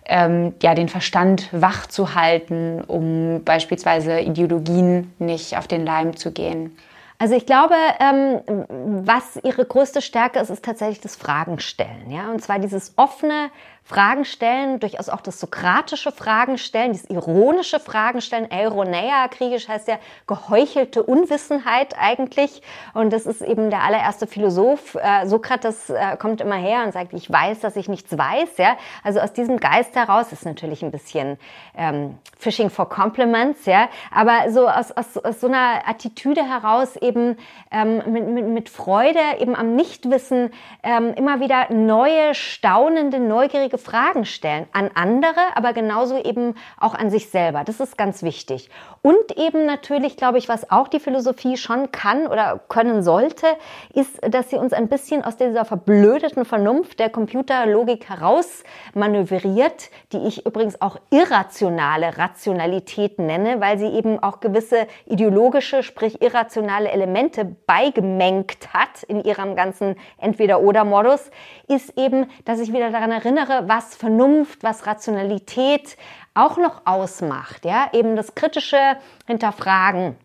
ähm, 0.08 0.54
ja, 0.62 0.76
den 0.76 0.90
Verstand 0.90 1.50
wach 1.52 1.88
zu 1.88 2.14
halten, 2.14 2.82
um 2.86 3.44
beispielsweise 3.44 4.20
Ideologien 4.20 5.14
nicht 5.18 5.58
auf 5.58 5.68
den 5.68 5.86
Leim 5.86 6.16
zu 6.16 6.32
gehen? 6.32 6.78
Also 7.18 7.36
ich 7.36 7.46
glaube, 7.46 7.76
ähm, 8.00 8.42
was 9.06 9.38
ihre 9.44 9.66
größte 9.66 10.02
Stärke 10.02 10.40
ist, 10.40 10.50
ist 10.50 10.66
tatsächlich 10.66 11.00
das 11.00 11.16
Fragen 11.16 11.60
stellen. 11.60 12.12
Ja? 12.12 12.30
Und 12.30 12.42
zwar 12.42 12.60
dieses 12.60 12.94
offene, 12.98 13.50
Fragen 13.88 14.26
stellen, 14.26 14.80
durchaus 14.80 15.10
auch 15.10 15.22
das 15.22 15.40
sokratische 15.40 16.12
Fragen 16.12 16.58
stellen, 16.58 16.92
dieses 16.94 17.08
ironische 17.08 17.80
Fragen 17.80 18.20
stellen. 18.20 18.50
Eironeia, 18.50 19.28
griechisch 19.28 19.68
heißt 19.68 19.88
ja 19.88 20.00
geheuchelte 20.26 21.04
Unwissenheit 21.04 21.96
eigentlich. 21.96 22.64
Und 22.96 23.14
das 23.14 23.28
ist 23.28 23.44
eben 23.44 23.70
der 23.70 23.84
allererste 23.84 24.26
Philosoph. 24.26 24.96
Äh, 24.96 25.28
Sokrates 25.28 25.92
äh, 25.92 26.18
kommt 26.18 26.42
immer 26.42 26.56
her 26.56 26.84
und 26.84 26.94
sagt, 26.94 27.14
ich 27.14 27.32
weiß, 27.32 27.60
dass 27.60 27.76
ich 27.76 27.88
nichts 27.88 28.18
weiß. 28.18 28.58
Ja? 28.58 28.76
Also 29.04 29.20
aus 29.20 29.34
diesem 29.34 29.58
Geist 29.58 29.96
heraus 29.96 30.32
ist 30.32 30.46
natürlich 30.46 30.82
ein 30.82 30.90
bisschen 30.90 31.38
ähm, 31.78 32.18
Fishing 32.40 32.72
for 32.72 32.90
Compliments, 32.90 33.68
ja. 33.68 33.90
Aber 34.12 34.50
so 34.52 34.68
aus, 34.68 34.92
aus, 34.94 35.18
aus 35.18 35.42
so 35.42 35.48
einer 35.48 35.88
Attitüde 35.88 36.44
heraus 36.44 36.96
eben 36.96 37.38
ähm, 37.70 38.02
mit, 38.08 38.28
mit, 38.28 38.46
mit 38.48 38.70
Freude 38.70 39.20
eben 39.40 39.56
am 39.56 39.76
Nichtwissen 39.76 40.52
ähm, 40.82 41.14
immer 41.14 41.40
wieder 41.40 41.72
neue, 41.72 42.34
staunende, 42.34 43.20
neugierige 43.20 43.75
schwierige 43.76 43.78
Fragen 43.78 44.26
stellen 44.26 44.68
an 44.74 44.90
andere, 44.94 45.40
aber 45.56 45.74
genauso 45.74 46.18
eben 46.18 46.56
auch 46.80 46.94
an 46.94 47.10
sich 47.10 47.30
selber. 47.30 47.64
Das 47.64 47.80
ist 47.80 47.98
ganz 47.98 48.24
wichtig. 48.24 48.70
Und 49.02 49.38
eben 49.38 49.66
natürlich, 49.66 50.18
glaube 50.18 50.38
ich, 50.38 50.50
was 50.50 50.72
auch 50.72 50.88
die 50.88 51.00
Philosophie 51.00 51.58
schon 51.58 51.92
kann 51.92 52.28
oder 52.28 52.60
können 52.70 53.04
sollte, 53.04 53.46
ist, 53.94 54.20
dass 54.28 54.50
sie 54.50 54.58
uns 54.58 54.74
ein 54.74 54.88
bisschen 54.88 55.24
aus 55.24 55.38
dieser 55.38 55.66
verblödeten 55.66 56.46
Vernunft 56.46 57.00
der 57.00 57.10
Computerlogik 57.10 58.10
heraus 58.10 58.64
manövriert, 58.94 59.90
die 60.12 60.28
ich 60.28 60.46
übrigens 60.46 60.82
auch 60.82 60.98
irrationale 61.12 62.18
Rationalität 62.18 63.20
nenne, 63.20 63.62
weil 63.62 63.78
sie 63.78 63.88
eben 63.88 64.22
auch 64.22 64.40
gewisse 64.40 64.88
ideologische, 65.06 65.84
sprich 65.84 66.22
irrationale 66.22 66.90
Elemente 66.90 67.46
beigemengt 67.46 68.74
hat 68.74 69.04
in 69.04 69.24
ihrem 69.24 69.56
ganzen 69.56 69.96
Entweder-Oder-Modus, 70.18 71.30
ist 71.68 71.98
eben, 71.98 72.28
dass 72.46 72.60
ich 72.60 72.74
wieder 72.74 72.92
daran 72.92 73.12
erinnere, 73.12 73.65
was 73.68 73.96
Vernunft, 73.96 74.64
was 74.64 74.86
Rationalität 74.86 75.98
auch 76.34 76.58
noch 76.58 76.86
ausmacht. 76.86 77.66
Ja, 77.66 77.90
eben 77.94 78.16
das 78.16 78.36
kritische 78.36 78.98
Hinterfragen 79.26 80.18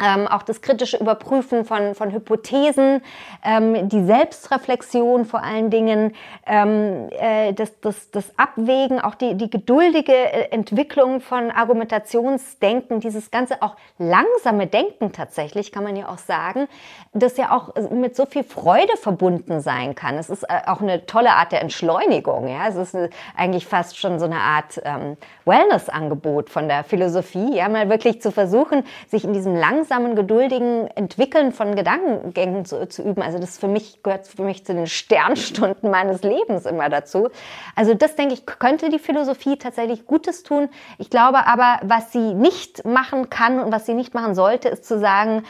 ähm, 0.00 0.26
auch 0.26 0.42
das 0.42 0.62
kritische 0.62 0.96
Überprüfen 0.96 1.64
von, 1.64 1.94
von 1.94 2.12
Hypothesen, 2.12 3.02
ähm, 3.44 3.88
die 3.88 4.04
Selbstreflexion 4.04 5.24
vor 5.24 5.42
allen 5.42 5.70
Dingen, 5.70 6.14
ähm, 6.46 7.08
äh, 7.10 7.52
das, 7.52 7.78
das, 7.80 8.10
das 8.10 8.24
Abwägen, 8.36 9.00
auch 9.00 9.14
die, 9.14 9.34
die 9.34 9.50
geduldige 9.50 10.12
äh, 10.12 10.50
Entwicklung 10.50 11.20
von 11.20 11.50
Argumentationsdenken, 11.50 13.00
dieses 13.00 13.30
ganze 13.30 13.62
auch 13.62 13.76
langsame 13.98 14.66
Denken 14.66 15.12
tatsächlich, 15.12 15.72
kann 15.72 15.84
man 15.84 15.96
ja 15.96 16.08
auch 16.08 16.18
sagen, 16.18 16.66
das 17.12 17.36
ja 17.36 17.54
auch 17.54 17.74
mit 17.90 18.16
so 18.16 18.24
viel 18.26 18.44
Freude 18.44 18.96
verbunden 18.96 19.60
sein 19.60 19.94
kann. 19.94 20.16
Es 20.16 20.30
ist 20.30 20.44
äh, 20.44 20.60
auch 20.66 20.80
eine 20.80 21.06
tolle 21.06 21.32
Art 21.32 21.52
der 21.52 21.60
Entschleunigung. 21.60 22.48
Ja? 22.48 22.68
Es 22.68 22.76
ist 22.76 22.94
äh, 22.94 23.10
eigentlich 23.36 23.66
fast 23.66 23.98
schon 23.98 24.18
so 24.18 24.24
eine 24.24 24.38
Art 24.38 24.80
ähm, 24.84 25.16
Wellness-Angebot 25.44 26.50
von 26.50 26.68
der 26.68 26.84
Philosophie, 26.84 27.56
ja, 27.56 27.68
mal 27.68 27.88
wirklich 27.90 28.22
zu 28.22 28.30
versuchen, 28.30 28.84
sich 29.08 29.24
in 29.24 29.32
diesem 29.32 29.56
langsamen 29.56 29.89
langsamen, 29.90 30.14
geduldigen 30.14 30.86
Entwickeln 30.94 31.52
von 31.52 31.74
Gedankengängen 31.74 32.64
zu, 32.64 32.88
zu 32.88 33.02
üben. 33.02 33.22
Also 33.22 33.38
das 33.38 33.58
für 33.58 33.68
mich 33.68 34.02
gehört 34.02 34.26
für 34.26 34.42
mich 34.42 34.64
zu 34.64 34.72
den 34.72 34.86
Sternstunden 34.86 35.90
meines 35.90 36.22
Lebens 36.22 36.64
immer 36.64 36.88
dazu. 36.88 37.28
Also 37.74 37.94
das 37.94 38.14
denke 38.14 38.34
ich 38.34 38.46
könnte 38.46 38.88
die 38.88 38.98
Philosophie 38.98 39.56
tatsächlich 39.56 40.06
Gutes 40.06 40.42
tun. 40.42 40.68
Ich 40.98 41.10
glaube 41.10 41.46
aber, 41.46 41.80
was 41.82 42.12
sie 42.12 42.34
nicht 42.34 42.84
machen 42.84 43.30
kann 43.30 43.58
und 43.58 43.72
was 43.72 43.86
sie 43.86 43.94
nicht 43.94 44.14
machen 44.14 44.34
sollte, 44.34 44.68
ist 44.68 44.84
zu 44.84 44.98
sagen, 44.98 45.42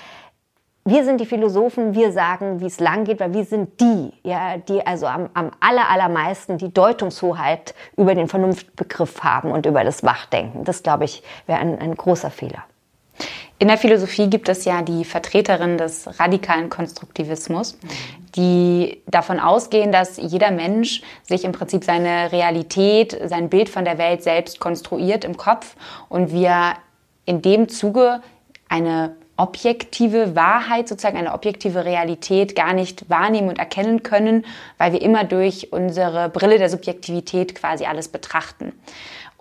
wir 0.86 1.05
sind 1.05 1.20
die 1.20 1.26
Philosophen, 1.26 1.95
wir 1.95 2.11
sagen, 2.11 2.61
wie 2.61 2.66
es 2.66 2.80
lang 2.80 3.05
geht, 3.05 3.20
weil 3.20 3.34
wir 3.34 3.45
sind 3.45 3.78
die, 3.80 4.12
ja, 4.22 4.57
die 4.57 4.84
also 4.86 5.07
am, 5.07 5.28
am 5.34 5.51
aller, 5.61 5.91
allermeisten 5.91 6.57
die 6.57 6.72
Deutungshoheit 6.72 7.74
über 7.99 8.14
den 8.14 8.28
Vernunftbegriff 8.28 9.22
haben 9.22 9.51
und 9.53 9.66
über 9.66 9.84
das 9.84 10.03
Wachdenken. 10.03 10.64
Das, 10.64 10.82
glaube 10.82 11.05
ich, 11.05 11.22
wäre 11.47 11.61
ein, 11.61 11.78
ein 11.78 11.95
großer 11.95 12.30
Fehler. 12.30 12.64
In 13.61 13.68
der 13.68 13.76
Philosophie 13.76 14.30
gibt 14.30 14.48
es 14.48 14.64
ja 14.64 14.80
die 14.80 15.04
Vertreterin 15.04 15.76
des 15.76 16.18
radikalen 16.18 16.70
Konstruktivismus, 16.70 17.76
die 18.34 19.02
davon 19.06 19.38
ausgehen, 19.38 19.92
dass 19.92 20.16
jeder 20.16 20.50
Mensch 20.50 21.02
sich 21.24 21.44
im 21.44 21.52
Prinzip 21.52 21.84
seine 21.84 22.32
Realität, 22.32 23.20
sein 23.26 23.50
Bild 23.50 23.68
von 23.68 23.84
der 23.84 23.98
Welt 23.98 24.22
selbst 24.22 24.61
konstruiert 24.61 25.26
im 25.26 25.36
Kopf 25.36 25.76
und 26.08 26.32
wir 26.32 26.72
in 27.26 27.42
dem 27.42 27.68
Zuge 27.68 28.22
eine 28.70 29.14
objektive 29.36 30.34
Wahrheit, 30.34 30.88
sozusagen 30.88 31.18
eine 31.18 31.34
objektive 31.34 31.84
Realität 31.84 32.56
gar 32.56 32.72
nicht 32.72 33.11
wahrnehmen 33.11 33.50
und 33.50 33.58
erkennen 33.58 34.02
können, 34.02 34.46
weil 34.78 34.94
wir 34.94 35.02
immer 35.02 35.24
durch 35.24 35.70
unsere 35.70 36.30
Brille 36.30 36.56
der 36.56 36.70
Subjektivität 36.70 37.54
quasi 37.54 37.84
alles 37.84 38.08
betrachten. 38.08 38.72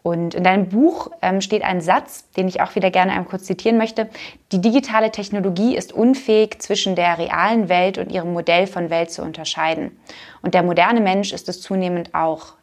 Und 0.02 0.34
in 0.34 0.43
deinem 0.43 0.70
Buch 0.70 1.12
ähm, 1.22 1.41
steht 1.41 1.64
ein 1.64 1.82
Satz, 1.82 2.30
den 2.32 2.47
ich 2.47 2.62
auch 2.62 2.76
wieder 2.76 2.89
gerne 2.89 3.12
einmal 3.12 3.26
kurz 3.26 3.43
zitieren 3.43 3.78
möchte. 3.78 4.10
Die 4.52 4.62
digitale 4.62 5.12
Technologie 5.12 5.76
ist 5.76 5.91
unfähig, 5.91 6.60
zwischen 6.60 6.95
der 6.95 7.18
realen 7.18 7.68
Welt 7.68 7.97
und 7.97 8.12
ihrem 8.12 8.34
Modell 8.34 8.66
von 8.68 8.89
Welt 8.89 9.12
zu 9.12 9.22
unterscheiden. 9.22 10.00
Und 10.41 10.54
der 10.54 10.64
moderne 10.64 11.02
Mensch 11.02 11.34
ist 11.34 11.50
es 11.50 11.62
zunehmend 11.62 12.14
auch. 12.14 12.54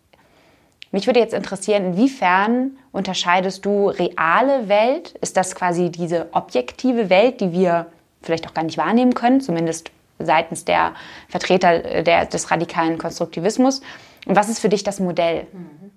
Mich 0.92 1.06
würde 1.06 1.20
jetzt 1.20 1.34
interessieren, 1.34 1.92
inwiefern 1.92 2.78
unterscheidest 2.90 3.66
du 3.66 3.88
reale 3.88 4.68
Welt? 4.68 5.10
Ist 5.20 5.36
das 5.36 5.54
quasi 5.54 5.90
diese 5.90 6.28
objektive 6.32 7.10
Welt, 7.10 7.40
die 7.40 7.52
wir 7.52 7.86
vielleicht 8.22 8.48
auch 8.48 8.54
gar 8.54 8.62
nicht 8.62 8.78
wahrnehmen 8.78 9.12
können, 9.12 9.42
zumindest 9.42 9.90
seitens 10.18 10.64
der 10.64 10.94
Vertreter 11.28 11.84
äh, 11.84 12.02
der, 12.02 12.24
des 12.24 12.50
radikalen 12.50 12.96
Konstruktivismus? 12.96 13.82
Und 14.26 14.36
was 14.36 14.48
ist 14.48 14.58
für 14.58 14.70
dich 14.70 14.84
das 14.84 14.98
Modell? 14.98 15.46
Mhm. 15.52 15.90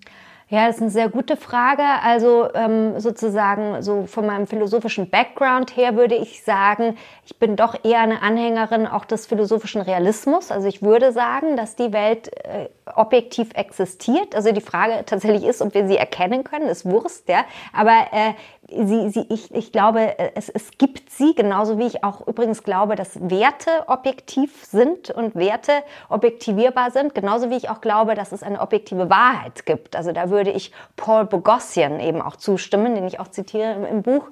Ja, 0.52 0.66
das 0.66 0.78
ist 0.78 0.82
eine 0.82 0.90
sehr 0.90 1.10
gute 1.10 1.38
Frage. 1.38 1.84
Also 2.02 2.52
ähm, 2.56 3.00
sozusagen 3.00 3.84
so 3.84 4.08
von 4.08 4.26
meinem 4.26 4.48
philosophischen 4.48 5.08
Background 5.08 5.78
her 5.78 5.96
würde 5.96 6.16
ich 6.16 6.44
sagen, 6.44 6.98
ich 7.24 7.38
bin 7.38 7.56
doch 7.56 7.76
eher 7.84 8.00
eine 8.00 8.24
Anhängerin 8.24 8.88
auch 8.88 9.06
des 9.06 9.28
philosophischen 9.28 9.82
Realismus. 9.82 10.50
Also 10.50 10.68
ich 10.68 10.82
würde 10.82 11.12
sagen, 11.12 11.56
dass 11.56 11.76
die 11.76 11.94
Welt 11.94 12.32
äh, 12.34 12.68
objektiv 12.96 13.50
existiert. 13.54 14.34
Also 14.34 14.52
die 14.52 14.62
Frage 14.62 15.04
tatsächlich 15.06 15.44
ist, 15.44 15.62
ob 15.62 15.76
wir 15.76 15.88
sie 15.88 15.98
erkennen 15.98 16.44
können, 16.44 16.68
ist 16.68 16.84
Wurst, 16.84 17.30
ja. 17.30 17.46
Aber 17.72 18.08
äh, 18.12 18.34
sie, 18.72 19.10
sie, 19.10 19.26
ich, 19.30 19.54
ich 19.54 19.72
glaube, 19.72 20.18
es, 20.36 20.50
es 20.50 20.72
gibt 20.78 21.10
sie, 21.10 21.34
genauso 21.36 21.78
wie 21.78 21.86
ich 21.86 22.04
auch 22.04 22.26
übrigens 22.28 22.64
glaube, 22.64 22.96
dass 22.96 23.20
Werte 23.30 23.70
objektiv 23.88 24.66
sind 24.66 25.10
und 25.12 25.36
Werte 25.36 25.72
objektivierbar 26.10 26.92
sind, 26.92 27.16
genauso 27.16 27.50
wie 27.50 27.58
ich 27.58 27.70
auch 27.70 27.82
glaube, 27.82 28.16
dass 28.16 28.32
es 28.32 28.44
eine 28.44 28.62
objektive 28.62 29.10
Wahrheit 29.10 29.66
gibt. 29.66 29.96
Also 29.96 30.12
da 30.12 30.30
würde 30.30 30.52
ich 30.52 30.72
Paul 30.96 31.26
Bogossian 31.26 32.00
eben 32.00 32.22
auch 32.22 32.36
zustimmen, 32.36 32.96
den 32.96 33.08
ich 33.08 33.20
auch 33.20 33.28
zitiere 33.30 33.74
im, 33.74 33.86
im 33.86 34.02
Buch 34.02 34.26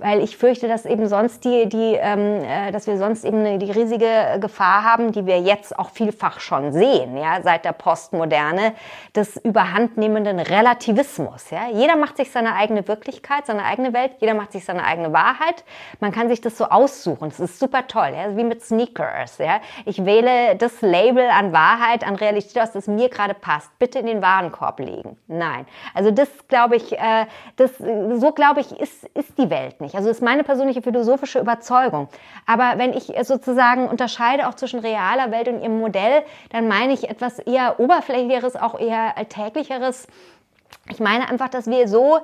weil 0.00 0.22
ich 0.22 0.36
fürchte, 0.36 0.66
dass 0.66 0.86
eben 0.86 1.06
sonst 1.06 1.44
die, 1.44 1.68
die 1.68 1.96
ähm, 2.00 2.42
äh, 2.42 2.72
dass 2.72 2.86
wir 2.86 2.96
sonst 2.96 3.24
eben 3.24 3.58
die 3.58 3.70
riesige 3.70 4.38
Gefahr 4.40 4.84
haben, 4.84 5.12
die 5.12 5.26
wir 5.26 5.40
jetzt 5.40 5.78
auch 5.78 5.90
vielfach 5.90 6.40
schon 6.40 6.72
sehen, 6.72 7.16
ja, 7.16 7.42
seit 7.42 7.64
der 7.64 7.72
Postmoderne, 7.72 8.72
des 9.14 9.36
überhandnehmenden 9.36 10.40
Relativismus. 10.40 11.50
Ja. 11.50 11.68
Jeder 11.72 11.96
macht 11.96 12.16
sich 12.16 12.30
seine 12.30 12.54
eigene 12.54 12.86
Wirklichkeit, 12.88 13.46
seine 13.46 13.64
eigene 13.64 13.92
Welt, 13.92 14.12
jeder 14.20 14.34
macht 14.34 14.52
sich 14.52 14.64
seine 14.64 14.84
eigene 14.84 15.12
Wahrheit. 15.12 15.64
Man 16.00 16.12
kann 16.12 16.28
sich 16.28 16.40
das 16.40 16.56
so 16.56 16.64
aussuchen. 16.64 17.28
Das 17.28 17.40
ist 17.40 17.58
super 17.58 17.86
toll, 17.86 18.12
ja, 18.14 18.36
wie 18.36 18.44
mit 18.44 18.62
Sneakers. 18.62 19.38
Ja. 19.38 19.60
Ich 19.84 20.04
wähle 20.04 20.56
das 20.56 20.80
Label 20.80 21.28
an 21.28 21.52
Wahrheit, 21.52 22.06
an 22.06 22.16
Realität 22.16 22.62
aus, 22.62 22.72
das 22.72 22.86
mir 22.86 23.08
gerade 23.08 23.34
passt. 23.34 23.78
Bitte 23.78 23.98
in 23.98 24.06
den 24.06 24.22
Warenkorb 24.22 24.80
legen. 24.80 25.18
Nein. 25.26 25.66
Also 25.94 26.10
das 26.10 26.28
glaube 26.48 26.76
ich, 26.76 26.92
äh, 26.92 27.26
das, 27.56 27.76
so 27.78 28.32
glaube 28.32 28.60
ich, 28.60 28.72
ist, 28.80 29.04
ist 29.14 29.36
die 29.38 29.50
Welt 29.50 29.80
nicht 29.80 29.89
nicht. 29.90 29.96
Also 29.96 30.08
das 30.08 30.18
ist 30.18 30.22
meine 30.22 30.44
persönliche 30.44 30.82
philosophische 30.82 31.38
Überzeugung. 31.38 32.08
Aber 32.46 32.74
wenn 32.76 32.92
ich 32.92 33.12
sozusagen 33.22 33.88
unterscheide 33.88 34.48
auch 34.48 34.54
zwischen 34.54 34.80
realer 34.80 35.30
Welt 35.30 35.48
und 35.48 35.60
ihrem 35.60 35.80
Modell, 35.80 36.22
dann 36.50 36.68
meine 36.68 36.92
ich 36.92 37.08
etwas 37.08 37.38
eher 37.38 37.78
oberflächlicheres, 37.78 38.56
auch 38.56 38.78
eher 38.78 39.16
alltäglicheres. 39.16 40.06
Ich 40.88 41.00
meine 41.00 41.28
einfach, 41.28 41.48
dass 41.48 41.66
wir 41.66 41.88
so 41.88 42.20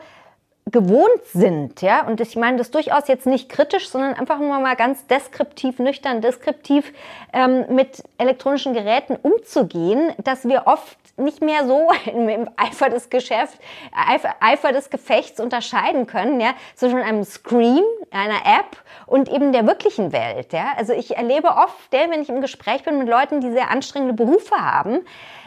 gewohnt 0.72 1.24
sind, 1.32 1.80
ja, 1.80 2.04
und 2.04 2.20
ich 2.20 2.34
meine 2.34 2.56
das 2.56 2.72
durchaus 2.72 3.06
jetzt 3.06 3.24
nicht 3.24 3.48
kritisch, 3.48 3.88
sondern 3.88 4.14
einfach 4.14 4.40
nur 4.40 4.58
mal 4.58 4.74
ganz 4.74 5.06
deskriptiv, 5.06 5.78
nüchtern, 5.78 6.20
deskriptiv 6.20 6.92
ähm, 7.32 7.66
mit 7.68 8.02
elektronischen 8.18 8.74
Geräten 8.74 9.14
umzugehen, 9.14 10.12
dass 10.24 10.48
wir 10.48 10.66
oft 10.66 10.98
nicht 11.16 11.40
mehr 11.40 11.66
so 11.68 11.88
im, 12.06 12.50
Eifer 12.56 12.90
des 12.90 13.10
Geschäfts, 13.10 13.56
Eifer, 13.94 14.34
Eifer 14.40 14.72
des 14.72 14.90
Gefechts 14.90 15.38
unterscheiden 15.38 16.08
können, 16.08 16.40
ja, 16.40 16.54
zwischen 16.74 16.98
einem 16.98 17.22
Screen, 17.22 17.84
einer 18.10 18.58
App 18.58 18.76
und 19.06 19.28
eben 19.28 19.52
der 19.52 19.68
wirklichen 19.68 20.10
Welt, 20.10 20.52
ja. 20.52 20.72
Also 20.76 20.94
ich 20.94 21.16
erlebe 21.16 21.46
oft, 21.46 21.92
wenn 21.92 22.20
ich 22.20 22.28
im 22.28 22.40
Gespräch 22.40 22.82
bin 22.82 22.98
mit 22.98 23.08
Leuten, 23.08 23.40
die 23.40 23.52
sehr 23.52 23.70
anstrengende 23.70 24.14
Berufe 24.14 24.56
haben, 24.56 25.04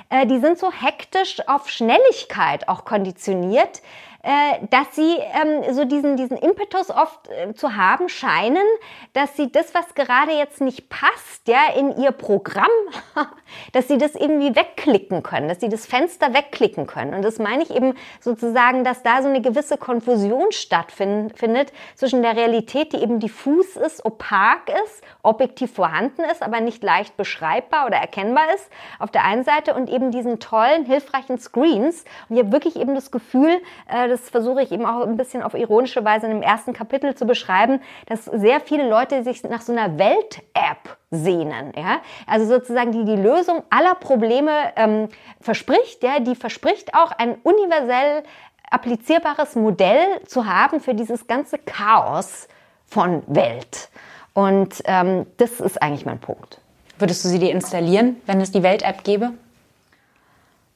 äh, 0.09 0.25
die 0.25 0.39
sind 0.39 0.57
so 0.57 0.71
hektisch 0.71 1.47
auf 1.47 1.69
Schnelligkeit 1.69 2.67
auch 2.69 2.85
konditioniert, 2.85 3.81
äh, 4.21 4.65
dass 4.69 4.95
sie 4.95 5.15
ähm, 5.17 5.73
so 5.73 5.85
diesen, 5.85 6.17
diesen 6.17 6.37
Impetus 6.37 6.89
oft 6.89 7.29
äh, 7.29 7.53
zu 7.53 7.77
haben 7.77 8.09
scheinen, 8.09 8.65
dass 9.13 9.37
sie 9.37 9.49
das, 9.49 9.73
was 9.73 9.95
gerade 9.95 10.33
jetzt 10.33 10.59
nicht 10.59 10.89
passt, 10.89 11.47
ja, 11.47 11.71
in 11.77 11.97
ihr 11.97 12.11
Programm, 12.11 12.67
dass 13.71 13.87
sie 13.87 13.97
das 13.97 14.15
irgendwie 14.15 14.55
wegklicken 14.55 15.23
können, 15.23 15.47
dass 15.47 15.61
sie 15.61 15.69
das 15.69 15.85
Fenster 15.85 16.33
wegklicken 16.33 16.85
können. 16.85 17.13
Und 17.13 17.21
das 17.23 17.39
meine 17.39 17.63
ich 17.63 17.73
eben 17.73 17.93
sozusagen, 18.19 18.83
dass 18.83 19.03
da 19.03 19.21
so 19.21 19.29
eine 19.29 19.41
gewisse 19.41 19.77
Konfusion 19.77 20.51
stattfindet 20.51 21.71
zwischen 21.95 22.21
der 22.21 22.35
Realität, 22.35 22.91
die 22.91 23.01
eben 23.01 23.19
diffus 23.19 23.77
ist, 23.77 24.03
opak 24.03 24.69
ist, 24.83 25.01
objektiv 25.23 25.73
vorhanden 25.73 26.23
ist, 26.23 26.43
aber 26.43 26.59
nicht 26.59 26.83
leicht 26.83 27.15
beschreibbar 27.15 27.85
oder 27.85 27.97
erkennbar 27.97 28.53
ist, 28.53 28.69
auf 28.99 29.11
der 29.11 29.23
einen 29.23 29.45
Seite 29.45 29.73
und 29.75 29.89
eben 29.89 30.11
diesen 30.11 30.39
tollen, 30.39 30.85
hilfreichen 30.85 31.37
Screens. 31.39 32.03
Und 32.27 32.35
ich 32.35 32.43
habe 32.43 32.51
wirklich 32.51 32.75
eben 32.75 32.95
das 32.95 33.11
Gefühl, 33.11 33.61
äh, 33.87 34.08
das 34.09 34.29
versuche 34.29 34.61
ich 34.61 34.71
eben 34.71 34.85
auch 34.85 35.05
ein 35.05 35.17
bisschen 35.17 35.41
auf 35.41 35.53
ironische 35.53 36.03
Weise 36.03 36.25
in 36.25 36.33
dem 36.33 36.41
ersten 36.41 36.73
Kapitel 36.73 37.15
zu 37.15 37.25
beschreiben, 37.25 37.81
dass 38.07 38.25
sehr 38.25 38.59
viele 38.59 38.89
Leute 38.89 39.23
sich 39.23 39.43
nach 39.43 39.61
so 39.61 39.71
einer 39.71 39.97
Welt-App 39.97 40.97
sehnen. 41.11 41.71
Ja? 41.75 41.99
Also 42.27 42.45
sozusagen 42.45 42.91
die 42.91 43.05
die 43.05 43.21
Lösung 43.21 43.63
aller 43.69 43.95
Probleme 43.95 44.51
ähm, 44.75 45.09
verspricht, 45.41 46.03
ja? 46.03 46.19
die 46.19 46.35
verspricht 46.35 46.93
auch 46.93 47.11
ein 47.11 47.35
universell 47.43 48.23
applizierbares 48.69 49.55
Modell 49.55 50.23
zu 50.25 50.45
haben 50.45 50.79
für 50.79 50.93
dieses 50.93 51.27
ganze 51.27 51.57
Chaos 51.57 52.47
von 52.85 53.23
Welt. 53.27 53.89
Und 54.33 54.81
ähm, 54.85 55.25
das 55.37 55.59
ist 55.59 55.81
eigentlich 55.81 56.05
mein 56.05 56.19
Punkt. 56.19 56.59
Würdest 56.97 57.23
du 57.23 57.29
sie 57.29 57.39
dir 57.39 57.51
installieren, 57.51 58.17
wenn 58.25 58.41
es 58.41 58.51
die 58.51 58.63
Welt-App 58.63 59.03
gäbe? 59.03 59.31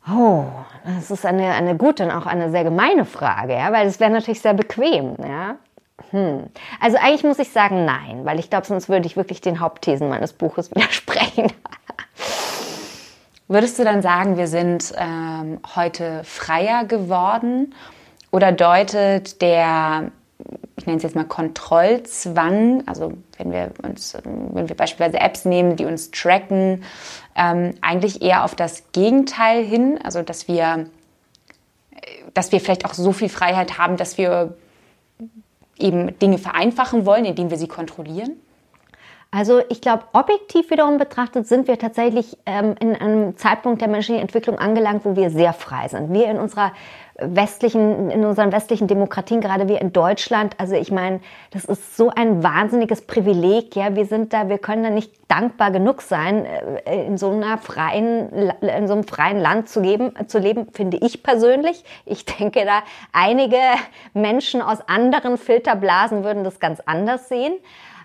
Oh, 0.10 0.46
das 0.86 1.12
ist 1.12 1.26
eine, 1.26 1.52
eine 1.54 1.78
gute 1.78 2.04
und 2.04 2.12
auch 2.12 2.26
eine 2.26 2.52
sehr 2.52 2.64
gemeine 2.64 3.06
Frage, 3.06 3.54
ja, 3.54 3.72
weil 3.72 3.88
es 3.88 4.00
wäre 4.00 4.12
natürlich 4.12 4.42
sehr 4.42 4.54
bequem, 4.54 5.16
ja. 5.20 5.56
Hm. 6.10 6.50
Also 6.82 6.98
eigentlich 6.98 7.24
muss 7.24 7.40
ich 7.40 7.52
sagen 7.52 7.86
nein, 7.86 8.26
weil 8.26 8.40
ich 8.40 8.50
glaube, 8.50 8.66
sonst 8.66 8.90
würde 8.90 9.06
ich 9.06 9.16
wirklich 9.16 9.42
den 9.42 9.60
Hauptthesen 9.60 10.10
meines 10.10 10.34
Buches 10.34 10.72
widersprechen. 10.76 11.52
Würdest 13.48 13.80
du 13.80 13.84
dann 13.84 14.02
sagen, 14.02 14.38
wir 14.38 14.48
sind 14.48 14.94
ähm, 14.98 15.60
heute 15.76 16.24
freier 16.24 16.86
geworden 16.86 17.74
oder 18.32 18.52
deutet 18.52 19.42
der 19.42 20.12
ich 20.76 20.86
nenne 20.86 20.98
es 20.98 21.04
jetzt 21.04 21.16
mal 21.16 21.26
Kontrollzwang, 21.26 22.84
also 22.88 23.14
wenn 23.38 23.52
wir 23.52 23.72
uns, 23.84 24.18
wenn 24.24 24.68
wir 24.68 24.76
beispielsweise 24.76 25.20
Apps 25.20 25.46
nehmen, 25.46 25.76
die 25.76 25.86
uns 25.86 26.12
tracken, 26.12 26.84
ähm, 27.36 27.74
eigentlich 27.82 28.22
eher 28.22 28.44
auf 28.44 28.56
das 28.56 28.92
Gegenteil 28.92 29.64
hin, 29.64 30.00
also 30.04 30.22
dass 30.22 30.48
wir, 30.48 30.90
dass 32.34 32.52
wir 32.52 32.60
vielleicht 32.60 32.86
auch 32.86 32.94
so 32.94 33.12
viel 33.12 33.30
Freiheit 33.30 33.78
haben, 33.78 33.98
dass 33.98 34.18
wir 34.18 34.56
eben 35.78 36.18
Dinge 36.20 36.38
vereinfachen 36.38 37.06
wollen, 37.06 37.26
indem 37.26 37.50
wir 37.50 37.58
sie 37.58 37.68
kontrollieren? 37.68 38.38
Also 39.36 39.62
ich 39.70 39.82
glaube, 39.82 40.04
objektiv 40.14 40.70
wiederum 40.70 41.00
betrachtet 41.00 41.48
sind 41.48 41.68
wir 41.68 41.80
tatsächlich 41.80 42.38
ähm, 42.46 42.76
in 42.80 42.96
einem 42.96 43.36
Zeitpunkt 43.36 43.82
der 43.82 43.88
menschlichen 43.88 44.22
Entwicklung 44.22 44.60
angelangt, 44.60 45.06
wo 45.06 45.16
wir 45.16 45.32
sehr 45.32 45.54
frei 45.54 45.88
sind. 45.88 46.14
Wir 46.14 46.30
in 46.30 46.38
unserer 46.38 46.72
westlichen, 47.18 48.12
in 48.12 48.26
unseren 48.26 48.52
westlichen 48.52 48.88
Demokratien, 48.88 49.42
gerade 49.42 49.68
wir 49.68 49.82
in 49.82 49.92
Deutschland, 49.92 50.54
also 50.60 50.76
ich 50.76 50.92
meine, 50.92 51.20
das 51.50 51.66
ist 51.66 51.98
so 51.98 52.12
ein 52.12 52.44
wahnsinniges 52.44 53.08
Privileg, 53.08 53.76
ja, 53.76 53.96
wir 53.96 54.06
sind 54.06 54.34
da, 54.34 54.50
wir 54.50 54.60
können 54.60 54.84
da 54.84 54.92
nicht 54.92 55.12
dankbar 55.28 55.72
genug 55.72 56.04
sein, 56.04 56.46
äh, 56.46 57.08
in 57.08 57.18
so 57.18 57.32
einer 57.32 57.58
freien, 57.58 58.52
in 58.62 58.88
so 58.88 58.94
einem 58.94 59.04
freien 59.04 59.40
Land 59.40 59.68
zu 59.68 59.82
geben, 59.82 60.14
zu 60.28 60.38
leben, 60.38 60.68
finde 60.74 60.98
ich 60.98 61.24
persönlich. 61.24 61.84
Ich 62.06 62.26
denke 62.40 62.66
da, 62.66 62.84
einige 63.12 63.58
Menschen 64.14 64.62
aus 64.62 64.88
anderen 64.88 65.40
Filterblasen 65.40 66.24
würden 66.24 66.44
das 66.44 66.60
ganz 66.60 66.82
anders 66.86 67.30
sehen. 67.30 67.54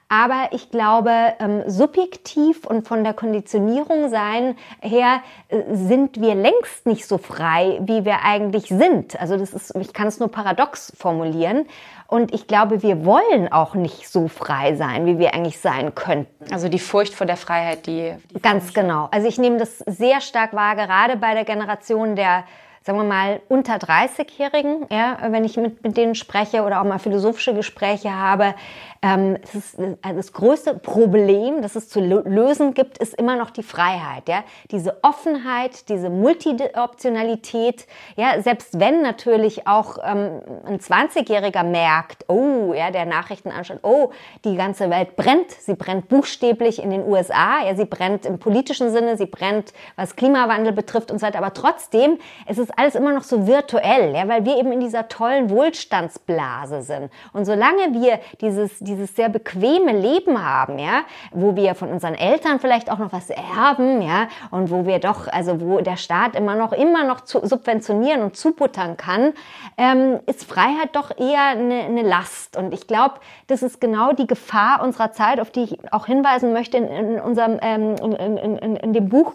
Aber 0.09 0.49
ich 0.53 0.71
glaube, 0.71 1.13
ähm, 1.39 1.65
subjektiv 1.67 2.65
und 2.65 2.89
von 2.89 3.05
der 3.05 3.13
Konditionierung 3.13 4.09
sein 4.09 4.57
her 4.81 5.21
äh, 5.49 5.63
sind 5.73 6.19
wir 6.19 6.35
längst 6.35 6.87
nicht 6.87 7.07
so 7.07 7.19
frei, 7.19 7.79
wie 7.83 8.07
wir 8.07 8.25
eigentlich 8.25 8.69
sind. 8.69 9.21
Also 9.21 9.37
das 9.37 9.53
ist, 9.53 9.77
ich 9.77 9.93
kann 9.93 10.07
es 10.07 10.19
nur 10.19 10.31
paradox 10.31 10.93
formulieren. 10.97 11.67
Und 12.07 12.33
ich 12.33 12.47
glaube, 12.47 12.83
wir 12.83 13.05
wollen 13.05 13.53
auch 13.53 13.75
nicht 13.75 14.09
so 14.09 14.29
frei 14.29 14.77
sein, 14.77 15.05
wie 15.05 15.19
wir 15.19 15.35
eigentlich 15.35 15.61
sein 15.61 15.95
könnten. 15.95 16.55
Also 16.55 16.71
die 16.71 16.79
Furcht 16.79 17.13
vor 17.13 17.27
der 17.27 17.37
Freiheit, 17.37 17.87
die. 17.87 18.15
die 18.35 18.41
Ganz 18.41 18.73
genau. 18.73 19.09
Also 19.11 19.29
ich 19.29 19.37
nehme 19.37 19.59
das 19.59 19.79
sehr 19.81 20.23
stark 20.23 20.55
wahr, 20.55 20.75
gerade 20.75 21.19
bei 21.19 21.35
der 21.35 21.45
Generation 21.45 22.17
der 22.17 22.45
sagen 22.89 23.01
wir 23.01 23.05
mal, 23.05 23.43
unter 23.51 23.75
30-Jährigen, 23.75 24.87
ja, 24.91 25.19
wenn 25.29 25.45
ich 25.45 25.59
mit, 25.59 25.85
mit 25.85 25.99
denen 25.99 26.15
spreche 26.15 26.63
oder 26.63 26.81
auch 26.81 26.85
mal 26.85 26.99
philosophische 26.99 27.53
Gespräche 27.53 28.15
habe, 28.15 28.55
das, 29.01 29.55
ist, 29.55 29.79
also 29.79 30.17
das 30.17 30.33
größte 30.33 30.75
Problem, 30.75 31.63
das 31.63 31.77
es 31.77 31.89
zu 31.89 32.01
lösen 32.01 32.75
gibt, 32.75 32.99
ist 32.99 33.15
immer 33.15 33.37
noch 33.37 33.51
die 33.51 33.63
Freiheit. 33.63 34.29
Ja? 34.29 34.43
Diese 34.73 35.03
Offenheit, 35.05 35.89
diese 35.89 36.11
Multioptionalität. 36.11 37.87
Ja? 38.17 38.43
Selbst 38.43 38.81
wenn 38.81 39.03
natürlich 39.03 39.69
auch 39.69 39.99
ähm, 40.03 40.41
ein 40.67 40.81
20-Jähriger 40.81 41.63
merkt, 41.63 42.25
oh, 42.29 42.75
ja, 42.75 42.91
der 42.91 43.07
Nachrichten 43.07 43.51
anschaut, 43.51 43.79
oh, 43.83 44.11
die 44.45 44.57
ganze 44.57 44.91
Welt 44.91 45.15
brennt. 45.15 45.53
Sie 45.53 45.75
brennt 45.75 46.09
buchstäblich 46.09 46.83
in 46.83 46.91
den 46.91 47.07
USA. 47.07 47.65
Ja? 47.65 47.77
Sie 47.77 47.85
brennt 47.85 48.27
im 48.27 48.41
politischen 48.41 48.91
Sinne, 48.91 49.17
sie 49.17 49.27
brennt, 49.27 49.73
was 49.95 50.17
Klimawandel 50.17 50.73
betrifft 50.73 51.13
und 51.13 51.21
so 51.21 51.27
weiter. 51.27 51.39
Aber 51.39 51.55
trotzdem, 51.55 52.19
es 52.47 52.59
ist 52.59 52.77
alles 52.77 52.97
immer 52.97 53.13
noch 53.13 53.23
so 53.23 53.47
virtuell, 53.47 54.13
ja? 54.15 54.27
weil 54.27 54.45
wir 54.45 54.59
eben 54.59 54.73
in 54.73 54.81
dieser 54.81 55.07
tollen 55.07 55.51
Wohlstandsblase 55.51 56.83
sind. 56.83 57.13
Und 57.33 57.45
solange 57.45 57.93
wir 57.93 58.19
dieses 58.41 58.81
dieses 58.89 59.15
sehr 59.15 59.29
bequeme 59.29 59.93
Leben 59.93 60.45
haben, 60.45 60.79
ja, 60.79 61.03
wo 61.33 61.55
wir 61.55 61.75
von 61.75 61.91
unseren 61.91 62.15
Eltern 62.15 62.59
vielleicht 62.59 62.91
auch 62.91 62.99
noch 62.99 63.13
was 63.13 63.31
erben, 63.31 64.03
ja, 64.03 64.29
und 64.51 64.71
wo 64.71 64.87
wir 64.87 64.99
doch, 64.99 65.29
also 65.29 65.61
wo 65.61 65.81
der 65.81 65.97
Staat 65.97 66.35
immer 66.35 66.55
noch, 66.55 66.73
immer 66.73 67.05
noch 67.05 67.21
zu 67.21 67.47
subventionieren 67.47 68.23
und 68.23 68.37
zubuttern 68.37 68.97
kann, 68.97 69.35
ähm, 69.77 70.21
ist 70.27 70.45
Freiheit 70.45 70.95
doch 70.95 71.17
eher 71.17 71.49
eine, 71.49 71.83
eine 71.83 72.03
Last. 72.03 72.57
Und 72.57 72.73
ich 72.73 72.87
glaube, 72.87 73.17
das 73.47 73.63
ist 73.63 73.81
genau 73.81 74.13
die 74.13 74.27
Gefahr 74.27 74.83
unserer 74.83 75.13
Zeit, 75.13 75.41
auf 75.41 75.51
die 75.51 75.65
ich 75.65 75.93
auch 75.93 76.07
hinweisen 76.07 76.53
möchte 76.53 76.79
in, 76.79 76.87
in 76.89 77.21
unserem, 77.21 77.59
ähm, 77.63 77.97
in, 77.97 78.37
in, 78.37 78.77
in, 78.77 78.93
dem 78.93 79.09
Buch, 79.09 79.35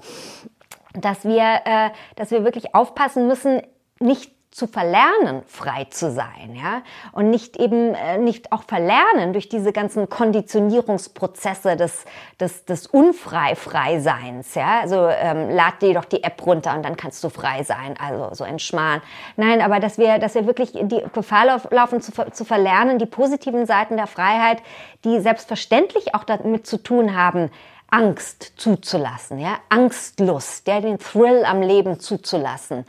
dass 0.94 1.26
wir, 1.26 1.62
äh, 1.66 1.90
dass 2.16 2.32
wir 2.32 2.44
wirklich 2.44 2.76
aufpassen 2.76 3.28
müssen, 3.28 3.62
nicht 4.00 4.32
zu 4.54 4.68
verlernen, 4.68 5.42
frei 5.48 5.86
zu 5.90 6.12
sein, 6.12 6.56
ja, 6.56 6.84
und 7.12 7.30
nicht 7.30 7.58
eben 7.58 7.96
äh, 7.96 8.18
nicht 8.18 8.52
auch 8.52 8.64
verlernen 8.64 9.34
durch 9.34 9.50
diese 9.50 9.74
ganzen 9.74 10.10
Konditionierungsprozesse 10.10 11.76
des 11.76 12.06
des 12.40 12.66
des 12.66 12.88
unfrei 12.88 13.56
Freiseins, 13.56 14.54
ja, 14.54 14.82
also 14.82 15.08
ähm, 15.08 15.50
lad 15.50 15.82
dir 15.82 15.96
doch 15.96 16.06
die 16.06 16.24
App 16.24 16.46
runter 16.46 16.76
und 16.76 16.84
dann 16.84 16.96
kannst 16.96 17.24
du 17.24 17.30
frei 17.30 17.64
sein, 17.64 17.96
also 18.00 18.34
so 18.36 18.44
ein 18.44 18.60
Schmarrn. 18.60 19.02
Nein, 19.38 19.62
aber 19.62 19.80
dass 19.80 19.98
wir 19.98 20.20
dass 20.20 20.36
wir 20.36 20.46
wirklich 20.46 20.72
die 20.74 21.02
Gefahr 21.14 21.60
laufen 21.72 22.02
zu, 22.02 22.12
zu 22.12 22.46
verlernen, 22.46 23.00
die 23.00 23.08
positiven 23.08 23.66
Seiten 23.66 23.98
der 23.98 24.08
Freiheit, 24.08 24.62
die 25.04 25.20
selbstverständlich 25.20 26.14
auch 26.14 26.24
damit 26.24 26.68
zu 26.68 26.78
tun 26.78 27.16
haben, 27.16 27.50
Angst 27.90 28.54
zuzulassen, 28.58 29.40
ja, 29.40 29.58
Angstlust, 29.70 30.68
ja, 30.68 30.82
den 30.82 30.98
Thrill 31.00 31.44
am 31.46 31.62
Leben 31.62 32.00
zuzulassen. 32.00 32.86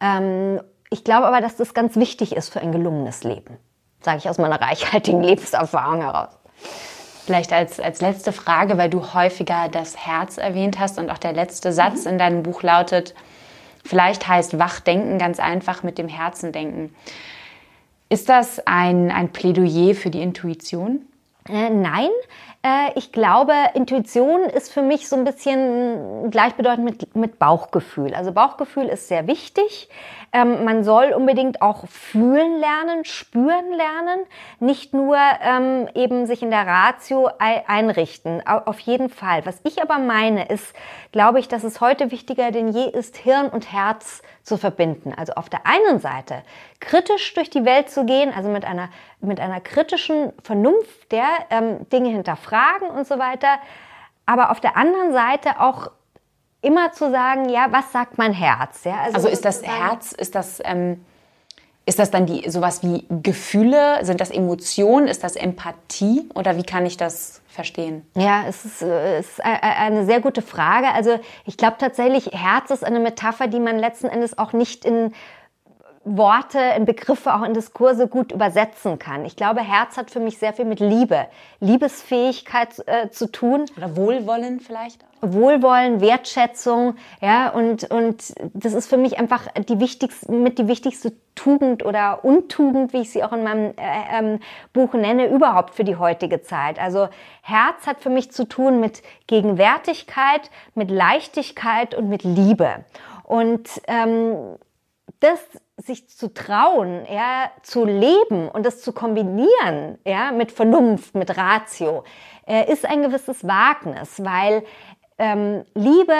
Ähm, 0.00 0.60
ich 0.90 1.04
glaube 1.04 1.26
aber, 1.26 1.40
dass 1.40 1.56
das 1.56 1.74
ganz 1.74 1.96
wichtig 1.96 2.34
ist 2.34 2.52
für 2.52 2.60
ein 2.60 2.72
gelungenes 2.72 3.24
Leben. 3.24 3.58
Sage 4.00 4.18
ich 4.18 4.28
aus 4.28 4.38
meiner 4.38 4.60
reichhaltigen 4.60 5.22
Lebenserfahrung 5.24 6.02
heraus. 6.02 6.30
Vielleicht 7.24 7.52
als, 7.52 7.80
als 7.80 8.00
letzte 8.00 8.32
Frage, 8.32 8.78
weil 8.78 8.88
du 8.88 9.12
häufiger 9.12 9.68
das 9.68 9.96
Herz 9.96 10.38
erwähnt 10.38 10.78
hast 10.78 10.98
und 10.98 11.10
auch 11.10 11.18
der 11.18 11.32
letzte 11.32 11.72
Satz 11.72 12.04
mhm. 12.04 12.12
in 12.12 12.18
deinem 12.18 12.42
Buch 12.44 12.62
lautet, 12.62 13.14
vielleicht 13.84 14.28
heißt 14.28 14.58
Wachdenken 14.58 15.18
ganz 15.18 15.40
einfach 15.40 15.82
mit 15.82 15.98
dem 15.98 16.08
Herzen 16.08 16.52
denken. 16.52 16.94
Ist 18.08 18.28
das 18.28 18.64
ein, 18.66 19.10
ein 19.10 19.32
Plädoyer 19.32 19.94
für 19.96 20.10
die 20.10 20.22
Intuition? 20.22 21.00
Äh, 21.48 21.70
nein, 21.70 22.10
äh, 22.62 22.90
ich 22.96 23.12
glaube, 23.12 23.52
Intuition 23.74 24.42
ist 24.42 24.72
für 24.72 24.82
mich 24.82 25.08
so 25.08 25.16
ein 25.16 25.24
bisschen 25.24 26.30
gleichbedeutend 26.30 26.84
mit, 26.84 27.16
mit 27.16 27.38
Bauchgefühl. 27.38 28.14
Also 28.14 28.32
Bauchgefühl 28.32 28.86
ist 28.86 29.08
sehr 29.08 29.26
wichtig. 29.26 29.88
Ähm, 30.36 30.64
man 30.66 30.84
soll 30.84 31.14
unbedingt 31.14 31.62
auch 31.62 31.88
fühlen 31.88 32.60
lernen, 32.60 33.06
spüren 33.06 33.72
lernen, 33.72 34.26
nicht 34.60 34.92
nur 34.92 35.16
ähm, 35.40 35.88
eben 35.94 36.26
sich 36.26 36.42
in 36.42 36.50
der 36.50 36.66
Ratio 36.66 37.30
einrichten. 37.38 38.46
Auf 38.46 38.78
jeden 38.80 39.08
Fall. 39.08 39.46
Was 39.46 39.58
ich 39.64 39.80
aber 39.80 39.98
meine, 39.98 40.46
ist, 40.48 40.76
glaube 41.10 41.40
ich, 41.40 41.48
dass 41.48 41.64
es 41.64 41.80
heute 41.80 42.10
wichtiger 42.10 42.50
denn 42.50 42.68
je 42.68 42.84
ist, 42.84 43.16
Hirn 43.16 43.48
und 43.48 43.72
Herz 43.72 44.20
zu 44.42 44.58
verbinden. 44.58 45.14
Also 45.16 45.32
auf 45.32 45.48
der 45.48 45.60
einen 45.64 46.00
Seite 46.00 46.42
kritisch 46.80 47.32
durch 47.32 47.48
die 47.48 47.64
Welt 47.64 47.88
zu 47.88 48.04
gehen, 48.04 48.30
also 48.36 48.50
mit 48.50 48.66
einer, 48.66 48.90
mit 49.22 49.40
einer 49.40 49.62
kritischen 49.62 50.34
Vernunft 50.42 51.12
der 51.12 51.28
ähm, 51.48 51.88
Dinge 51.88 52.10
hinterfragen 52.10 52.90
und 52.90 53.06
so 53.06 53.18
weiter. 53.18 53.56
Aber 54.26 54.50
auf 54.50 54.60
der 54.60 54.76
anderen 54.76 55.12
Seite 55.14 55.60
auch 55.60 55.90
immer 56.62 56.92
zu 56.92 57.10
sagen, 57.10 57.48
ja, 57.48 57.68
was 57.70 57.92
sagt 57.92 58.18
mein 58.18 58.32
Herz? 58.32 58.84
Ja, 58.84 58.98
also, 59.02 59.16
also 59.16 59.28
ist 59.28 59.44
das 59.44 59.62
Herz, 59.62 60.12
ist 60.12 60.34
das, 60.34 60.60
ähm, 60.64 61.04
ist 61.84 62.00
das 62.00 62.10
dann 62.10 62.26
die, 62.26 62.48
sowas 62.50 62.82
wie 62.82 63.06
Gefühle? 63.22 64.04
Sind 64.04 64.20
das 64.20 64.30
Emotionen? 64.30 65.06
Ist 65.06 65.22
das 65.22 65.36
Empathie? 65.36 66.28
Oder 66.34 66.56
wie 66.56 66.64
kann 66.64 66.84
ich 66.84 66.96
das 66.96 67.42
verstehen? 67.48 68.04
Ja, 68.14 68.44
es 68.48 68.64
ist, 68.64 68.82
äh, 68.82 69.18
es 69.18 69.30
ist 69.30 69.40
eine 69.44 70.04
sehr 70.04 70.20
gute 70.20 70.42
Frage. 70.42 70.88
Also 70.88 71.20
ich 71.44 71.56
glaube 71.56 71.76
tatsächlich, 71.78 72.26
Herz 72.32 72.70
ist 72.70 72.84
eine 72.84 72.98
Metapher, 72.98 73.46
die 73.46 73.60
man 73.60 73.78
letzten 73.78 74.08
Endes 74.08 74.36
auch 74.36 74.52
nicht 74.52 74.84
in 74.84 75.12
Worte, 76.06 76.60
in 76.76 76.84
Begriffe, 76.84 77.34
auch 77.34 77.42
in 77.42 77.52
Diskurse 77.52 78.06
gut 78.06 78.30
übersetzen 78.30 78.98
kann. 78.98 79.24
Ich 79.24 79.34
glaube, 79.34 79.60
Herz 79.60 79.96
hat 79.96 80.10
für 80.10 80.20
mich 80.20 80.38
sehr 80.38 80.52
viel 80.52 80.64
mit 80.64 80.78
Liebe, 80.78 81.26
Liebesfähigkeit 81.58 82.68
äh, 82.86 83.10
zu 83.10 83.30
tun. 83.30 83.64
Oder 83.76 83.96
Wohlwollen 83.96 84.60
vielleicht? 84.60 85.04
Wohlwollen, 85.20 86.00
Wertschätzung, 86.00 86.94
ja, 87.20 87.48
und, 87.48 87.90
und 87.90 88.34
das 88.54 88.74
ist 88.74 88.88
für 88.88 88.98
mich 88.98 89.18
einfach 89.18 89.48
die 89.68 89.80
wichtigste, 89.80 90.30
mit 90.30 90.58
die 90.58 90.68
wichtigste 90.68 91.12
Tugend 91.34 91.84
oder 91.84 92.24
Untugend, 92.24 92.92
wie 92.92 93.00
ich 93.00 93.10
sie 93.10 93.24
auch 93.24 93.32
in 93.32 93.42
meinem 93.42 93.72
äh, 93.76 94.18
ähm, 94.18 94.38
Buch 94.72 94.92
nenne, 94.92 95.26
überhaupt 95.26 95.74
für 95.74 95.84
die 95.84 95.96
heutige 95.96 96.42
Zeit. 96.42 96.78
Also 96.78 97.08
Herz 97.42 97.86
hat 97.86 98.00
für 98.00 98.10
mich 98.10 98.30
zu 98.30 98.46
tun 98.46 98.78
mit 98.78 99.02
Gegenwärtigkeit, 99.26 100.50
mit 100.74 100.90
Leichtigkeit 100.90 101.94
und 101.94 102.08
mit 102.08 102.22
Liebe. 102.22 102.84
Und 103.24 103.68
ähm, 103.88 104.56
das 105.20 105.40
sich 105.76 106.08
zu 106.08 106.32
trauen, 106.32 107.06
ja, 107.10 107.50
zu 107.62 107.84
leben 107.84 108.48
und 108.48 108.64
das 108.64 108.80
zu 108.80 108.92
kombinieren, 108.92 109.98
ja, 110.06 110.32
mit 110.32 110.52
Vernunft, 110.52 111.14
mit 111.14 111.36
Ratio, 111.36 112.04
äh, 112.46 112.70
ist 112.72 112.86
ein 112.86 113.02
gewisses 113.02 113.46
Wagnis, 113.46 114.24
weil 114.24 114.64
ähm, 115.18 115.64
Liebe, 115.74 116.14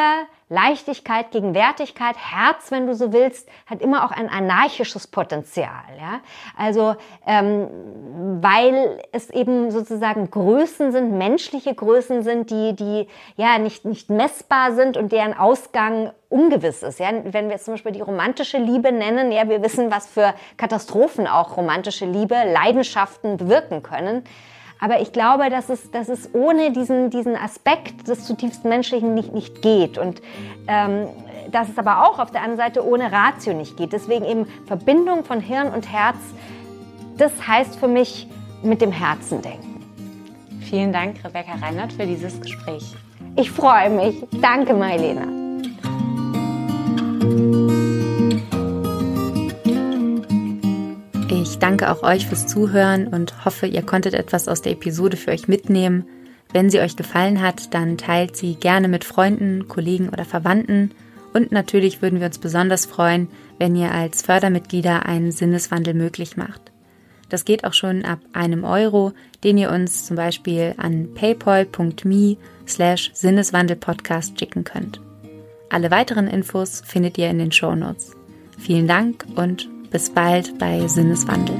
Leichtigkeit, 0.49 1.31
Gegenwärtigkeit, 1.31 2.17
Herz, 2.17 2.71
wenn 2.71 2.87
du 2.87 2.95
so 2.95 3.13
willst, 3.13 3.49
hat 3.67 3.83
immer 3.83 4.05
auch 4.05 4.11
ein 4.11 4.29
anarchisches 4.29 5.07
Potenzial. 5.07 5.85
Ja? 5.99 6.21
Also 6.57 6.97
ähm, 7.27 7.69
weil 8.43 9.01
es 9.13 9.31
eben 9.31 9.71
sozusagen 9.71 10.31
Größen 10.31 10.93
sind, 10.93 11.17
menschliche 11.17 11.75
Größen 11.75 12.23
sind, 12.23 12.51
die, 12.51 12.75
die 12.75 13.07
ja 13.37 13.59
nicht, 13.59 13.85
nicht 13.85 14.11
messbar 14.11 14.73
sind 14.73 14.97
und 14.97 15.13
deren 15.13 15.35
Ausgang 15.35 16.11
ungewiss 16.29 16.83
ist. 16.83 16.99
Ja? 16.99 17.11
Wenn 17.25 17.47
wir 17.47 17.53
jetzt 17.53 17.65
zum 17.65 17.75
Beispiel 17.75 17.93
die 17.93 18.01
romantische 18.01 18.59
Liebe 18.59 18.93
nennen, 18.93 19.33
ja, 19.33 19.49
wir 19.49 19.63
wissen, 19.63 19.91
was 19.91 20.07
für 20.07 20.35
Katastrophen 20.57 21.27
auch 21.27 21.57
romantische 21.57 22.07
Liebe, 22.07 22.35
Leidenschaften 22.35 23.37
bewirken 23.37 23.83
können. 23.83 24.25
Aber 24.79 25.01
ich 25.01 25.13
glaube, 25.13 25.49
dass 25.49 25.71
es, 25.71 25.91
dass 25.91 26.09
es 26.09 26.35
ohne 26.35 26.71
diesen, 26.71 27.11
diesen 27.11 27.35
Aspekt 27.35 28.09
des 28.09 28.25
zutiefst 28.25 28.65
Menschlichen 28.65 29.15
nicht, 29.15 29.33
nicht 29.33 29.63
geht. 29.63 29.97
Und 29.97 30.21
ähm, 30.69 31.09
dass 31.51 31.69
es 31.69 31.79
aber 31.79 32.07
auch 32.07 32.19
auf 32.19 32.31
der 32.31 32.43
anderen 32.43 32.59
Seite 32.59 32.87
ohne 32.87 33.11
Ratio 33.13 33.55
nicht 33.55 33.77
geht. 33.77 33.93
Deswegen 33.93 34.25
eben 34.25 34.47
Verbindung 34.67 35.25
von 35.25 35.41
Hirn 35.41 35.73
und 35.73 35.91
Herz, 35.91 36.17
das 37.19 37.47
heißt 37.47 37.77
für 37.79 37.89
mich 37.89 38.27
mit 38.63 38.81
dem 38.81 38.93
Herzen 38.93 39.43
denken. 39.43 39.83
Vielen 40.61 40.93
Dank, 40.93 41.25
Rebecca 41.25 41.53
Reinhardt, 41.55 41.93
für 41.93 42.07
dieses 42.07 42.41
Gespräch. 42.41 42.95
Ich 43.37 43.51
freue 43.51 43.91
mich. 43.91 44.25
Danke, 44.41 44.75
Marilena. 44.75 45.27
Ich 51.29 51.59
danke 51.59 51.91
auch 51.93 52.03
euch 52.03 52.27
fürs 52.27 52.47
Zuhören 52.47 53.07
und 53.09 53.45
hoffe, 53.45 53.67
ihr 53.67 53.83
konntet 53.83 54.15
etwas 54.15 54.49
aus 54.49 54.63
der 54.63 54.73
Episode 54.73 55.17
für 55.17 55.31
euch 55.31 55.49
mitnehmen. 55.49 56.05
Wenn 56.53 56.71
sie 56.71 56.81
euch 56.81 56.97
gefallen 56.97 57.41
hat, 57.41 57.73
dann 57.75 57.99
teilt 57.99 58.37
sie 58.37 58.55
gerne 58.55 58.89
mit 58.89 59.05
Freunden, 59.05 59.69
Kollegen 59.69 60.09
oder 60.09 60.25
Verwandten. 60.25 60.91
Und 61.33 61.53
natürlich 61.53 62.03
würden 62.03 62.19
wir 62.19 62.27
uns 62.27 62.39
besonders 62.39 62.87
freuen, 62.87 63.29
wenn 63.59 63.77
ihr 63.77 63.93
als 63.93 64.23
Fördermitglieder 64.23 65.07
einen 65.07 65.33
Sinneswandel 65.33 65.95
möglich 65.95 66.37
macht. 66.37 66.73
Das 67.29 67.45
geht 67.45 67.65
auch 67.65 67.73
schon 67.73 68.05
ab 68.05 68.21
einem 68.33 68.65
Euro, 68.65 69.13
den 69.43 69.59
ihr 69.59 69.71
uns 69.71 70.07
zum 70.07 70.17
Beispiel 70.17 70.75
an 70.77 71.09
paypal.me 71.15 72.37
slash 72.67 73.11
Sinneswandelpodcast 73.15 74.39
schicken 74.39 74.65
könnt. 74.65 75.01
Alle 75.69 75.91
weiteren 75.91 76.29
Infos 76.29 76.83
findet 76.85 77.19
ihr 77.19 77.29
in 77.29 77.39
den 77.39 77.53
Show 77.53 77.75
Notes. 77.75 78.13
Vielen 78.59 78.87
Dank 78.87 79.27
und 79.35 79.69
bis 79.91 80.11
bald 80.11 80.59
bei 80.59 80.87
Sinneswandel. 80.87 81.57